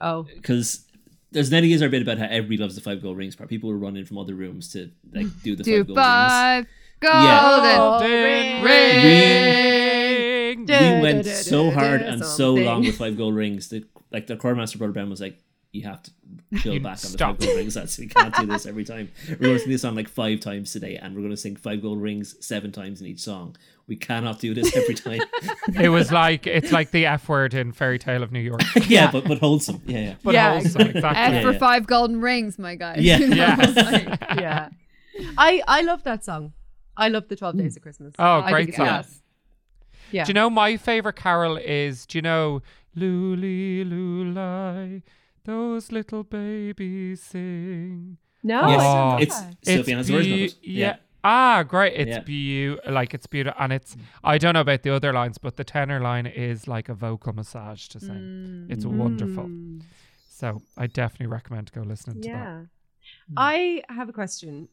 [0.00, 0.86] Oh, Because
[1.32, 3.50] there's an Eddie Izzard bit about how everybody loves the five gold rings part.
[3.50, 6.06] People were running from other rooms to like do the Do five gold rings.
[6.06, 6.70] five Yeah.
[7.02, 8.62] Golden ring.
[8.62, 10.66] ring.
[10.66, 14.54] We went so hard and so long with five gold rings that like the choir
[14.54, 15.38] master brother Ben was like,
[15.72, 16.10] "You have to
[16.58, 17.36] chill You back on the stop.
[17.38, 17.74] five gold rings.
[17.74, 19.10] That's we can't do this every time.
[19.28, 21.56] We're going to sing this song like five times today, and we're going to sing
[21.56, 23.56] five gold rings seven times in each song.
[23.88, 25.20] We cannot do this every time.
[25.80, 28.60] It was like it's like the F word in Fairy Tale of New York.
[28.88, 29.80] yeah, but but wholesome.
[29.86, 30.14] Yeah, yeah.
[30.22, 31.36] But Yeah, wholesome, F exactly.
[31.36, 31.58] Yeah, for yeah.
[31.58, 32.96] five golden rings, my guy.
[32.98, 33.18] Yeah.
[33.18, 33.56] Yeah.
[33.56, 34.68] like- yeah.
[35.38, 36.52] I I love that song.
[36.96, 38.14] I love the Twelve Days of Christmas.
[38.18, 38.86] Oh, I great think song.
[38.86, 39.22] gas.
[40.10, 40.24] Yeah.
[40.24, 42.04] Do you know my favorite carol is?
[42.06, 42.62] Do you know
[42.96, 45.02] Luli Lulai?
[45.44, 48.18] Those little babies sing.
[48.42, 48.80] no, Yes.
[48.80, 49.56] I don't know It's that.
[49.64, 50.54] Sophie version of it.
[50.62, 50.96] Yeah.
[51.24, 51.92] Ah, great!
[51.94, 52.18] It's Yeah.
[52.20, 52.92] beautiful.
[52.92, 53.96] Like it's beautiful, and it's.
[54.24, 57.32] I don't know about the other lines, but the tenor line is like a vocal
[57.32, 58.66] massage to sing.
[58.68, 59.44] It's wonderful.
[59.44, 59.82] Mm.
[60.28, 62.34] So I definitely recommend go listening to that.
[62.34, 62.60] Yeah.
[63.36, 64.68] I have a question.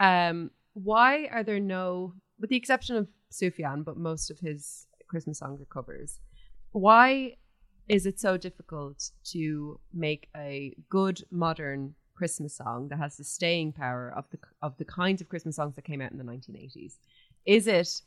[0.00, 5.38] Um, why are there no, with the exception of Sufjan, but most of his Christmas
[5.38, 6.20] songs are covers,
[6.72, 7.36] why
[7.88, 13.72] is it so difficult to make a good modern Christmas song that has the staying
[13.72, 16.96] power of the of the kinds of Christmas songs that came out in the 1980s?
[17.46, 18.02] Is it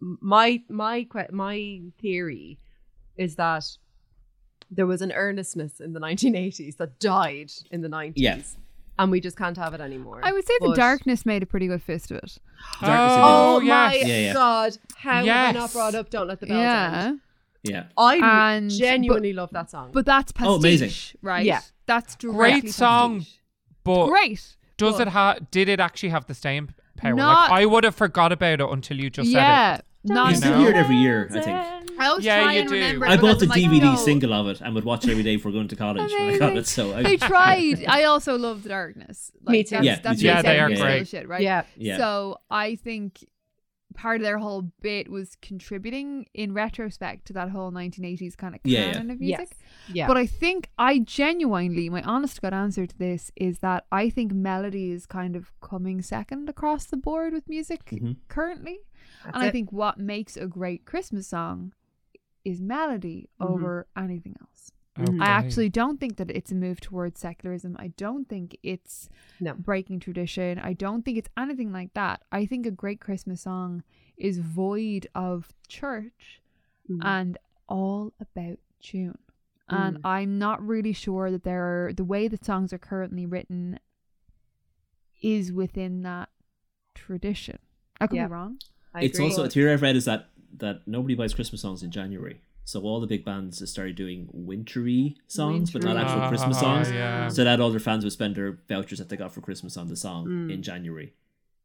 [0.00, 2.58] my my my theory
[3.16, 3.64] is that
[4.72, 8.12] there was an earnestness in the 1980s that died in the 90s.
[8.16, 8.40] Yeah.
[8.98, 10.20] And we just can't have it anymore.
[10.22, 12.38] I would say the But- darkness made a pretty good fist of it.
[12.80, 14.06] Darkness Oh, Oh, my yes.
[14.08, 14.32] Yeah, yeah.
[14.34, 14.78] god!
[14.96, 15.72] How have I not Yes.
[15.72, 17.20] brought up "Don't Let the Bells End"?
[17.64, 17.84] Yeah, Yeah.
[17.96, 19.90] I And- genuinely love that song.
[19.92, 20.90] but that's pastiche, Oh, amazing.
[21.22, 21.44] right?
[21.44, 21.60] Yeah.
[21.86, 23.38] that's Great directly song, pastiche.
[23.84, 24.56] But Great.
[24.76, 25.50] does but- it have?
[25.50, 27.14] Did it actually have the staying power?
[27.14, 30.30] Not- like I would have forgot about it until you just yeah, said not You
[30.30, 30.58] You still know?
[30.60, 31.56] hear it every year, I think.
[31.98, 32.74] I always Yeah, try you and do.
[32.74, 33.06] remember.
[33.06, 33.96] I bought because the like, DVD no.
[33.96, 36.38] single of it and would watch it every day before going to college when I
[36.38, 36.66] got it.
[36.66, 37.84] So I, I tried.
[37.86, 39.30] I also love the darkness.
[39.44, 39.76] Like, Me too.
[39.76, 40.26] That's, Yeah, me that's too.
[40.28, 40.98] what Yeah, they are said, great.
[40.98, 41.42] bullshit, right?
[41.42, 41.98] yeah, yeah.
[41.98, 43.24] So I think
[43.94, 48.60] part of their whole bit was contributing in retrospect to that whole 1980s kind of
[48.64, 48.92] Yeah, yeah.
[48.94, 49.38] canon of Yes.
[49.38, 49.56] music.
[49.92, 50.06] yeah.
[50.06, 54.08] But I think I genuinely, my honest to God answer to this is that I
[54.08, 58.16] think melody is kind of coming second across the board with music Mhm.
[58.28, 58.78] currently.
[59.24, 61.72] That's and I think what makes a great Christmas song
[62.44, 63.46] is melody Mhm.
[63.50, 64.70] over anything else.
[64.98, 65.06] it.
[65.08, 65.22] Mhm.
[65.22, 67.76] I actually don't think that it's a move towards secularism.
[67.78, 69.08] I don't think it's
[69.40, 69.54] No.
[69.54, 70.58] breaking tradition.
[70.58, 72.22] I don't think it's anything like that.
[72.30, 73.84] I think a great Christmas song
[74.18, 76.42] is void of church
[76.90, 77.00] Mhm.
[77.04, 77.38] and
[77.68, 79.16] all about tune.
[79.68, 80.00] And Mm.
[80.04, 83.78] I'm not really sure that there are the way that songs are currently written
[85.22, 86.28] is within that
[86.94, 87.58] tradition.
[88.00, 88.26] I could Yeah.
[88.26, 88.58] be wrong.
[88.94, 89.30] I it's agree.
[89.30, 90.28] also a theory I've read is that
[90.58, 92.40] that nobody buys Christmas songs in January.
[92.64, 96.10] So all the big bands started doing wintry songs, but not Wintry.
[96.12, 96.90] actual Christmas Ah, songs.
[96.92, 97.28] yeah.
[97.28, 99.88] So that all their fans would spend their vouchers that they got for Christmas on
[99.88, 100.52] the song Mm.
[100.52, 101.14] in January.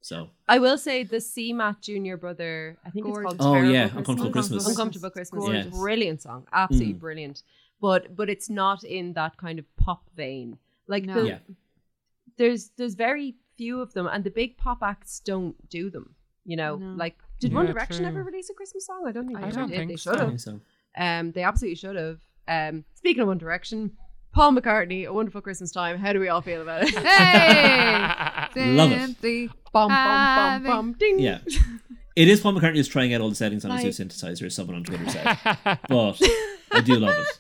[0.01, 2.77] So I will say the CMAT Junior brother.
[2.85, 3.33] I think Gorgeous.
[3.33, 3.97] it's called Oh, Terrible yeah, Christmas.
[3.99, 4.67] Uncomfortable Christmas.
[4.67, 5.43] Uncomfortable Christmas.
[5.43, 5.65] Gorgeous.
[5.67, 6.99] It's brilliant song, absolutely Mm.
[6.99, 7.43] brilliant.
[7.81, 10.57] But but it's not in that kind of pop vein.
[10.87, 11.13] Like No.
[11.21, 11.39] the, Yeah.
[12.37, 16.15] there's there's very few of them, and the big pop acts don't do them.
[16.47, 16.95] You know, No.
[16.95, 18.07] like did One Direction true.
[18.07, 19.03] ever release a Christmas song?
[19.07, 19.77] I don't think I they don't did.
[19.77, 20.11] think they so.
[20.13, 20.41] should have.
[20.41, 20.59] so.
[20.97, 22.19] Um, they absolutely should have.
[22.47, 23.91] Um, speaking of One Direction,
[24.33, 25.97] Paul McCartney, A Wonderful Christmas Time.
[25.99, 26.95] How do we all feel about it?
[26.97, 28.55] Hey!
[28.75, 29.49] Love it.
[29.73, 31.19] Bum bum bum bum ding.
[31.19, 31.39] Yeah.
[32.15, 34.45] It is Paul McCartney is trying out all the settings on Like- his new synthesizer,
[34.47, 35.37] as someone on Twitter said.
[35.89, 36.19] But
[36.71, 37.39] I do love it.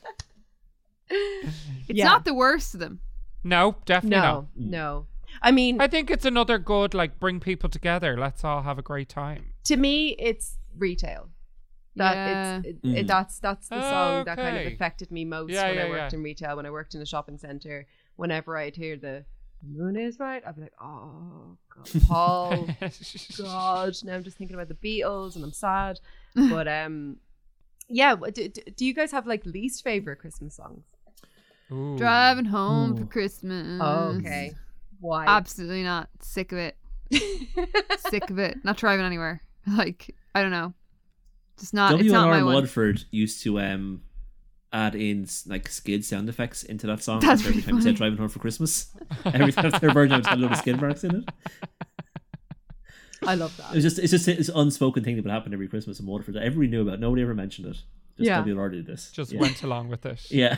[1.87, 2.05] It's Yeah.
[2.05, 2.99] not the worst of them.
[3.43, 4.45] no, definitely not.
[4.55, 5.07] No, no.
[5.41, 8.17] I mean, I think it's another good like bring people together.
[8.17, 9.53] Let's all have a great time.
[9.65, 11.29] to me, it's retail.
[11.95, 12.57] That Yeah.
[12.59, 12.97] it's it, Mm.
[12.97, 15.89] it- that's that's the song that kind of affected me most Yeah, when yeah, I
[15.89, 16.17] worked yeah.
[16.19, 16.55] in retail.
[16.57, 19.25] When I worked in a shopping center, whenever I'd hear the
[19.63, 22.67] moon is right, I'd be like, oh god, Paul,
[23.37, 23.95] God.
[24.03, 25.99] Now I'm just thinking about the Beatles and I'm sad.
[26.35, 27.17] But um,
[27.89, 28.15] yeah.
[28.15, 30.85] Do, do do you guys have like least favorite Christmas songs?
[31.71, 31.97] Ooh.
[31.97, 33.79] Driving home for Christmas.
[33.81, 34.53] Oh, okay.
[34.99, 35.25] Why?
[35.27, 36.09] Absolutely not.
[36.21, 36.77] Sick of it.
[38.09, 38.57] Sick of it.
[38.63, 39.41] Not driving anywhere.
[39.69, 40.73] Like I don't know.
[41.59, 41.99] Just not.
[41.99, 42.97] it's not my WLR one.
[43.11, 44.01] Used to um
[44.71, 47.95] add in like skid sound effects into that song That's every really time you said
[47.95, 48.87] driving home for Christmas.
[49.25, 51.29] every time their version had a load of skid marks in it.
[53.25, 53.73] I love It that.
[53.75, 56.43] was just it's just this unspoken thing that would happen every Christmas in Waterford that
[56.43, 56.99] everybody knew about.
[57.01, 57.77] Nobody ever mentioned it.
[58.17, 58.43] Just Yeah.
[58.43, 59.11] WLR did this.
[59.11, 59.39] Just yeah.
[59.39, 60.29] went along with it.
[60.31, 60.57] Yeah.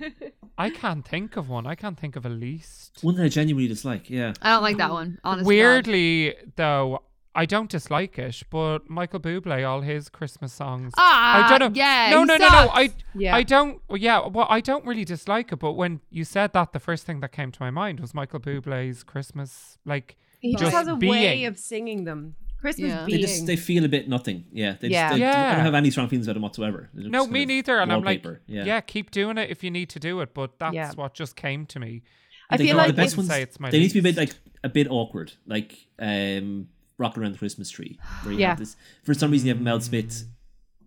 [0.58, 1.66] I can't think of one.
[1.66, 2.98] I can't think of a least.
[3.02, 4.32] One that I genuinely dislike, yeah.
[4.40, 5.18] I don't like that one.
[5.24, 5.56] Honestly.
[5.56, 7.02] Weirdly, though,
[7.34, 10.92] I don't dislike it, but Michael Bublé, all his Christmas songs.
[10.96, 11.76] Ah, I don't know.
[11.76, 12.10] Yeah.
[12.10, 12.70] no, he no, no, no.
[12.72, 13.34] I, Yeah.
[13.34, 13.80] I don't.
[13.90, 17.18] Yeah, well, I don't really dislike it, but when you said that, the first thing
[17.20, 19.78] that came to my mind was Michael Bublé's Christmas.
[19.84, 22.36] Like, He just, Just has a way of singing them.
[22.64, 23.06] Christmas Yeah.
[23.08, 24.44] They just they feel a bit nothing.
[24.52, 24.76] Yeah.
[24.80, 25.08] They Yeah.
[25.08, 25.52] just they, Yeah.
[25.52, 26.88] I don't have any strong feelings about them whatsoever.
[26.94, 27.78] No, me neither.
[27.78, 28.64] And I'm like, yeah.
[28.64, 28.80] yeah.
[28.80, 30.34] keep doing it if you need to do it.
[30.34, 30.92] But that's Yeah.
[30.94, 32.02] what just came to me.
[32.50, 34.00] I They feel go- like the best ones say it's my they need to be
[34.00, 36.68] a bit like a bit awkward, like um,
[36.98, 38.48] "Rocking Around the Christmas Tree," where you Yeah.
[38.50, 38.76] have this.
[39.02, 40.26] For some reason, you have Mel Smith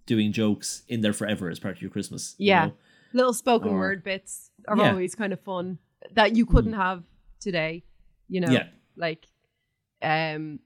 [0.06, 2.36] doing jokes in there forever as part of your Christmas.
[2.38, 2.66] you Yeah.
[2.68, 2.74] know?
[3.14, 4.92] little spoken Or- word bits are Yeah.
[4.92, 5.80] always kind of fun
[6.14, 7.04] that you couldn't have
[7.40, 7.84] today.
[8.30, 8.68] You know, Yeah.
[8.96, 9.26] like,
[10.02, 10.60] um,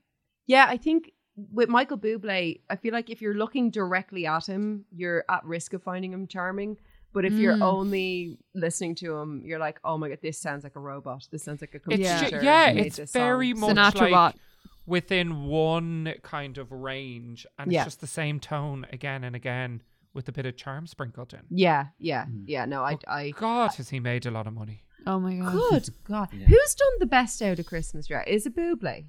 [0.47, 1.11] yeah, I think
[1.53, 5.73] with Michael Bublé, I feel like if you're looking directly at him, you're at risk
[5.73, 6.77] of finding him charming.
[7.13, 7.61] But if you're Mm.
[7.63, 11.27] only listening to him, you're like, oh my god, this sounds like a robot.
[11.31, 12.39] This sounds like a It's computer.
[12.39, 13.75] ju- yeah, it's very song.
[13.75, 14.39] much Sinatra like bot.
[14.85, 17.81] within one kind of range, and Yeah.
[17.81, 19.81] it's just the same tone again and again
[20.13, 21.41] with a bit of charm sprinkled in.
[21.49, 22.43] Yeah, yeah, Mm.
[22.47, 22.65] yeah.
[22.65, 23.31] No, I, I.
[23.31, 24.83] God, has he made a lot of money?
[25.05, 25.51] Oh my god.
[25.69, 26.45] Good God, Yeah.
[26.47, 28.09] who's done the best out of Christmas?
[28.09, 29.05] Yeah, is it Bublé?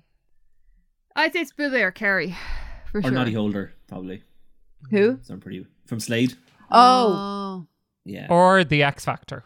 [1.16, 2.36] I'd say it's Bublé or Carrie,
[2.90, 3.10] for Or sure.
[3.10, 4.22] Noddy Holder, probably.
[4.90, 5.12] Who?
[5.14, 6.34] Mm, so pretty from Slade.
[6.70, 7.66] Oh,
[8.04, 8.26] Yeah.
[8.30, 9.44] Or the X Factor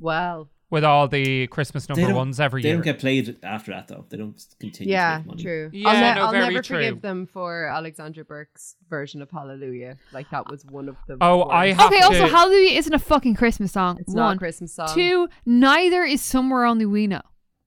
[0.00, 2.76] well, with all the Christmas number ones every They year.
[2.78, 4.04] They don't get played after that though.
[4.08, 4.92] They don't continue.
[4.92, 5.42] yeah, to make money.
[5.42, 5.70] true.
[5.72, 6.76] Yeah, I'll, ne- no, I'll never true.
[6.78, 9.96] forgive them for Alexandra Burke's version of Hallelujah.
[10.12, 11.18] Like that was one of the.
[11.20, 11.80] Oh, I worst.
[11.80, 13.98] have Okay, to- also Hallelujah isn't a fucking Christmas song.
[14.00, 14.88] It's not a Christmas song.
[14.94, 17.22] Two, neither is Somewhere Only We Know.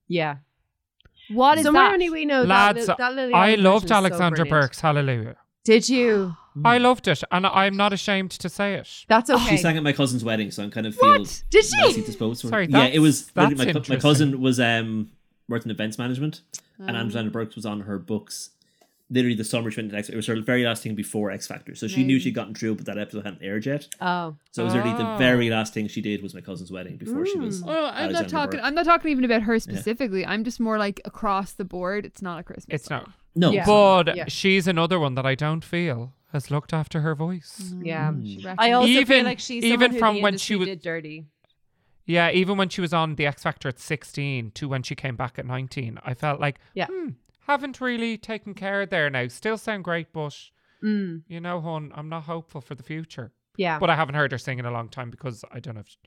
[0.08, 0.38] Yeah.
[1.30, 1.94] What is Somewhere that?
[1.94, 2.92] only we know Lads, that.
[2.92, 4.50] Li- that Lily I loved version is so Alexandra brilliant.
[4.64, 5.36] Burke's Hallelujah.
[5.64, 6.36] Did you?
[6.66, 8.88] I loved it, and I'm not ashamed to say it.
[9.08, 9.50] That's okay.
[9.50, 11.44] She sang at my cousin's wedding, so I'm kind of feel What?
[11.50, 12.02] Did she?
[12.02, 12.42] disposed.
[12.42, 12.48] to.
[12.50, 13.28] Sorry, yeah, it was.
[13.32, 15.10] that's- literally my, my cousin was um
[15.50, 16.42] worked in events management,
[16.80, 18.52] and Um, Alexandra Burks was on her books.
[19.12, 20.10] Literally, the summer she went to X.
[20.10, 22.74] It was her very last thing before X Factor, so she knew she'd gotten through,
[22.76, 23.88] but that episode hadn't aired yet.
[24.02, 24.36] Oh.
[24.52, 25.18] So it was literally the Oh.
[25.18, 27.62] very last thing she did was my cousin's wedding before she was.
[27.62, 27.68] Mm.
[27.70, 28.58] Oh, I'm not talking.
[28.58, 28.66] Burke.
[28.66, 30.26] I'm not talking even about her specifically.
[30.26, 32.04] I'm just more like across the board.
[32.04, 32.66] It's not a Christmas.
[32.74, 33.04] It's song.
[33.06, 33.10] not.
[33.36, 33.66] No, Yeah.
[33.66, 34.26] But Yeah.
[34.28, 37.74] she's another one that I don't feel has looked after her voice.
[37.76, 37.86] Mm.
[37.86, 38.12] Yeah.
[38.12, 38.26] Mm.
[38.26, 38.56] She reckons.
[38.58, 40.68] I also Even- feel like she's even someone who from the when industry she was-
[40.68, 41.26] did dirty.
[42.08, 45.16] Yeah, even when she was on the X Factor at 16 to when she came
[45.16, 46.86] back at 19, I felt like, Yeah.
[46.88, 47.10] hmm,
[47.48, 49.28] haven't really taken care there now.
[49.28, 50.36] Still sound great, but
[50.84, 51.24] Mm.
[51.28, 53.32] you know, hon, I'm not hopeful for the future.
[53.58, 53.80] Yeah.
[53.80, 55.88] But I haven't heard her sing in a long time because I don't know if
[55.88, 55.98] she,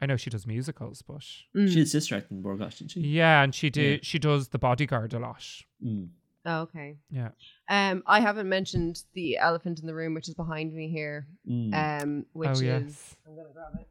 [0.00, 1.22] I know she does musicals, but
[1.54, 1.68] Mm.
[1.72, 3.00] she had sister act in Borgosh, didn't she?
[3.00, 4.00] yeah, and she did.
[4.00, 4.04] Yeah.
[4.04, 5.44] She does the bodyguard a lot.
[5.84, 6.10] Mm.
[6.44, 6.98] Oh, okay.
[7.10, 7.30] Yeah.
[7.68, 11.26] Um, I haven't mentioned the elephant in the room, which is behind me here.
[11.48, 12.02] Mm.
[12.02, 13.16] Um, which Oh, is yes.
[13.26, 13.88] I'm gonna grab it.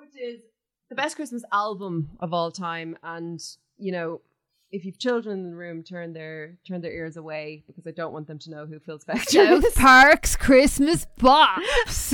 [0.00, 0.40] Which is
[0.88, 3.40] the best Christmas album of all time, and
[3.78, 4.20] you know,
[4.70, 8.12] if you've children in the room, turn their turn their ears away because I don't
[8.12, 9.72] want them to know who Phil Spector South is.
[9.74, 11.62] Park's Christmas box.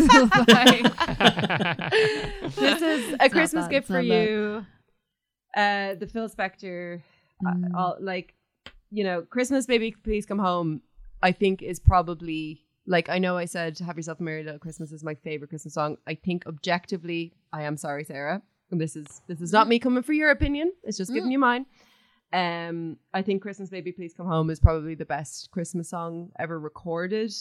[2.56, 4.64] This is a not Christmas gift for you.
[5.56, 7.00] Uh, the Phil Spector,
[7.46, 7.74] uh, Mm.
[7.74, 8.34] all, like,
[8.90, 10.82] you know, Christmas, baby, please come home.
[11.22, 14.92] I think is probably like I know I said "Have Yourself a Merry Little Christmas"
[14.92, 15.96] is my favorite Christmas song.
[16.06, 18.42] I think objectively, I am sorry, Sarah.
[18.70, 20.72] And this is this is not me coming for your opinion.
[20.84, 21.66] It's just giving you mine.
[22.34, 26.58] Um, I think "Christmas, Baby, Please Come Home" is probably the best Christmas song ever
[26.58, 27.32] recorded,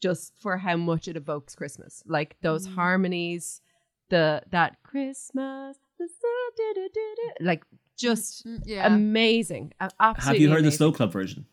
[0.00, 2.02] just for how much it evokes Christmas.
[2.06, 2.74] Like those mm.
[2.74, 3.60] harmonies,
[4.08, 6.08] the that Christmas, the
[7.40, 7.64] like
[7.98, 8.86] just mm, mm, yeah.
[8.86, 9.74] amazing.
[10.00, 10.24] Absolutely.
[10.24, 10.76] Have you heard the amazing.
[10.78, 11.44] Slow Club version?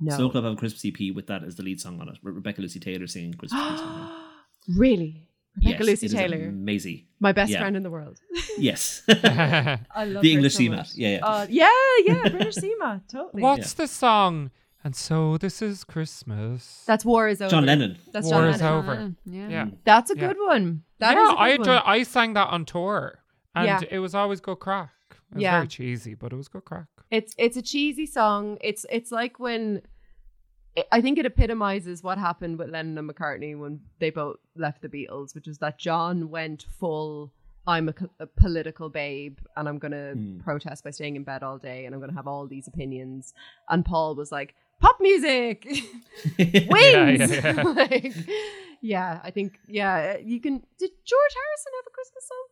[0.00, 0.16] No.
[0.16, 2.18] Slow Club have a Christmas EP with that as the lead song on it.
[2.22, 3.62] Re- Rebecca Lucy Taylor singing Christmas.
[3.68, 4.10] Christmas
[4.78, 5.28] really?
[5.56, 7.06] Rebecca Yes, Lucy it is Taylor, amazing.
[7.20, 7.60] my best Yeah.
[7.60, 8.20] friend in the world.
[8.58, 9.02] Yes.
[9.08, 10.92] I love The her English so CMAT.
[10.96, 11.26] Yeah, yeah.
[11.26, 11.70] Uh, yeah,
[12.04, 13.42] yeah, British CMAT, totally.
[13.42, 14.50] What's the song?
[14.82, 16.82] And so this is Christmas.
[16.86, 17.50] That's War is Over.
[17.50, 17.96] John Lennon.
[18.12, 18.78] That's War John is Lennon.
[18.78, 19.12] over.
[19.24, 19.48] Yeah.
[19.48, 19.66] yeah.
[19.84, 20.26] That's a Yeah.
[20.28, 20.82] good one.
[20.98, 21.62] That is yeah, a good I one.
[21.84, 23.18] do, I sang that on tour,
[23.54, 23.80] and Yeah.
[23.90, 24.90] it was always good crack.
[25.10, 25.56] It was Yeah.
[25.58, 26.86] very cheesy, but it was good crack.
[27.10, 28.58] It's it's a cheesy song.
[28.60, 29.82] It's it's like when
[30.90, 34.88] I think it epitomizes what happened with Lennon and McCartney when they both left the
[34.88, 37.32] Beatles, which is that John went full
[37.66, 40.40] I'm a, a political babe and I'm going to Hmm.
[40.40, 43.32] protest by staying in bed all day and I'm going to have all these opinions.
[43.70, 45.64] And Paul was like, pop music
[46.38, 47.62] wings." Yeah, yeah, yeah.
[47.62, 48.14] like,
[48.82, 50.54] yeah, I think, yeah, you can.
[50.78, 52.46] Did George Harrison have a Christmas song?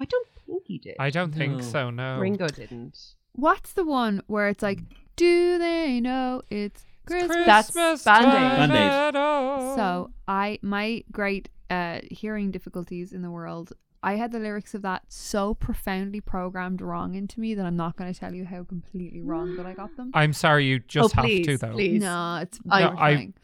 [0.00, 0.96] I don't think he did.
[0.98, 1.60] I don't think No.
[1.60, 1.90] so.
[1.90, 2.18] No.
[2.18, 2.98] Ringo didn't.
[3.32, 4.80] What's the one where it's like,
[5.20, 7.46] do they know it's Christmas?
[7.46, 8.32] That's Christmas Band-Aid.
[8.70, 9.76] Band-Aid.
[9.76, 13.72] So I my great uh hearing difficulties in the world.
[14.02, 17.96] I had the lyrics of that so profoundly programmed wrong into me that I'm not
[17.98, 20.10] going to tell you how completely wrong that I got them.
[20.14, 21.72] I'm sorry, you just oh, have please, to though.
[21.72, 22.00] Please.
[22.00, 23.34] No, it's I- No, I- horrifying.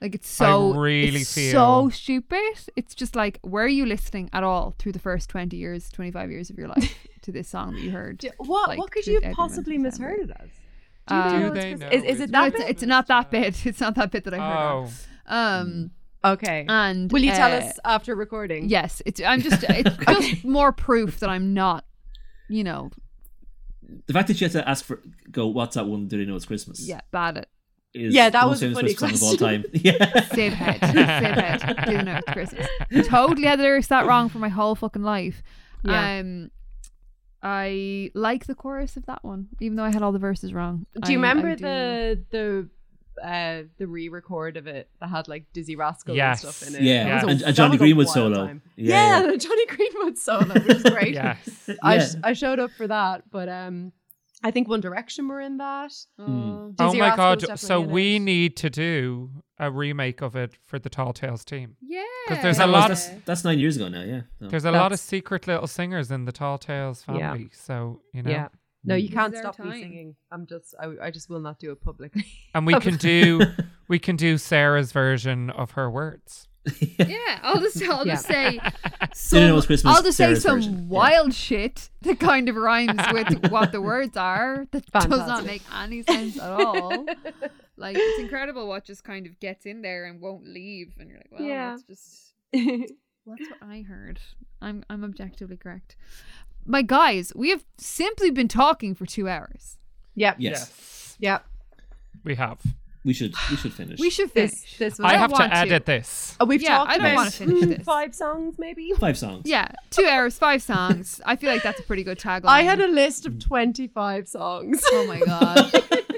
[0.00, 2.54] like it's so really it's feel- so stupid.
[2.76, 6.48] It's just like were you listening at all through the first 20 years, 25 years
[6.50, 8.18] of your life to this song that you heard?
[8.18, 10.10] D- What like, what could to you Edmund have possibly December.
[10.16, 10.50] misheard it as?
[11.08, 13.30] Uh, know Do they know Is, is it's it No, that it's, it's not that
[13.30, 13.66] bit.
[13.70, 14.88] It's not that bit that I heard.
[14.88, 14.90] Oh,
[15.26, 15.90] Um
[16.24, 16.64] Okay.
[16.68, 18.68] and Will you tell uh, us after recording?
[18.70, 21.84] Yes, it's I'm just it's just more proof that I'm not,
[22.48, 22.90] you know,
[24.06, 26.08] the fact that you had to ask for go, what's that one?
[26.08, 26.80] Do they know it's Christmas?
[26.80, 27.48] yeah, bad at
[27.92, 29.62] is Yeah, that was a funny Christmas song of all question.
[29.62, 29.80] time.
[29.84, 30.24] Yeah.
[30.34, 31.84] Save head, save head.
[31.86, 32.66] Do know it's Christmas.
[33.06, 35.42] Totally had the lyrics that wrong for my whole fucking life.
[35.84, 36.20] Yeah.
[36.20, 36.50] Um,
[37.46, 40.86] I like the chorus of that one, even though I had all the verses wrong.
[41.02, 42.68] Do you I- I remember do- the the
[43.22, 46.42] uh the re-record of it that had like Dizzee Rascal Yes.
[46.42, 46.82] and stuff in it?
[46.82, 48.46] Yeah, That was a- and- and Johnny was Greenwood solo.
[48.46, 48.62] time.
[48.76, 51.14] Yeah, Yeah, the Jonny Greenwood solo, which is great.
[51.22, 51.70] yes.
[51.82, 52.06] I, Yeah.
[52.06, 53.92] sh- I showed up for that, but um,
[54.42, 55.92] I think One Direction were in that.
[56.18, 56.74] Oh.
[56.78, 57.58] Oh my Rascal's god!
[57.58, 58.20] So we it.
[58.20, 61.76] need to do a remake of it for the Tall Tales team.
[61.80, 64.02] Yeah, because there's a That was- lot that's, that's nine years ago now.
[64.02, 64.22] Yeah.
[64.40, 64.48] So.
[64.48, 67.32] There's a lot of secret little singers in the Tall Tales Yeah.
[67.32, 68.30] family, so you know.
[68.30, 68.48] Yeah.
[68.86, 69.14] No, you mm.
[69.14, 70.14] can't is our stop me singing.
[70.30, 72.26] I'm just, I, I just will not do it publicly.
[72.54, 73.40] And we can do
[73.88, 76.48] we can do Sarah's version of her words.
[76.98, 79.96] Yeah, I'll just I'll just say Do you know some, it's Christmas?
[79.96, 80.72] I'll just say some version.
[80.74, 80.84] Yeah.
[80.88, 85.62] wild shit that kind of rhymes with what the words are that does not make
[85.74, 87.06] any sense at all.
[87.76, 91.18] Like it's incredible what just kind of gets in there and won't leave, and you're
[91.18, 91.70] like, well, Yeah.
[91.70, 94.20] that's just that's what I heard.
[94.62, 95.96] I'm I'm objectively correct.
[96.66, 99.76] My guys, we have simply been talking for two hours.
[100.14, 100.36] yep.
[100.38, 101.16] Yes.
[101.20, 101.44] Yep.
[102.22, 102.60] We have.
[103.04, 103.34] We should.
[103.50, 104.00] We should finish.
[104.00, 104.52] We should finish.
[104.52, 105.04] This, this was.
[105.04, 105.58] I don't have to want to.
[105.58, 106.36] edit this.
[106.40, 107.84] Oh, we've Yeah, talked I don't about wanna finish this.
[107.84, 108.92] five songs, maybe.
[108.98, 109.42] five songs.
[109.44, 111.20] Yeah, two hours, five songs.
[111.26, 112.44] I feel like that's a pretty good tagline.
[112.46, 114.82] I had a list of 25 songs.
[114.90, 115.72] oh my god.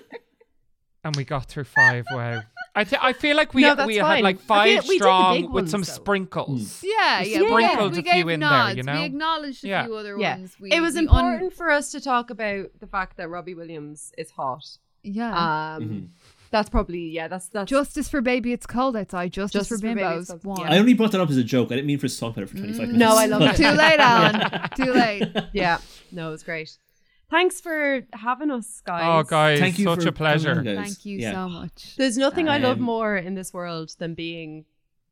[1.07, 2.05] And we got through five.
[2.11, 2.43] Wow.
[2.74, 4.74] I th- I feel like we No, that's we had like I feel five we
[4.74, 5.93] did the strong big with some though.
[5.93, 6.83] sprinkles.
[6.85, 8.95] Yeah, yeah, We we, gave, sprinkled we a gave few in there, you know?
[8.95, 9.85] We acknowledged a Yeah.
[9.85, 10.37] few other Yeah.
[10.37, 10.57] ones.
[10.61, 13.55] We, it was we un- important for us to talk about the fact that Robbie
[13.55, 14.66] Williams is hot.
[15.03, 15.74] yeah.
[15.77, 16.09] Um, Mhm.
[16.51, 19.33] That's probably, yeah, that's, that's Justice for baby, it's cold outside.
[19.33, 20.45] Justice, Justice for for Baby, bimbos.
[20.45, 20.61] One.
[20.61, 20.73] yeah.
[20.73, 21.73] I only brought that up as a joke.
[21.73, 22.99] I didn't mean for us to talk about it for 25 minutes.
[22.99, 23.57] No, I love it.
[23.57, 24.69] Too late, Alan.
[24.77, 25.28] Too late.
[25.53, 25.78] yeah.
[26.12, 26.77] No, it was great.
[27.28, 29.03] Thanks for having us, guys.
[29.05, 30.55] Oh, guys, Thank you such for a pleasure.
[30.55, 30.86] coming guys.
[30.86, 31.32] Thank you Yeah.
[31.32, 31.97] so much.
[31.97, 34.65] There's nothing I love Um, more in this world than being,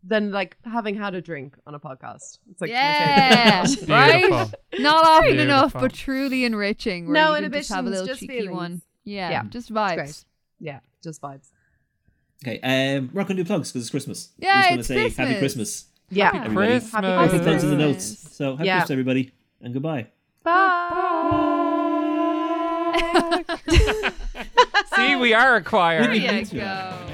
[0.04, 2.38] than like having had a drink on a podcast.
[2.50, 3.88] It's like my favorite Yeah, thing.
[3.88, 4.20] right?
[4.22, 4.58] Beautiful.
[4.78, 5.80] Not often enough, Beautiful.
[5.80, 7.06] but truly enriching.
[7.06, 8.56] Where No you can just have a inhibitions, little just cheeky feelings.
[8.56, 8.82] one.
[9.04, 9.94] Yeah, Yeah, just vibes.
[9.96, 10.24] great.
[10.60, 11.48] Yeah, just vibes.
[12.46, 14.30] Okay, um, we're not going to do plugs because it's Christmas.
[14.38, 15.40] Yeah, we're just it's gonna say Happy Christmas.
[15.40, 15.84] Christmas.
[16.10, 16.24] Yeah.
[16.26, 16.66] Happy everybody.
[16.68, 16.92] Christmas.
[16.92, 17.46] Happy I'll put Christmas.
[17.46, 18.36] plugs in the notes.
[18.36, 18.74] So happy Yeah.
[18.76, 19.32] Christmas, everybody,
[19.62, 20.06] and goodbye.
[20.44, 21.50] Bye.
[24.96, 26.02] See, we are a choir.
[26.02, 27.13] There you Thanks, go.